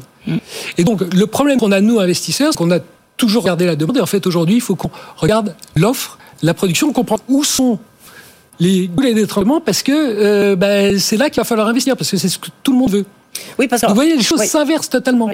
Et 0.79 0.85
donc, 0.85 1.03
le 1.13 1.27
problème 1.27 1.59
qu'on 1.59 1.73
a, 1.73 1.81
nous, 1.81 1.99
investisseurs, 1.99 2.53
c'est 2.53 2.59
qu'on 2.59 2.71
a 2.71 2.79
toujours 3.17 3.43
regardé 3.43 3.67
la 3.67 3.77
demande, 3.77 3.97
et 3.97 4.01
en 4.01 4.07
fait, 4.07 4.27
aujourd'hui, 4.27 4.55
il 4.57 4.61
faut 4.61 4.77
qu'on 4.77 4.91
regarde 5.17 5.57
l'offre, 5.75 6.19
la 6.43 6.55
production, 6.55 6.93
comprendre 6.93 7.23
où 7.29 7.43
sont 7.43 7.79
les 8.61 8.89
goulets 8.89 9.15
d'étranglement, 9.15 9.61
parce 9.61 9.83
que 9.83 9.93
euh, 9.93 10.57
ben, 10.57 10.99
c'est 10.99 11.17
là 11.17 11.31
qu'il 11.31 11.41
va 11.41 11.45
falloir 11.45 11.69
investir, 11.69 11.97
parce 11.97 12.11
que 12.11 12.17
c'est 12.17 12.29
ce 12.29 12.39
que 12.39 12.49
tout 12.63 12.73
le 12.73 12.79
monde 12.79 12.91
veut. 12.91 13.05
Oui, 13.59 13.69
parce 13.69 13.83
que 13.83 13.87
Vous 13.89 13.95
voyez, 13.95 14.17
les 14.17 14.23
choses 14.23 14.41
Oui. 14.41 14.47
s'inversent 14.47 14.89
totalement. 14.91 15.29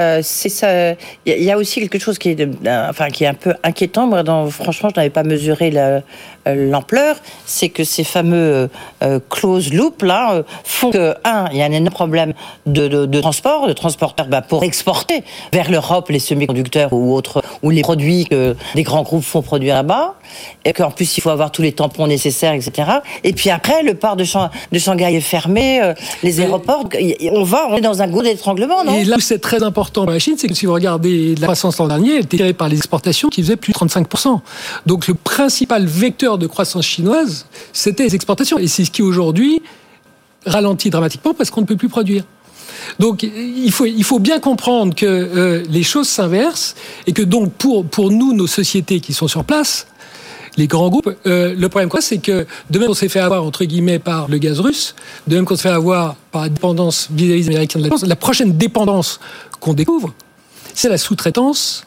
Euh, 0.00 0.20
c'est 0.22 0.48
ça. 0.48 0.92
Il 0.92 0.96
y, 1.26 1.32
a- 1.32 1.36
il 1.36 1.44
y 1.44 1.50
a 1.50 1.56
aussi 1.58 1.80
quelque 1.80 1.98
chose 1.98 2.18
qui 2.18 2.30
est, 2.30 2.34
de- 2.34 2.50
enfin, 2.88 3.08
qui 3.10 3.24
est 3.24 3.26
un 3.26 3.34
peu 3.34 3.54
inquiétant. 3.62 4.06
Moi, 4.06 4.22
dans, 4.22 4.48
franchement, 4.50 4.88
je 4.94 4.98
n'avais 5.00 5.10
pas 5.10 5.22
mesuré 5.22 5.70
la- 5.70 6.00
euh, 6.48 6.70
l'ampleur. 6.70 7.16
C'est 7.46 7.68
que 7.68 7.84
ces 7.84 8.04
fameux 8.04 8.36
euh, 8.36 8.68
euh, 9.04 9.20
close 9.30 9.72
loop 9.72 10.02
là 10.02 10.34
euh, 10.34 10.42
font 10.64 10.90
que 10.90 11.14
un, 11.24 11.46
il 11.52 11.58
y 11.58 11.62
a 11.62 11.66
un 11.66 11.72
énorme 11.72 11.90
problème 11.94 12.32
de, 12.66 12.88
de, 12.88 13.06
de 13.06 13.20
transport, 13.20 13.66
de 13.68 13.72
transporteurs 13.72 14.26
bah, 14.26 14.42
pour 14.42 14.64
exporter 14.64 15.22
vers 15.52 15.70
l'Europe 15.70 16.08
les 16.10 16.18
semi-conducteurs 16.18 16.92
ou 16.92 17.14
autres 17.14 17.42
ou 17.62 17.70
les 17.70 17.82
produits 17.82 18.24
que 18.26 18.56
des 18.74 18.82
grands 18.82 19.02
groupes 19.02 19.22
font 19.24 19.42
produire 19.42 19.74
là-bas, 19.76 20.14
et 20.64 20.72
qu'en 20.72 20.90
plus 20.90 21.16
il 21.16 21.20
faut 21.20 21.30
avoir 21.30 21.52
tous 21.52 21.62
les 21.62 21.72
tampons 21.72 22.06
nécessaires, 22.06 22.54
etc. 22.54 22.90
Et 23.24 23.32
puis 23.32 23.50
après, 23.50 23.82
le 23.82 23.94
port 23.94 24.16
de, 24.16 24.24
Shang- 24.24 24.50
de 24.72 24.78
Shanghai 24.78 25.14
est 25.14 25.20
fermé, 25.20 25.80
euh, 25.82 25.94
les 26.22 26.40
aéroports, 26.40 26.88
on 27.42 27.44
va, 27.44 27.66
on 27.68 27.76
est 27.76 27.80
dans 27.80 28.02
un 28.02 28.06
goût 28.06 28.22
d'étranglement, 28.22 28.84
Et 28.84 29.04
là 29.04 29.16
où 29.16 29.20
c'est 29.20 29.40
très 29.40 29.64
important 29.64 30.04
pour 30.04 30.12
la 30.12 30.20
Chine, 30.20 30.36
c'est 30.38 30.46
que 30.46 30.54
si 30.54 30.66
vous 30.66 30.72
regardez 30.72 31.34
la 31.34 31.48
croissance 31.48 31.78
l'an 31.78 31.88
dernier, 31.88 32.14
elle 32.14 32.22
était 32.22 32.36
tirée 32.36 32.52
par 32.52 32.68
les 32.68 32.76
exportations 32.76 33.28
qui 33.30 33.42
faisaient 33.42 33.56
plus 33.56 33.72
de 33.72 33.78
35%. 33.78 34.40
Donc 34.86 35.08
le 35.08 35.14
principal 35.14 35.84
vecteur 35.84 36.38
de 36.38 36.46
croissance 36.46 36.86
chinoise, 36.86 37.46
c'était 37.72 38.04
les 38.04 38.14
exportations. 38.14 38.58
Et 38.58 38.68
c'est 38.68 38.84
ce 38.84 38.92
qui 38.92 39.02
aujourd'hui 39.02 39.60
ralentit 40.46 40.90
dramatiquement 40.90 41.34
parce 41.34 41.50
qu'on 41.50 41.62
ne 41.62 41.66
peut 41.66 41.76
plus 41.76 41.88
produire. 41.88 42.22
Donc 43.00 43.24
il 43.24 43.72
faut, 43.72 43.86
il 43.86 44.04
faut 44.04 44.20
bien 44.20 44.38
comprendre 44.38 44.94
que 44.94 45.06
euh, 45.06 45.64
les 45.68 45.82
choses 45.82 46.08
s'inversent 46.08 46.76
et 47.08 47.12
que 47.12 47.22
donc 47.22 47.52
pour, 47.54 47.84
pour 47.84 48.12
nous, 48.12 48.34
nos 48.34 48.46
sociétés 48.46 49.00
qui 49.00 49.12
sont 49.14 49.28
sur 49.28 49.42
place, 49.42 49.88
les 50.56 50.66
grands 50.66 50.88
groupes, 50.90 51.10
euh, 51.26 51.54
le 51.56 51.68
problème 51.68 51.88
quoi, 51.88 52.00
c'est 52.00 52.18
que 52.18 52.46
de 52.70 52.78
même 52.78 52.88
qu'on 52.88 52.94
s'est 52.94 53.08
fait 53.08 53.20
avoir 53.20 53.44
entre 53.44 53.64
guillemets 53.64 53.98
par 53.98 54.28
le 54.28 54.38
gaz 54.38 54.60
russe, 54.60 54.94
de 55.26 55.36
même 55.36 55.44
qu'on 55.44 55.56
se 55.56 55.62
fait 55.62 55.68
avoir 55.70 56.16
par 56.30 56.42
la 56.42 56.48
dépendance 56.48 57.08
vis-à-vis 57.10 57.42
des 57.44 57.48
Américains 57.48 57.78
de 57.78 57.84
la 57.84 57.90
défense, 57.90 58.06
la 58.06 58.16
prochaine 58.16 58.52
dépendance 58.56 59.18
qu'on 59.60 59.74
découvre, 59.74 60.12
c'est 60.74 60.88
la 60.88 60.98
sous-traitance. 60.98 61.84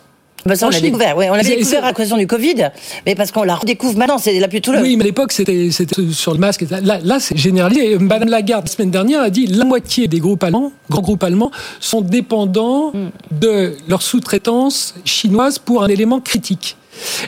Bah 0.48 0.56
ça, 0.56 0.68
on 0.68 0.70
l'a 0.70 0.80
découvert, 0.80 1.18
oui, 1.18 1.26
on 1.28 1.36
c'est- 1.42 1.56
découvert 1.56 1.86
à 1.86 1.88
l'occasion 1.88 2.18
du 2.18 2.28
Covid, 2.28 2.70
mais 3.08 3.16
parce 3.16 3.32
qu'on 3.32 3.42
la 3.42 3.56
redécouvre 3.56 3.98
maintenant, 3.98 4.20
c'est 4.20 4.40
la 4.40 4.48
plus 4.48 4.62
tout. 4.62 4.72
Oui, 4.80 4.96
mais 4.96 5.02
à 5.04 5.08
l'époque, 5.08 5.32
c'était 5.32 5.70
sur 6.12 6.34
le 6.34 6.38
masque. 6.40 6.66
Là, 6.70 7.00
là 7.04 7.20
c'est 7.20 7.36
généralisé. 7.36 7.98
Madame 7.98 8.30
Lagarde, 8.30 8.66
la 8.68 8.72
semaine 8.72 8.92
dernière, 8.92 9.22
a 9.22 9.32
dit 9.32 9.48
la 9.48 9.66
moitié 9.66 10.08
des 10.08 10.20
groupes 10.20 10.44
allemands, 10.44 10.72
grands 10.92 11.02
groupes 11.02 11.24
allemands, 11.24 11.50
sont 11.80 12.02
dépendants 12.02 12.94
de 13.32 13.74
leur 13.88 14.04
sous-traitance 14.04 14.94
chinoise 15.04 15.58
pour 15.58 15.84
un 15.84 15.88
élément 15.88 16.20
critique. 16.20 16.78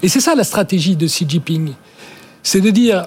Et 0.02 0.08
c'est 0.08 0.20
ça 0.20 0.36
la 0.36 0.44
stratégie 0.44 0.96
de 0.96 1.08
Xi 1.08 1.26
Jinping. 1.28 1.74
C'est 2.44 2.62
de 2.62 2.70
dire, 2.70 3.06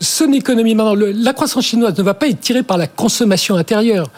son 0.00 0.32
économie 0.32 0.74
maintenant, 0.74 0.94
la 0.96 1.32
croissance 1.32 1.64
chinoise 1.64 1.96
ne 1.96 2.02
va 2.02 2.14
pas 2.14 2.28
être 2.28 2.40
tirée 2.40 2.62
par 2.62 2.78
la 2.78 2.86
consommation 2.86 3.56
intérieure, 3.56 4.10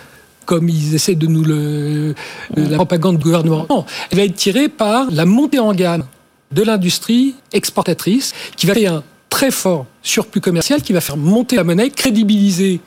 comme 0.46 0.68
ils 0.68 0.94
essaient 0.94 1.14
de 1.14 1.26
nous 1.26 1.44
le, 1.44 2.14
la 2.56 2.76
propagande 2.76 3.18
du 3.18 3.24
gouvernement. 3.24 3.66
Non, 3.68 3.84
elle 4.10 4.18
va 4.18 4.24
être 4.24 4.34
tirée 4.34 4.68
par 4.68 5.10
la 5.10 5.26
montée 5.26 5.58
en 5.58 5.72
gamme 5.72 6.04
de 6.52 6.62
l'industrie 6.62 7.34
exportatrice, 7.52 8.32
qui 8.56 8.66
va 8.66 8.74
créer 8.74 8.86
un 8.86 9.02
très 9.28 9.50
fort 9.50 9.86
surplus 10.02 10.40
commercial, 10.40 10.82
qui 10.82 10.92
va 10.92 11.00
faire 11.00 11.16
monter 11.16 11.56
la 11.56 11.64
monnaie, 11.64 11.90
crédibiliser 11.90 12.80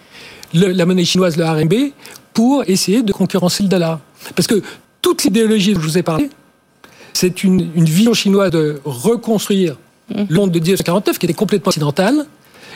la 0.54 0.86
monnaie 0.86 1.06
chinoise, 1.06 1.38
le 1.38 1.46
RMB, 1.46 1.74
pour 2.34 2.64
essayer 2.68 3.02
de 3.02 3.12
concurrencer 3.12 3.64
le 3.64 3.70
dollar. 3.70 4.00
Parce 4.36 4.48
que 4.48 4.62
toute 5.02 5.24
l'idéologie 5.24 5.74
dont 5.74 5.82
je 5.82 5.88
vous 5.88 5.98
ai 5.98 6.04
parlé, 6.04 6.30
c'est 7.16 7.44
une, 7.44 7.70
une 7.76 7.86
vision 7.86 8.14
chinoise 8.14 8.52
de 8.52 8.80
reconstruire 8.86 9.78
le 10.14 10.36
monde 10.36 10.52
de 10.52 10.60
1949 10.60 11.18
qui 11.18 11.26
était 11.26 11.34
complètement 11.34 11.70
occidental. 11.70 12.26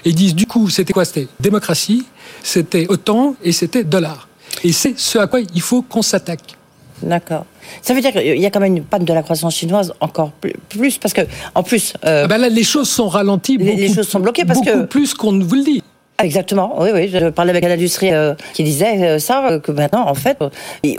Et 0.06 0.10
ils 0.10 0.16
disent 0.16 0.34
du 0.36 0.46
coup, 0.48 0.70
c'était 0.70 0.94
quoi? 0.94 1.04
C'était 1.06 1.28
démocratie, 1.40 2.06
c'était 2.42 2.86
OTAN 2.90 3.36
et 3.44 3.52
c'était 3.52 3.84
dollar. 3.84 4.28
Et 4.64 4.72
c'est 4.72 4.98
ce 4.98 5.18
à 5.20 5.28
quoi 5.28 5.42
il 5.42 5.62
faut 5.62 5.82
qu'on 5.82 6.02
s'attaque. 6.02 6.56
D'accord. 7.04 7.46
Ça 7.82 7.94
veut 7.94 8.02
dire 8.02 8.12
qu'il 8.12 8.40
y 8.40 8.46
a 8.46 8.50
quand 8.50 8.60
même 8.60 8.76
une 8.78 8.84
panne 8.84 9.06
de 9.06 9.14
la 9.14 9.22
croissance 9.24 9.56
chinoise 9.56 9.94
encore 10.00 10.32
plus, 10.70 10.98
parce 10.98 11.14
que, 11.14 11.22
en 11.56 11.64
plus, 11.64 11.94
euh, 12.06 12.24
Ah 12.26 12.28
ben 12.28 12.38
là, 12.38 12.50
les 12.50 12.64
choses 12.64 12.90
sont 12.90 13.08
ralenties. 13.08 13.58
Beaucoup, 13.58 13.78
les 13.78 13.94
choses 13.94 14.08
sont 14.08 14.20
bloquées 14.20 14.44
parce 14.46 14.60
beaucoup 14.60 14.72
que- 14.72 14.86
plus 14.86 15.14
qu'on 15.14 15.32
ne 15.34 15.44
vous 15.44 15.56
le 15.56 15.64
dit. 15.64 15.84
Exactement, 16.24 16.82
oui, 16.82 16.90
oui, 16.94 17.10
je 17.12 17.30
parlais 17.30 17.52
avec 17.52 17.64
un 17.64 17.72
industrie 17.72 18.12
euh, 18.14 18.34
qui 18.54 18.64
disait 18.64 19.04
euh, 19.16 19.20
ça, 19.20 19.46
euh, 19.48 19.60
que 19.60 19.72
maintenant, 19.72 20.08
en 20.08 20.14
fait, 20.14 20.38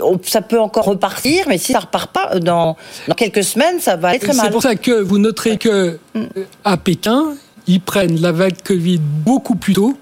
on- 0.01 0.19
ça 0.23 0.41
peut 0.41 0.59
encore 0.59 0.85
repartir, 0.85 1.45
mais 1.47 1.57
si 1.57 1.71
ça 1.73 1.79
repart 1.79 2.11
pas, 2.11 2.39
dans, 2.39 2.75
dans 3.07 3.15
quelques 3.15 3.43
semaines, 3.43 3.79
ça 3.79 3.95
va 3.95 4.09
aller 4.09 4.19
très 4.19 4.33
C'est 4.33 4.41
mal. 4.41 4.51
pour 4.51 4.61
ça 4.61 4.75
que 4.75 4.91
vous 5.01 5.17
noterez 5.17 5.57
que 5.57 5.97
euh, 6.15 6.25
à 6.63 6.77
Pékin, 6.77 7.35
ils 7.67 7.81
prennent 7.81 8.19
la 8.21 8.31
vague 8.31 8.61
Covid 8.63 8.99
beaucoup 8.99 9.55
plus 9.55 9.73
tôt 9.73 9.95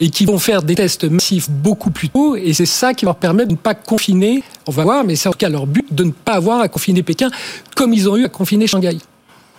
et 0.00 0.08
qui 0.10 0.24
vont 0.24 0.38
faire 0.38 0.62
des 0.62 0.74
tests 0.74 1.04
massifs 1.04 1.48
beaucoup 1.48 1.90
plus 1.90 2.08
tôt. 2.08 2.34
Et 2.34 2.52
c'est 2.54 2.66
ça 2.66 2.92
qui 2.94 3.04
leur 3.04 3.14
permet 3.16 3.46
de 3.46 3.52
ne 3.52 3.56
pas 3.56 3.74
confiner. 3.74 4.42
On 4.66 4.72
va 4.72 4.82
voir, 4.82 5.04
mais 5.04 5.14
c'est 5.14 5.28
en 5.28 5.32
tout 5.32 5.38
cas 5.38 5.48
leur 5.48 5.66
but 5.66 5.86
de 5.94 6.04
ne 6.04 6.10
pas 6.10 6.32
avoir 6.32 6.60
à 6.60 6.68
confiner 6.68 7.02
Pékin 7.04 7.30
comme 7.76 7.92
ils 7.92 8.08
ont 8.08 8.16
eu 8.16 8.24
à 8.24 8.28
confiner 8.28 8.66
Shanghai. 8.66 8.98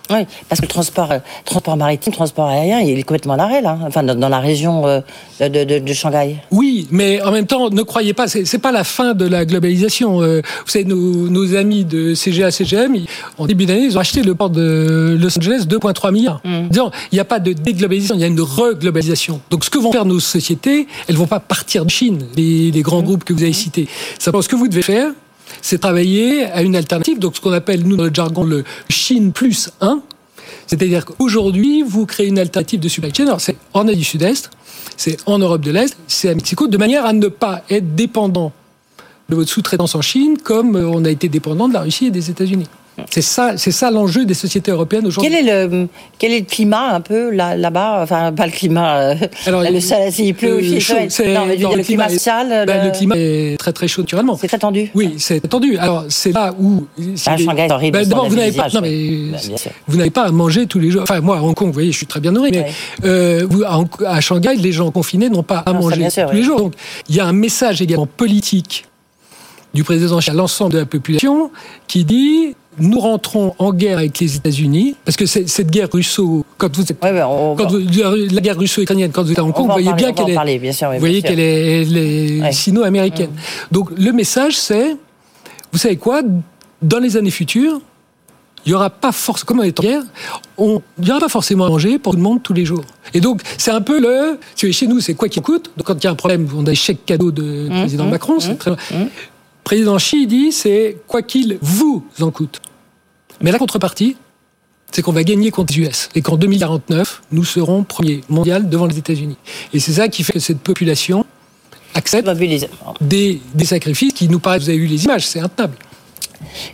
Oui, 0.10 0.26
parce 0.50 0.60
que 0.60 0.66
le 0.66 0.70
transport, 0.70 1.12
euh, 1.12 1.20
transport 1.46 1.78
maritime, 1.78 2.12
transport 2.12 2.48
aérien, 2.50 2.82
il 2.82 3.00
est 3.00 3.04
complètement 3.04 3.34
à 3.34 3.38
l'arrêt, 3.38 3.62
là, 3.62 3.78
enfin, 3.86 4.04
dans, 4.04 4.16
dans 4.16 4.28
la 4.30 4.40
région 4.40 4.86
euh, 4.86 5.00
de, 5.40 5.64
de- 5.64 5.80
de 5.80 5.94
Shanghai. 5.94 6.36
Oui, 6.52 6.88
mais 6.92 7.22
en 7.22 7.32
même 7.32 7.46
temps, 7.48 7.70
ne 7.70 7.82
croyez 7.84 8.14
pas, 8.14 8.28
c'est 8.28 8.58
pas 8.60 8.74
la 8.74 8.84
fin 8.84 9.14
de 9.14 9.26
la 9.26 9.46
globalisation. 9.46 10.22
Euh, 10.22 10.42
vous 10.66 10.72
savez, 10.72 10.84
nos, 10.86 10.98
nos 11.30 11.56
amis 11.56 11.86
de 11.86 12.14
CGA, 12.16 12.52
CGM, 12.52 12.98
en 13.38 13.46
début 13.46 13.66
d'année, 13.66 13.86
ils 13.86 13.98
ont 13.98 14.02
acheté 14.02 14.24
le 14.24 14.36
port 14.36 14.50
de 14.50 15.18
Los 15.20 15.38
Angeles 15.40 15.66
2,3 15.70 16.12
milliards. 16.12 16.42
Disons, 16.70 16.92
il 17.12 17.16
n'y 17.16 17.22
a 17.22 17.26
pas 17.26 17.40
de 17.40 17.54
déglobalisation, 17.54 18.16
il 18.16 18.22
y 18.22 18.26
a 18.26 18.28
une 18.28 18.42
reglobalisation. 18.42 19.40
Donc, 19.52 19.64
ce 19.64 19.70
que 19.70 19.78
vont 19.78 19.92
faire 19.94 20.06
nos 20.06 20.20
sociétés, 20.20 20.88
elles 21.08 21.16
vont 21.16 21.28
pas 21.28 21.40
partir 21.40 21.86
de 21.86 21.90
Chine, 21.90 22.26
les, 22.36 22.72
les 22.72 22.82
grands 22.82 23.02
groupes 23.02 23.24
que 23.24 23.32
vous 23.34 23.44
avez 23.44 23.54
cités. 23.54 23.88
Simplement, 24.20 24.42
ce 24.42 24.50
que 24.50 24.56
vous 24.58 24.68
devez 24.68 24.82
faire, 24.82 25.12
c'est 25.64 25.80
travailler 25.80 26.44
à 26.44 26.62
une 26.62 26.76
alternative, 26.76 27.18
donc 27.18 27.38
ce 27.38 27.42
qu'on 27.42 27.54
appelle, 27.54 27.84
nous, 27.88 27.96
dans 27.96 28.04
le 28.04 28.14
jargon, 28.14 28.44
le 28.44 28.66
Chine 28.90 29.32
plus 29.32 29.72
1. 29.80 30.02
C'est-à-dire 30.68 31.06
qu'aujourd'hui, 31.06 31.82
vous 31.82 32.06
créez 32.06 32.28
une 32.28 32.38
alternative 32.38 32.82
de 32.82 32.90
supply 32.90 33.14
chain. 33.16 33.26
Alors, 33.28 33.42
c'est 33.42 33.56
en 33.74 33.88
Asie 33.88 33.98
du 33.98 34.04
Sud-Est, 34.04 34.52
c'est 34.98 35.18
en 35.26 35.40
Europe 35.40 35.62
de 35.62 35.72
l'Est, 35.72 35.98
c'est 36.06 36.30
à 36.30 36.36
Mexico, 36.36 36.68
de 36.68 36.78
manière 36.78 37.06
à 37.06 37.14
ne 37.14 37.28
pas 37.30 37.64
être 37.70 37.96
dépendant 37.96 38.52
de 39.30 39.36
votre 39.36 39.50
sous-traitance 39.50 39.96
en 39.96 40.02
Chine, 40.02 40.38
comme 40.38 40.76
euh, 40.76 40.86
on 40.86 41.06
a 41.06 41.10
été 41.10 41.30
dépendant 41.30 41.70
de 41.70 41.74
la 41.74 41.82
Russie 41.82 42.08
et 42.08 42.12
des 42.12 42.30
États-Unis. 42.30 42.68
C'est 43.10 43.24
ça, 43.24 43.54
c'est 43.58 43.72
ça 43.72 43.90
l'enjeu 43.90 44.24
des 44.24 44.36
sociétés 44.36 44.70
européennes 44.70 45.08
aujourd'hui. 45.08 45.32
Quel 45.32 45.48
est 45.50 45.68
le 45.68 45.88
quel 46.20 46.32
est 46.32 46.42
le 46.42 46.46
climat 46.46 46.94
un 46.94 47.02
peu 47.02 47.32
là 47.32 47.56
là-bas? 47.58 48.02
Enfin, 48.04 48.32
pas 48.32 48.46
le 48.46 48.52
climat. 48.52 48.98
euh, 48.98 49.16
Alors, 49.48 49.64
le 49.64 49.80
soleil, 49.80 50.14
il 50.20 50.36
pleut 50.36 50.50
euh, 50.52 50.58
aussi. 50.60 50.80
chaud, 50.80 50.94
non, 51.26 51.46
mais 51.48 51.58
non, 51.58 51.70
dire, 51.70 51.76
le 51.76 51.84
climat 51.84 52.06
est- 52.08 52.14
social. 52.14 52.66
ben, 52.68 52.82
le- 52.84 52.90
le 52.90 52.92
climat 52.96 53.16
est 53.18 53.58
très 53.60 53.74
très 53.74 53.88
chaud 53.88 54.04
naturellement. 54.04 54.38
C'est 54.40 54.48
très 54.48 54.60
tendu. 54.60 54.92
Oui, 54.94 55.16
c'est 55.18 55.40
tendu. 55.50 55.76
Alors 55.78 56.06
c'est 56.10 56.32
là 56.34 56.54
où. 56.60 56.86
Ah, 57.26 57.36
Shanghai, 57.36 57.66
c'est 57.68 57.74
horrible, 57.74 57.98
Ben, 57.98 58.08
D'abord, 58.08 58.30
vous 58.30 58.36
n'avez 58.36 58.52
pas. 58.52 58.68
Non, 58.72 58.82
mais 58.82 58.90
Ben, 58.92 59.40
vous 59.88 59.98
n'avez 59.98 60.12
pas 60.12 60.26
à 60.26 60.32
manger 60.32 60.68
tous 60.68 60.80
les 60.80 60.92
jours. 60.92 61.02
Enfin, 61.02 61.20
moi, 61.20 61.38
à 61.38 61.42
Hong 61.42 61.56
Kong, 61.56 61.68
vous 61.70 61.74
voyez, 61.74 61.92
je 61.92 61.98
suis 61.98 62.06
très 62.08 62.20
bien 62.20 62.32
nourri. 62.32 62.52
Mais 62.52 62.60
Ouais. 62.60 62.72
euh, 63.06 63.48
à, 64.06 64.22
Shanghai, 64.22 64.56
les 64.56 64.72
gens 64.72 64.92
confinés 64.92 65.30
n'ont 65.30 65.42
pas 65.42 65.64
à 65.66 65.74
Non, 65.74 65.80
manger 65.82 66.10
sûr, 66.12 66.30
tous 66.30 66.36
les 66.36 66.44
jours. 66.44 66.60
Donc, 66.60 66.74
il 67.10 67.16
y 67.16 67.20
a 67.20 67.26
un 67.26 67.34
message 67.34 67.82
également 67.82 68.06
politique 68.06 68.86
du 69.74 69.84
président 69.84 70.20
à 70.20 70.34
l'ensemble 70.34 70.74
de 70.74 70.78
la 70.78 70.86
population 70.86 71.50
qui 71.88 72.06
dit 72.06 72.56
nous 72.80 73.00
rentrons 73.00 73.54
en 73.60 73.72
guerre 73.74 73.98
avec 74.00 74.20
les 74.20 74.36
États-Unis 74.36 74.96
parce 75.06 75.18
que 75.18 75.26
cette 75.26 75.70
guerre 75.70 75.90
russo 75.92 76.46
quand 76.58 76.76
vous 76.76 76.84
êtes 76.84 77.04
Ouais, 77.04 77.12
ouais, 77.12 77.22
on, 77.24 77.56
quand 77.56 77.68
vous- 77.70 77.80
la 77.80 78.42
guerre 78.42 78.58
russo-ukrainienne 78.58 79.12
quand 79.12 79.24
vous 79.24 79.32
êtes 79.32 79.40
à 79.40 79.44
Hong 79.44 79.50
on 79.52 79.54
Kong, 79.54 79.66
vous 79.68 79.72
voyez 79.74 79.88
parler, 79.90 80.04
bien 80.04 80.14
qu'elle 80.14 80.30
est 80.30 80.36
parler, 80.36 80.60
bien 80.60 80.72
sûr, 80.72 80.88
oui, 80.90 80.96
vous 80.96 81.00
voyez 81.02 81.22
qu'elle 81.22 81.40
est, 81.40 81.82
elle 81.84 81.98
est 81.98 82.42
Ouais. 82.42 82.52
sino-américaine. 82.52 83.32
Donc 83.72 83.90
le 83.98 84.12
message 84.12 84.58
c'est 84.58 84.96
vous 85.72 85.78
savez 85.80 85.98
quoi 85.98 86.22
dans 86.82 87.00
les 87.00 87.18
années 87.18 87.32
futures 87.32 87.80
il 88.66 88.72
y 88.72 88.76
aura 88.76 88.90
pas 88.90 89.12
forcément, 89.12 89.46
comme 89.46 89.60
en 89.60 89.68
guerre, 89.68 90.04
on, 90.58 90.82
il 91.02 91.06
y 91.10 91.12
aura 91.12 91.20
pas 91.20 91.28
forcément 91.28 91.66
à 91.66 91.70
manger 91.70 92.00
pour 92.00 92.14
tout 92.14 92.18
le 92.18 92.24
monde 92.24 92.42
tous 92.42 92.54
les 92.54 92.64
jours. 92.64 92.86
Et 93.14 93.20
donc, 93.20 93.42
c'est 93.58 93.72
un 93.72 93.82
peu 93.82 94.00
le, 94.00 94.40
chez 94.56 94.88
nous, 94.88 95.02
c'est 95.02 95.16
quoi 95.16 95.28
qu'il 95.28 95.42
coûte? 95.42 95.70
Donc, 95.76 95.86
quand 95.86 95.96
il 96.02 96.06
y 96.06 96.08
a 96.08 96.12
un 96.12 96.16
problème, 96.16 96.48
on 96.56 96.62
a 96.62 96.64
des 96.68 96.76
chèques 96.76 97.06
cadeaux 97.06 97.32
de 97.32 97.68
Mmh, 97.68 97.80
président 97.82 98.06
Macron, 98.06 98.40
c'est 98.40 98.58
très, 98.58 98.72
président 99.64 99.98
Xi 99.98 100.28
dit, 100.28 100.52
c'est 100.52 100.98
quoi 101.08 101.22
qu'il 101.22 101.58
vous 101.62 102.06
en 102.20 102.32
coûte. 102.32 102.62
Mais 103.42 103.52
la 103.52 103.60
contrepartie, 103.60 104.18
c'est 104.92 105.02
qu'on 105.02 105.12
va 105.12 105.24
gagner 105.24 105.52
contre 105.52 105.74
les 105.74 105.88
US 105.88 106.10
et 106.16 106.22
qu'en 106.22 106.38
2049, 106.38 107.24
nous 107.32 107.44
serons 107.44 107.84
premiers 107.84 108.22
mondial 108.30 108.70
devant 108.70 108.86
les 108.86 108.98
États-Unis. 108.98 109.38
Et 109.74 109.80
c'est 109.80 109.94
ça 109.94 110.08
qui 110.08 110.24
fait 110.24 110.34
que 110.34 110.40
cette 110.40 110.60
population 110.60 111.26
accepte 111.96 112.30
des, 113.02 113.42
des 113.54 113.66
sacrifices 113.66 114.14
qui 114.14 114.30
nous 114.30 114.40
paraissent, 114.40 114.64
vous 114.64 114.70
avez 114.70 114.78
eu 114.78 114.88
les 114.88 115.06
images, 115.06 115.28
c'est 115.28 115.40
intenable. 115.40 115.76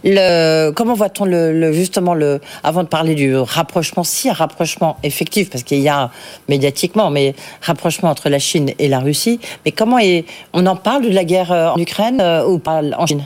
Le, 0.03 0.71
comment 0.71 0.93
voit-on 0.93 1.25
le, 1.25 1.53
le- 1.59 1.71
justement 1.73 2.13
le 2.13 2.39
avant 2.63 2.83
de 2.83 2.87
parler 2.87 3.15
du 3.15 3.35
rapprochement, 3.35 4.03
si 4.03 4.29
un 4.29 4.33
rapprochement 4.33 4.97
effectif, 5.03 5.49
parce 5.49 5.63
qu'il 5.63 5.79
y 5.79 5.89
a 5.89 6.11
médiatiquement, 6.47 7.09
mais 7.09 7.35
rapprochement 7.61 8.09
entre 8.09 8.29
la 8.29 8.39
Chine 8.39 8.71
et 8.79 8.87
la 8.87 8.99
Russie. 8.99 9.39
Mais 9.65 9.71
comment 9.71 9.99
est, 9.99 10.25
on 10.53 10.65
en 10.65 10.75
parle 10.75 11.03
de 11.03 11.09
la 11.09 11.23
guerre 11.23 11.51
euh, 11.51 11.69
en 11.69 11.77
Ukraine 11.77 12.19
euh, 12.21 12.45
ou 12.47 12.61
en 12.65 13.05
Chine? 13.07 13.23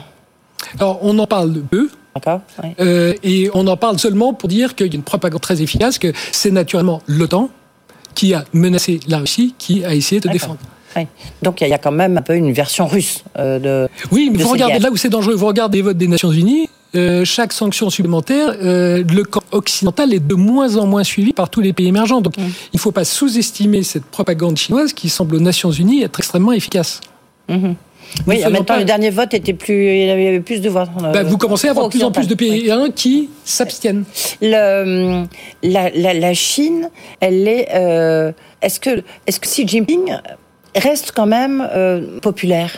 Alors, 0.78 0.98
on 1.02 1.18
en 1.18 1.26
parle 1.26 1.62
peu, 1.62 1.90
D'accord. 2.14 2.40
Ouais. 2.62 2.74
Euh, 2.80 3.12
et 3.24 3.50
on 3.54 3.66
en 3.66 3.76
parle 3.76 3.98
seulement 3.98 4.32
pour 4.34 4.48
dire 4.48 4.74
qu'il 4.76 4.86
y 4.86 4.90
a 4.90 4.94
une 4.94 5.02
propagande 5.02 5.40
très 5.40 5.60
efficace, 5.60 5.98
que 5.98 6.12
c'est 6.30 6.52
naturellement 6.52 7.02
l'OTAN 7.06 7.50
qui 8.14 8.32
a 8.34 8.44
menacé 8.52 9.00
la 9.08 9.18
Russie, 9.18 9.54
qui 9.58 9.84
a 9.84 9.92
essayé 9.94 10.20
de 10.20 10.28
défendre. 10.28 10.58
Donc 11.42 11.60
il 11.60 11.68
y 11.68 11.72
a 11.72 11.78
quand 11.78 11.92
même 11.92 12.18
un 12.18 12.22
peu 12.22 12.34
une 12.36 12.52
version 12.52 12.86
russe 12.86 13.24
euh, 13.38 13.58
de. 13.58 13.88
Oui, 14.12 14.28
mais 14.32 14.38
de 14.38 14.42
vous 14.44 14.50
regardez 14.50 14.78
là 14.78 14.90
où 14.90 14.96
c'est 14.96 15.08
dangereux, 15.08 15.34
vous 15.34 15.46
regardez 15.46 15.78
les 15.78 15.82
votes 15.82 15.96
des 15.98 16.08
Nations 16.08 16.30
Unies, 16.32 16.68
euh, 16.94 17.24
chaque 17.24 17.52
sanction 17.52 17.90
supplémentaire, 17.90 18.54
euh, 18.62 19.02
le 19.12 19.24
camp 19.24 19.42
occidental 19.50 20.14
est 20.14 20.20
de 20.24 20.34
moins 20.34 20.76
en 20.76 20.86
moins 20.86 21.02
suivi 21.04 21.32
par 21.32 21.50
tous 21.50 21.60
les 21.60 21.72
pays 21.72 21.88
émergents. 21.88 22.20
Donc 22.20 22.34
il 22.38 22.44
ne 22.74 22.78
faut 22.78 22.92
pas 22.92 23.04
sous-estimer 23.04 23.82
cette 23.82 24.04
propagande 24.04 24.56
chinoise 24.56 24.92
qui 24.92 25.08
semble 25.08 25.34
aux 25.36 25.40
Nations 25.40 25.70
Unies 25.72 26.02
être 26.02 26.18
extrêmement 26.20 26.52
efficace. 26.52 27.00
Oui, 28.28 28.38
Nous 28.38 28.44
en 28.44 28.50
même 28.50 28.58
temps, 28.58 28.74
pas- 28.74 28.78
le 28.78 28.84
dernier 28.84 29.10
vote 29.10 29.34
était 29.34 29.54
plus, 29.54 29.74
il 29.88 30.06
y 30.06 30.10
avait 30.10 30.38
plus 30.38 30.60
de 30.60 30.68
voix. 30.68 30.86
Bah, 31.00 31.24
vous 31.24 31.36
commencez 31.36 31.66
à 31.66 31.70
avoir 31.72 31.86
de 31.86 31.90
plus 31.90 32.04
en 32.04 32.12
plus 32.12 32.28
de 32.28 32.34
pays 32.36 32.70
hein, 32.70 32.88
qui 32.94 33.28
s'abstiennent. 33.44 34.04
La, 34.40 34.84
la, 35.64 36.14
la 36.14 36.34
Chine, 36.34 36.90
elle 37.20 37.48
est. 37.48 37.68
euh, 37.74 38.30
est-ce 38.62 38.78
que, 38.78 39.02
est-ce 39.26 39.40
que 39.40 39.46
Xi 39.46 39.66
Jinping 39.66 40.16
reste 40.74 41.12
quand 41.14 41.26
même 41.26 41.66
euh, 41.74 42.18
populaire 42.20 42.70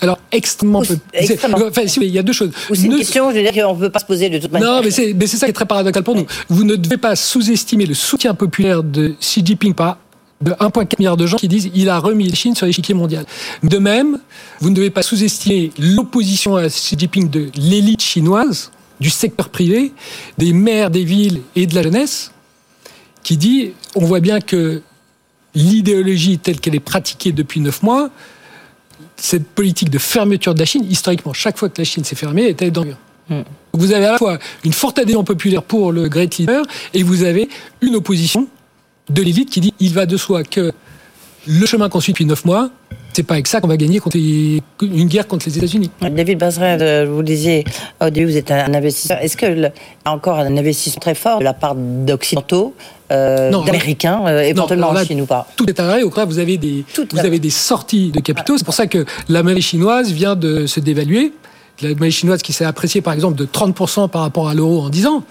Alors 0.00 0.18
extrêmement 0.32 0.82
peu. 0.82 0.96
extrêmement. 1.12 1.58
Enfin, 1.68 1.86
si, 1.86 2.00
il 2.00 2.08
y 2.10 2.18
a 2.18 2.22
deux 2.22 2.32
choses. 2.32 2.50
C'est 2.72 2.82
une 2.86 2.92
Ne- 2.92 2.98
question, 2.98 3.30
je 3.30 3.36
veux 3.36 3.42
dire, 3.50 3.52
qu'on 3.52 3.74
ne 3.74 3.80
peut 3.80 3.90
pas 3.90 3.98
se 4.00 4.04
poser 4.06 4.28
de 4.30 4.38
toute 4.38 4.50
manière. 4.52 4.68
Non, 4.70 4.80
mais 4.82 4.90
c'est, 4.90 5.12
mais 5.14 5.26
c'est 5.26 5.36
ça 5.36 5.46
qui 5.46 5.50
est 5.50 5.54
très 5.54 5.66
paradoxal 5.66 6.02
pour 6.02 6.16
nous. 6.16 6.26
Vous 6.48 6.64
ne 6.64 6.76
devez 6.76 6.96
pas 6.96 7.16
sous-estimer 7.16 7.86
le 7.86 7.94
soutien 7.94 8.34
populaire 8.34 8.82
de 8.82 9.14
Xi 9.20 9.44
Jinping 9.44 9.74
par 9.74 9.98
de 10.40 10.52
1,4 10.52 10.94
milliard 10.98 11.18
de 11.18 11.26
gens 11.26 11.36
qui 11.36 11.48
disent 11.48 11.70
il 11.74 11.90
a 11.90 11.98
remis 11.98 12.26
la 12.26 12.34
Chine 12.34 12.54
sur 12.54 12.64
l'échiquier 12.64 12.94
mondial. 12.94 13.26
De 13.62 13.76
même, 13.76 14.18
vous 14.60 14.70
ne 14.70 14.74
devez 14.74 14.88
pas 14.90 15.02
sous-estimer 15.02 15.70
l'opposition 15.78 16.56
à 16.56 16.66
Xi 16.68 16.96
Jinping 16.98 17.28
de 17.28 17.48
l'élite 17.56 18.02
chinoise, 18.02 18.70
du 19.00 19.10
secteur 19.10 19.50
privé, 19.50 19.92
des 20.38 20.52
maires 20.54 20.90
des 20.90 21.04
villes 21.04 21.42
et 21.56 21.66
de 21.66 21.74
la 21.74 21.82
jeunesse, 21.82 22.32
qui 23.22 23.36
dit 23.36 23.72
on 23.94 24.04
voit 24.06 24.20
bien 24.20 24.40
que 24.40 24.80
l'idéologie 25.54 26.38
telle 26.38 26.60
qu'elle 26.60 26.74
est 26.74 26.80
pratiquée 26.80 27.32
depuis 27.32 27.60
neuf 27.60 27.82
mois, 27.82 28.10
cette 29.16 29.46
politique 29.46 29.90
de 29.90 29.98
fermeture 29.98 30.54
de 30.54 30.60
la 30.60 30.64
Chine, 30.64 30.84
historiquement, 30.88 31.32
chaque 31.32 31.58
fois 31.58 31.68
que 31.68 31.80
la 31.80 31.84
Chine 31.84 32.04
s'est 32.04 32.16
fermée, 32.16 32.44
elle 32.44 32.50
était 32.50 32.70
dans 32.70 32.84
le. 32.84 32.94
Donc 33.30 33.46
Vous 33.74 33.92
avez 33.92 34.06
à 34.06 34.12
la 34.12 34.18
fois 34.18 34.38
une 34.64 34.72
forte 34.72 34.98
adhésion 34.98 35.22
populaire 35.22 35.62
pour 35.62 35.92
le 35.92 36.08
Great 36.08 36.36
Leader 36.38 36.64
et 36.94 37.02
vous 37.04 37.22
avez 37.22 37.48
une 37.80 37.94
opposition 37.94 38.48
de 39.08 39.22
l'élite 39.22 39.50
qui 39.50 39.60
dit 39.60 39.74
il 39.78 39.94
va 39.94 40.06
de 40.06 40.16
soi 40.16 40.42
que 40.42 40.72
le 41.46 41.66
chemin 41.66 41.88
qu'on 41.88 42.00
suit 42.00 42.12
depuis 42.12 42.26
neuf 42.26 42.44
mois, 42.44 42.70
c'est 43.12 43.22
pas 43.22 43.34
avec 43.34 43.46
ça 43.46 43.60
qu'on 43.60 43.68
va 43.68 43.76
gagner 43.76 43.98
contre 43.98 44.16
les- 44.16 44.62
une 44.82 45.08
guerre 45.08 45.26
contre 45.26 45.46
les 45.48 45.58
États-Unis. 45.58 45.90
David 46.00 46.38
Bazeret, 46.38 46.78
euh, 46.80 47.06
vous 47.10 47.22
disiez 47.22 47.64
au 48.00 48.10
début, 48.10 48.26
vous 48.30 48.36
êtes 48.36 48.50
un 48.50 48.72
investisseur. 48.74 49.18
Est-ce 49.20 49.36
que 49.36 49.46
le- 49.46 49.52
il 49.56 49.62
y 49.62 49.68
a 50.08 50.12
encore 50.12 50.38
un 50.38 50.56
investissement 50.56 51.00
très 51.00 51.14
fort 51.14 51.38
de 51.40 51.44
la 51.44 51.52
part 51.54 51.74
d'occidentaux, 51.74 52.74
euh, 53.10 53.50
d'américains, 53.50 54.20
euh, 54.26 54.42
éventuellement 54.42 54.92
là, 54.92 55.00
en 55.02 55.04
Chine 55.04 55.20
ou 55.22 55.26
pas? 55.26 55.46
Tout 55.56 55.68
est 55.68 55.78
arrêté. 55.80 56.04
Au 56.04 56.08
contraire, 56.08 56.26
vous 56.26 56.38
avez 56.38 56.56
des, 56.56 56.84
Tout 56.94 57.06
vous 57.12 57.18
avez 57.18 57.38
des 57.38 57.50
sorties 57.50 58.10
de 58.10 58.20
capitaux. 58.20 58.56
C'est 58.58 58.64
pour 58.64 58.74
ça 58.74 58.86
que 58.86 59.04
la 59.28 59.42
monnaie 59.42 59.60
chinoise 59.60 60.12
vient 60.12 60.36
de 60.36 60.66
se 60.66 60.78
dévaluer. 60.80 61.32
La 61.82 61.90
monnaie 61.94 62.10
chinoise 62.10 62.42
qui 62.42 62.52
s'est 62.52 62.64
appréciée, 62.66 63.00
par 63.00 63.14
exemple, 63.14 63.36
de 63.36 63.44
30% 63.46 64.08
par 64.08 64.22
rapport 64.22 64.48
à 64.48 64.54
l'euro 64.54 64.82
en 64.82 64.88
10 64.90 65.06
ans. 65.06 65.24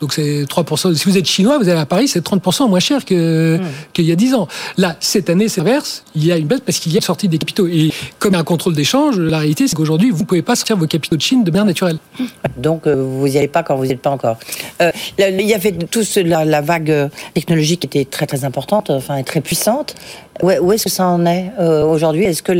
Donc 0.00 0.12
c'est 0.12 0.44
3%. 0.44 0.94
Si 0.94 1.04
vous 1.08 1.18
êtes 1.18 1.26
chinois, 1.26 1.58
vous 1.58 1.68
allez 1.68 1.80
à 1.80 1.86
Paris, 1.86 2.06
c'est 2.08 2.20
30% 2.24 2.68
moins 2.68 2.78
cher 2.80 3.04
que, 3.04 3.56
Hmm. 3.58 3.62
qu'il 3.92 4.04
y 4.04 4.12
a 4.12 4.16
10 4.16 4.34
ans. 4.34 4.46
Là, 4.76 4.96
cette 5.00 5.28
année, 5.28 5.48
c'est 5.48 5.60
l'inverse. 5.60 6.04
Il 6.14 6.24
y 6.24 6.30
a 6.30 6.36
une 6.36 6.46
baisse 6.46 6.60
parce 6.64 6.78
qu'il 6.78 6.92
y 6.92 6.94
a 6.96 6.98
une 6.98 7.02
sortie 7.02 7.26
des 7.28 7.38
capitaux. 7.38 7.66
Et 7.66 7.90
comme 8.20 8.32
il 8.32 8.34
y 8.34 8.36
a 8.36 8.40
un 8.40 8.44
contrôle 8.44 8.74
d'échange, 8.74 9.18
la 9.18 9.38
réalité, 9.38 9.66
c'est 9.66 9.74
qu'aujourd'hui, 9.74 10.10
vous 10.10 10.20
ne 10.20 10.24
pouvez 10.24 10.42
pas 10.42 10.54
sortir 10.54 10.76
vos 10.76 10.86
capitaux 10.86 11.16
de 11.16 11.20
Chine 11.22 11.42
de 11.42 11.50
manière 11.50 11.64
naturelle. 11.66 11.98
Donc 12.56 12.86
euh, 12.86 12.94
vous 12.94 13.26
n'y 13.28 13.36
allez 13.38 13.48
pas 13.48 13.62
quand 13.64 13.74
vous 13.76 13.86
n'y 13.86 13.92
êtes 13.92 14.00
pas 14.00 14.10
encore. 14.10 14.36
Euh, 14.82 14.90
là, 15.18 15.30
il 15.30 15.40
y 15.46 15.54
avait 15.54 15.72
tout 15.72 16.04
ce- 16.04 16.20
la, 16.20 16.44
la 16.44 16.60
vague 16.60 16.90
euh, 16.90 17.08
technologique 17.34 17.80
qui 17.80 17.86
était 17.98 18.04
très 18.04 18.26
très 18.26 18.44
importante, 18.44 18.90
enfin 18.90 19.16
et 19.16 19.24
très 19.24 19.40
puissante. 19.40 19.94
Où, 20.40 20.50
où 20.60 20.72
est-ce 20.72 20.84
que 20.84 20.90
ça 20.90 21.06
en 21.08 21.26
est 21.26 21.50
euh, 21.58 21.84
aujourd'hui? 21.84 22.22
Est-ce 22.24 22.44
que 22.44 22.52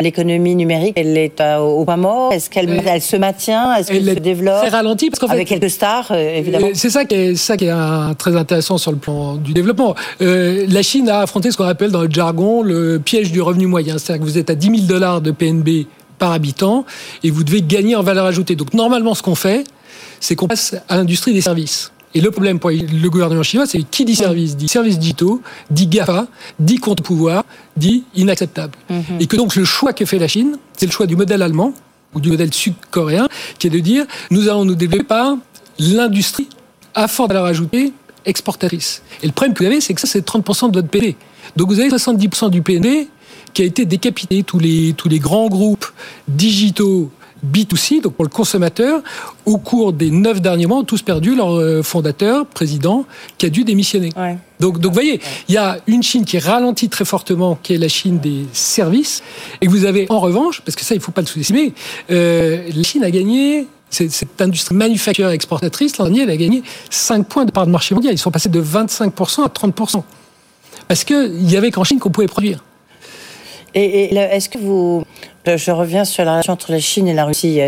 l'économie 0.00 0.56
numérique 0.56 0.94
elle 0.96 1.16
est 1.16 1.40
euh, 1.40 1.58
au 1.58 1.84
point 1.84 1.96
mort? 1.96 2.32
Est-ce 2.32 2.50
qu'elle 2.50 2.68
Elle- 2.68 2.82
elle 2.86 3.00
se 3.02 3.16
maintient? 3.16 3.74
Est-ce 3.76 3.92
Elle 3.92 4.04
qu'elle 4.04 4.14
se 4.16 4.20
développe? 4.20 4.58
Très 4.60 4.68
ralenti 4.70 5.08
parce 5.10 5.20
qu'en 5.20 5.28
fait, 5.28 5.34
Avec 5.34 5.48
quelques 5.48 5.70
stars, 5.70 6.10
évidemment. 6.12 6.68
C'est 6.74 6.90
ça 6.90 7.04
qui 7.04 7.14
est, 7.14 7.34
ça 7.36 7.56
qui 7.56 7.64
est 7.66 7.70
un- 7.70 8.14
très 8.14 8.36
intéressant 8.36 8.78
sur 8.78 8.90
le 8.92 8.98
plan 8.98 9.36
du 9.36 9.52
développement. 9.52 9.94
Euh, 10.20 10.66
la 10.68 10.82
Chine 10.82 11.08
a 11.08 11.20
affronté 11.20 11.50
ce 11.50 11.56
qu'on 11.56 11.64
appelle 11.66 11.90
dans 11.90 12.02
le 12.02 12.10
jargon 12.10 12.62
le 12.62 12.98
piège 12.98 13.32
du 13.32 13.40
revenu 13.40 13.66
moyen. 13.66 13.98
C'est-à-dire 13.98 14.24
que 14.24 14.30
vous 14.30 14.38
êtes 14.38 14.50
à 14.50 14.54
10 14.54 14.66
000 14.66 14.78
dollars 14.86 15.20
de 15.20 15.30
PNB 15.30 15.86
par 16.18 16.32
habitant 16.32 16.84
et 17.24 17.30
vous 17.30 17.44
devez 17.44 17.62
gagner 17.62 17.96
en 17.96 18.02
valeur 18.02 18.26
ajoutée. 18.26 18.54
Donc 18.56 18.74
normalement, 18.74 19.14
ce 19.14 19.22
qu'on 19.22 19.34
fait, 19.34 19.64
c'est 20.20 20.36
qu'on 20.36 20.46
passe 20.48 20.74
à 20.88 20.96
l'industrie 20.96 21.32
des 21.32 21.40
services. 21.40 21.90
Et 22.14 22.20
le 22.20 22.30
problème 22.30 22.58
pour 22.58 22.68
le 22.70 23.08
gouvernement 23.08 23.42
chinois, 23.42 23.64
c'est 23.66 23.82
qui 23.82 24.04
dit 24.04 24.14
service, 24.14 24.54
dit 24.54 24.68
services 24.68 24.98
digitaux, 24.98 25.40
dit 25.70 25.86
GAFA, 25.86 26.26
dit 26.60 26.76
compte 26.76 27.00
pouvoir, 27.00 27.44
dit 27.76 28.04
inacceptable. 28.14 28.74
Et 29.18 29.26
que 29.26 29.36
donc 29.36 29.56
le 29.56 29.64
choix 29.64 29.94
que 29.94 30.04
fait 30.04 30.18
la 30.18 30.28
Chine, 30.28 30.58
c'est 30.76 30.84
le 30.86 30.92
choix 30.92 31.06
du 31.06 31.16
modèle 31.16 31.40
allemand 31.40 31.72
ou 32.14 32.20
du 32.20 32.28
modèle 32.30 32.52
sud-coréen, 32.52 33.28
qui 33.58 33.68
est 33.68 33.70
de 33.70 33.78
dire 33.78 34.04
nous 34.30 34.48
allons 34.50 34.66
nous 34.66 34.74
développer 34.74 35.04
par 35.04 35.36
l'industrie 35.78 36.48
à 36.94 37.08
forte 37.08 37.28
valeur 37.28 37.44
ajoutée 37.46 37.92
exportatrice. 38.24 39.02
Et 39.22 39.26
le 39.26 39.32
problème 39.32 39.54
que 39.54 39.64
vous 39.64 39.70
avez, 39.70 39.80
c'est 39.80 39.94
que 39.94 40.00
ça, 40.00 40.06
c'est 40.06 40.26
30% 40.26 40.70
de 40.70 40.76
votre 40.78 40.88
PNB. 40.88 41.14
Donc 41.56 41.68
vous 41.68 41.80
avez 41.80 41.88
70% 41.88 42.50
du 42.50 42.62
PNB 42.62 43.08
qui 43.52 43.62
a 43.62 43.64
été 43.64 43.84
décapité. 43.84 44.42
Tous 44.42 44.58
les, 44.58 44.94
tous 44.96 45.08
les 45.08 45.18
grands 45.18 45.48
groupes 45.48 45.86
digitaux 46.28 47.10
B2C, 47.44 48.00
donc 48.00 48.14
pour 48.14 48.24
le 48.24 48.30
consommateur, 48.30 49.02
au 49.46 49.58
cours 49.58 49.92
des 49.92 50.10
neuf 50.10 50.40
derniers 50.40 50.66
mois, 50.66 50.78
ont 50.78 50.84
tous 50.84 51.02
perdu 51.02 51.34
leur 51.34 51.58
euh, 51.58 51.82
fondateur, 51.82 52.46
président, 52.46 53.04
qui 53.36 53.46
a 53.46 53.48
dû 53.48 53.64
démissionner. 53.64 54.10
Ouais. 54.16 54.38
Donc, 54.60 54.78
donc, 54.78 54.92
vous 54.92 54.94
voyez, 54.94 55.20
il 55.48 55.54
y 55.54 55.58
a 55.58 55.78
une 55.88 56.04
Chine 56.04 56.24
qui 56.24 56.38
ralentit 56.38 56.88
très 56.88 57.04
fortement, 57.04 57.58
qui 57.60 57.74
est 57.74 57.78
la 57.78 57.88
Chine 57.88 58.20
des 58.20 58.46
services, 58.52 59.24
et 59.60 59.66
vous 59.66 59.84
avez 59.84 60.06
en 60.08 60.20
revanche, 60.20 60.62
parce 60.64 60.76
que 60.76 60.84
ça, 60.84 60.94
il 60.94 60.98
ne 60.98 61.02
faut 61.02 61.10
pas 61.10 61.22
le 61.22 61.26
sous-estimer, 61.26 61.74
euh, 62.10 62.68
la 62.72 62.82
Chine 62.84 63.02
a 63.02 63.10
gagné. 63.10 63.66
Cette 63.92 64.40
industrie 64.40 64.74
manufacturière 64.74 65.32
exportatrice, 65.32 65.98
l'an 65.98 66.12
elle 66.14 66.30
a 66.30 66.36
gagné 66.36 66.62
5 66.88 67.28
points 67.28 67.44
de 67.44 67.50
part 67.50 67.66
de 67.66 67.70
marché 67.70 67.94
mondial. 67.94 68.14
Ils 68.14 68.18
sont 68.18 68.30
passés 68.30 68.48
de 68.48 68.62
25% 68.62 69.44
à 69.44 69.48
30%. 69.48 70.02
Parce 70.88 71.04
qu'il 71.04 71.50
y 71.50 71.56
avait 71.58 71.70
qu'en 71.70 71.84
Chine 71.84 71.98
qu'on 71.98 72.10
pouvait 72.10 72.26
produire. 72.26 72.64
Et, 73.74 74.14
est-ce 74.14 74.48
que 74.48 74.58
vous, 74.58 75.04
Je, 75.44 75.70
reviens 75.72 76.04
sur 76.04 76.24
la 76.24 76.32
relation 76.32 76.52
entre 76.52 76.70
la 76.70 76.78
Chine 76.80 77.08
et 77.08 77.14
la 77.14 77.24
Russie. 77.24 77.58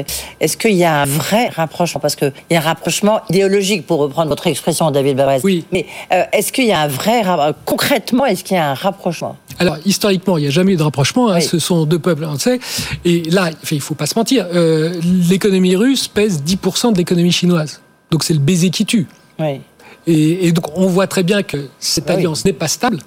Est-ce 0.40 0.56
qu'il 0.56 0.74
y 0.74 0.84
a 0.84 1.02
un 1.02 1.04
vrai 1.06 1.48
rapprochement? 1.48 2.00
Parce 2.00 2.14
qu'il 2.14 2.32
y 2.50 2.54
a 2.54 2.58
un 2.58 2.62
rapprochement 2.62 3.20
idéologique, 3.30 3.86
pour 3.86 3.98
reprendre 3.98 4.28
votre 4.28 4.46
expression, 4.46 4.90
David 4.92 5.16
Barres. 5.16 5.40
Oui. 5.42 5.64
Mais 5.72 5.86
euh, 6.12 6.22
est-ce 6.32 6.52
qu'il 6.52 6.66
y 6.66 6.72
a 6.72 6.80
un 6.80 6.88
vrai... 6.88 7.22
ra- 7.22 7.52
Concrètement, 7.64 8.26
est-ce 8.26 8.44
qu'il 8.44 8.56
y 8.56 8.60
a 8.60 8.70
un 8.70 8.74
rapprochement? 8.74 9.36
Alors, 9.58 9.76
historiquement, 9.84 10.38
il 10.38 10.42
n'y 10.42 10.46
a 10.46 10.50
jamais 10.50 10.72
eu 10.72 10.76
de 10.76 10.82
rapprochement. 10.82 11.30
hein, 11.30 11.36
Oui. 11.36 11.42
Ce 11.42 11.58
sont 11.58 11.84
deux 11.84 11.98
peuples, 11.98 12.24
on 12.24 12.32
le 12.34 12.38
sait. 12.38 12.60
Et 13.04 13.22
là, 13.30 13.50
il 13.72 13.80
faut 13.80 13.94
pas 13.94 14.06
se 14.06 14.16
mentir. 14.16 14.46
euh, 14.54 14.94
l'économie 15.28 15.74
russe 15.76 16.06
pèse 16.06 16.42
10% 16.42 16.92
de 16.92 16.98
l'économie 16.98 17.32
chinoise. 17.32 17.80
Donc, 18.10 18.22
c'est 18.22 18.34
le 18.34 18.40
baiser 18.40 18.70
qui 18.70 18.84
tue. 18.86 19.06
Oui. 19.40 19.60
Et, 20.06 20.46
et 20.46 20.52
donc, 20.52 20.66
on 20.78 20.86
voit 20.86 21.06
très 21.08 21.22
bien 21.24 21.42
que 21.42 21.68
cette 21.80 22.06
oui. 22.08 22.14
alliance 22.14 22.44
n'est 22.44 22.52
pas 22.52 22.68
stable. 22.68 22.98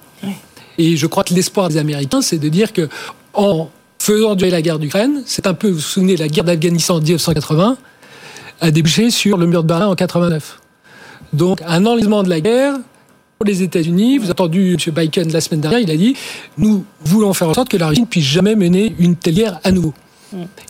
Et 0.76 0.96
je 0.96 1.06
crois 1.06 1.24
que 1.24 1.32
l'espoir 1.34 1.68
des 1.70 1.76
Américains, 1.78 2.20
c'est 2.22 2.38
de 2.38 2.48
dire 2.48 2.72
que 2.72 2.88
en 3.34 3.68
faisant 4.08 4.34
durer 4.36 4.50
la 4.50 4.62
guerre 4.62 4.78
d'Ukraine, 4.78 5.22
c'est 5.26 5.46
un 5.46 5.52
peu, 5.52 5.68
vous 5.68 5.74
vous 5.74 5.80
souvenez, 5.80 6.16
la 6.16 6.28
guerre 6.28 6.44
d'Afghanistan 6.44 6.96
en 6.96 7.00
1980 7.00 7.76
a 8.62 8.70
débouché 8.70 9.10
sur 9.10 9.36
le 9.36 9.46
mur 9.46 9.62
de 9.62 9.68
Berlin 9.68 9.88
en 9.88 9.94
89. 9.94 10.60
Donc, 11.34 11.60
un 11.66 11.84
enlisement 11.84 12.22
de 12.22 12.30
la 12.30 12.40
guerre 12.40 12.76
pour 13.38 13.44
les 13.44 13.62
États-Unis. 13.62 14.16
Vous 14.16 14.24
avez 14.24 14.32
entendu 14.32 14.78
M. 14.82 14.94
Biden 14.94 15.30
la 15.30 15.42
semaine 15.42 15.60
dernière, 15.60 15.80
il 15.80 15.90
a 15.90 15.96
dit 15.96 16.16
nous 16.56 16.86
voulons 17.02 17.34
faire 17.34 17.50
en 17.50 17.54
sorte 17.54 17.68
que 17.68 17.76
la 17.76 17.88
Russie 17.88 18.00
ne 18.00 18.06
puisse 18.06 18.24
jamais 18.24 18.56
mener 18.56 18.96
une 18.98 19.14
telle 19.14 19.34
guerre 19.34 19.60
à 19.62 19.72
nouveau. 19.72 19.92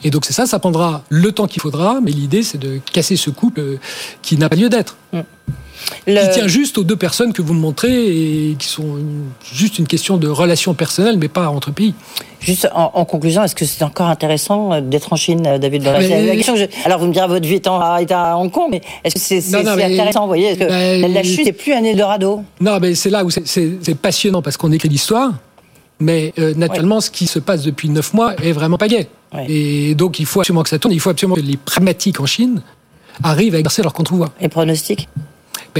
Et 0.02 0.10
donc 0.10 0.24
c'est 0.24 0.32
ça, 0.32 0.46
ça 0.46 0.58
prendra 0.58 1.04
le 1.08 1.30
temps 1.30 1.46
qu'il 1.46 1.62
faudra, 1.62 2.00
mais 2.02 2.10
l'idée 2.10 2.42
c'est 2.42 2.58
de 2.58 2.80
casser 2.92 3.14
ce 3.14 3.30
couple 3.30 3.60
euh, 3.60 3.78
qui 4.20 4.36
n'a 4.36 4.48
pas 4.48 4.56
lieu 4.56 4.68
d'être 4.68 4.96
Le- 6.06 6.20
qui 6.26 6.30
tient 6.38 6.48
juste 6.48 6.78
aux 6.78 6.84
deux 6.84 6.96
personnes 6.96 7.32
que 7.32 7.42
vous 7.42 7.54
me 7.54 7.60
montrez 7.60 8.06
et 8.50 8.56
qui 8.58 8.66
sont 8.66 8.98
juste 9.52 9.78
une 9.78 9.86
question 9.86 10.16
de 10.16 10.28
relations 10.28 10.74
personnelles, 10.74 11.18
mais 11.18 11.28
pas 11.28 11.48
entre 11.48 11.70
pays. 11.70 11.94
Juste 12.40 12.68
en, 12.74 12.90
en 12.94 13.04
conclusion, 13.04 13.42
est-ce 13.42 13.54
que 13.54 13.64
c'est 13.64 13.82
encore 13.84 14.08
intéressant 14.08 14.72
euh, 14.72 14.80
d'être 14.80 15.12
en 15.12 15.16
Chine, 15.16 15.46
euh, 15.46 15.58
David 15.58 15.82
Mais- 15.82 16.42
Alors 16.84 16.98
vous 17.00 17.06
me 17.06 17.12
direz, 17.12 17.26
votre 17.26 17.46
vie 17.46 17.54
est, 17.54 17.66
est 17.66 18.12
à 18.12 18.36
Hong 18.38 18.50
Kong, 18.50 18.68
mais 18.70 18.80
est-ce 19.04 19.14
que 19.14 19.20
c'est 19.20 19.40
c'est 19.40 19.62
mais- 19.62 19.82
intéressant, 19.82 20.20
vous 20.22 20.26
voyez? 20.28 20.56
Que 20.56 20.64
Ben, 20.68 21.12
la 21.12 21.22
Chine, 21.22 21.40
c'est 21.44 21.52
plus 21.52 21.72
un 21.72 21.82
Eldorado? 21.84 22.42
Non, 22.60 22.78
mais 22.80 22.94
c'est 22.94 23.10
là 23.10 23.24
où 23.24 23.30
c'est- 23.30 23.94
passionnant 24.00 24.42
parce 24.42 24.56
qu'on 24.56 24.72
écrit 24.72 24.88
l'histoire, 24.88 25.32
mais 26.00 26.32
euh, 26.38 26.54
naturellement, 26.54 27.00
ce 27.00 27.10
qui 27.10 27.26
se 27.26 27.38
passe 27.40 27.62
depuis 27.64 27.88
neuf 27.88 28.14
mois 28.14 28.34
est 28.42 28.52
vraiment 28.52 28.78
pas 28.78 28.88
gai. 28.88 29.08
Ouais. 29.34 29.46
Et 29.50 29.94
donc, 29.94 30.20
il 30.20 30.26
faut 30.26 30.40
absolument 30.40 30.62
que 30.62 30.68
ça 30.70 30.78
tourne. 30.78 30.94
Il 30.94 31.00
faut 31.00 31.10
absolument 31.10 31.34
que 31.34 31.40
les 31.40 31.56
pragmatiques 31.56 32.20
en 32.20 32.26
Chine 32.26 32.62
arrivent 33.22 33.54
à 33.56 33.58
exercer 33.58 33.82
leur 33.82 33.92
contre-pouvoir. 33.92 34.30
Et 34.40 34.48
pronostic 34.48 35.08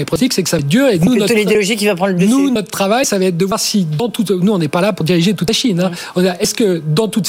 Pratique, 0.06 0.32
c'est 0.32 0.42
que 0.42 0.48
ça 0.48 0.56
va 0.56 0.60
être 0.60 0.68
dur. 0.68 0.86
Et 0.88 0.98
nous, 0.98 1.16
notre, 1.16 1.34
l'idéologie 1.34 1.76
qui 1.76 1.86
va 1.86 1.94
prendre 1.94 2.12
le 2.12 2.18
dessus. 2.18 2.30
nous, 2.30 2.50
notre 2.50 2.70
travail, 2.70 3.04
ça 3.04 3.18
va 3.18 3.24
être 3.26 3.36
de 3.36 3.44
voir 3.44 3.58
si 3.60 3.84
dans 3.84 4.08
toute. 4.08 4.30
Nous, 4.30 4.52
on 4.52 4.58
n'est 4.58 4.68
pas 4.68 4.80
là 4.80 4.92
pour 4.92 5.04
diriger 5.04 5.34
toute 5.34 5.48
la 5.48 5.54
Chine. 5.54 5.80
hein. 5.80 6.34
Est-ce 6.40 6.54
que 6.54 6.78
dans 6.86 7.08
toute 7.08 7.28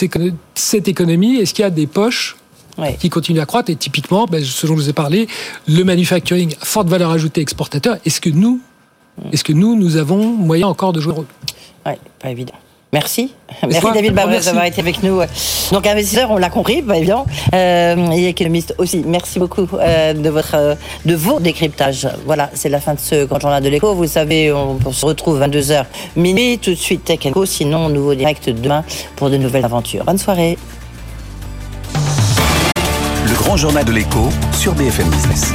cette 0.55 0.87
économie, 0.87 1.35
est-ce 1.37 1.53
qu'il 1.53 1.63
y 1.63 1.65
a 1.65 1.69
des 1.69 1.87
poches 1.87 2.35
Ouais. 2.77 2.95
qui 2.99 3.09
continuent 3.09 3.41
à 3.41 3.45
croître? 3.45 3.69
Et 3.71 3.75
typiquement, 3.75 4.25
ben, 4.25 4.41
ce 4.43 4.65
dont 4.67 4.75
je 4.77 4.81
vous 4.83 4.89
ai 4.89 4.93
parlé, 4.93 5.27
le 5.67 5.83
manufacturing 5.83 6.55
forte 6.63 6.87
valeur 6.87 7.11
ajoutée 7.11 7.41
exportateur. 7.41 7.97
Est-ce 8.05 8.21
que 8.21 8.29
nous, 8.29 8.61
est-ce 9.33 9.43
que 9.43 9.51
nous, 9.51 9.75
nous 9.75 9.97
avons 9.97 10.23
moyen 10.25 10.67
encore 10.67 10.93
de 10.93 11.01
jouer 11.01 11.11
le 11.11 11.17
rôle? 11.17 11.25
Ouais, 11.85 11.97
pas 12.19 12.29
évident. 12.29 12.53
Merci. 12.93 13.33
Merci 13.61 13.81
quoi 13.81 13.91
David 13.91 14.13
Barres 14.13 14.29
d'avoir 14.29 14.65
été 14.65 14.81
avec 14.81 15.03
nous. 15.03 15.21
Donc 15.71 15.85
investisseur, 15.85 16.31
on 16.31 16.37
l'a 16.37 16.49
compris, 16.49 16.81
pas 16.81 16.97
évident. 16.97 17.25
Euh, 17.53 18.11
et 18.11 18.29
économiste 18.29 18.73
aussi. 18.79 19.03
Merci 19.05 19.37
beaucoup 19.37 19.67
euh, 19.73 20.13
de 20.13 20.29
votre 20.29 20.55
euh, 20.55 20.75
de 21.05 21.13
vos 21.15 21.39
décryptages. 21.39 22.07
Voilà, 22.25 22.49
c'est 22.53 22.69
la 22.69 22.79
fin 22.79 22.95
de 22.95 22.99
ce 22.99 23.25
grand 23.25 23.39
journal 23.39 23.61
de 23.61 23.69
l'écho. 23.69 23.93
Vous 23.93 24.07
savez, 24.07 24.51
on, 24.51 24.79
on 24.83 24.91
se 24.91 25.05
retrouve 25.05 25.39
22h 25.39 25.85
minuit, 26.15 26.57
tout 26.57 26.71
de 26.71 26.75
suite 26.75 27.03
Tech 27.03 27.19
Co. 27.31 27.45
Sinon, 27.45 27.89
nouveau 27.89 28.15
direct 28.15 28.49
demain 28.49 28.83
pour 29.15 29.29
de 29.29 29.37
nouvelles 29.37 29.65
aventures. 29.65 30.03
Bonne 30.05 30.17
soirée. 30.17 30.57
Le 33.27 33.33
grand 33.35 33.55
journal 33.55 33.85
de 33.85 33.91
l'écho 33.91 34.29
sur 34.53 34.73
BFM 34.73 35.09
Business. 35.09 35.53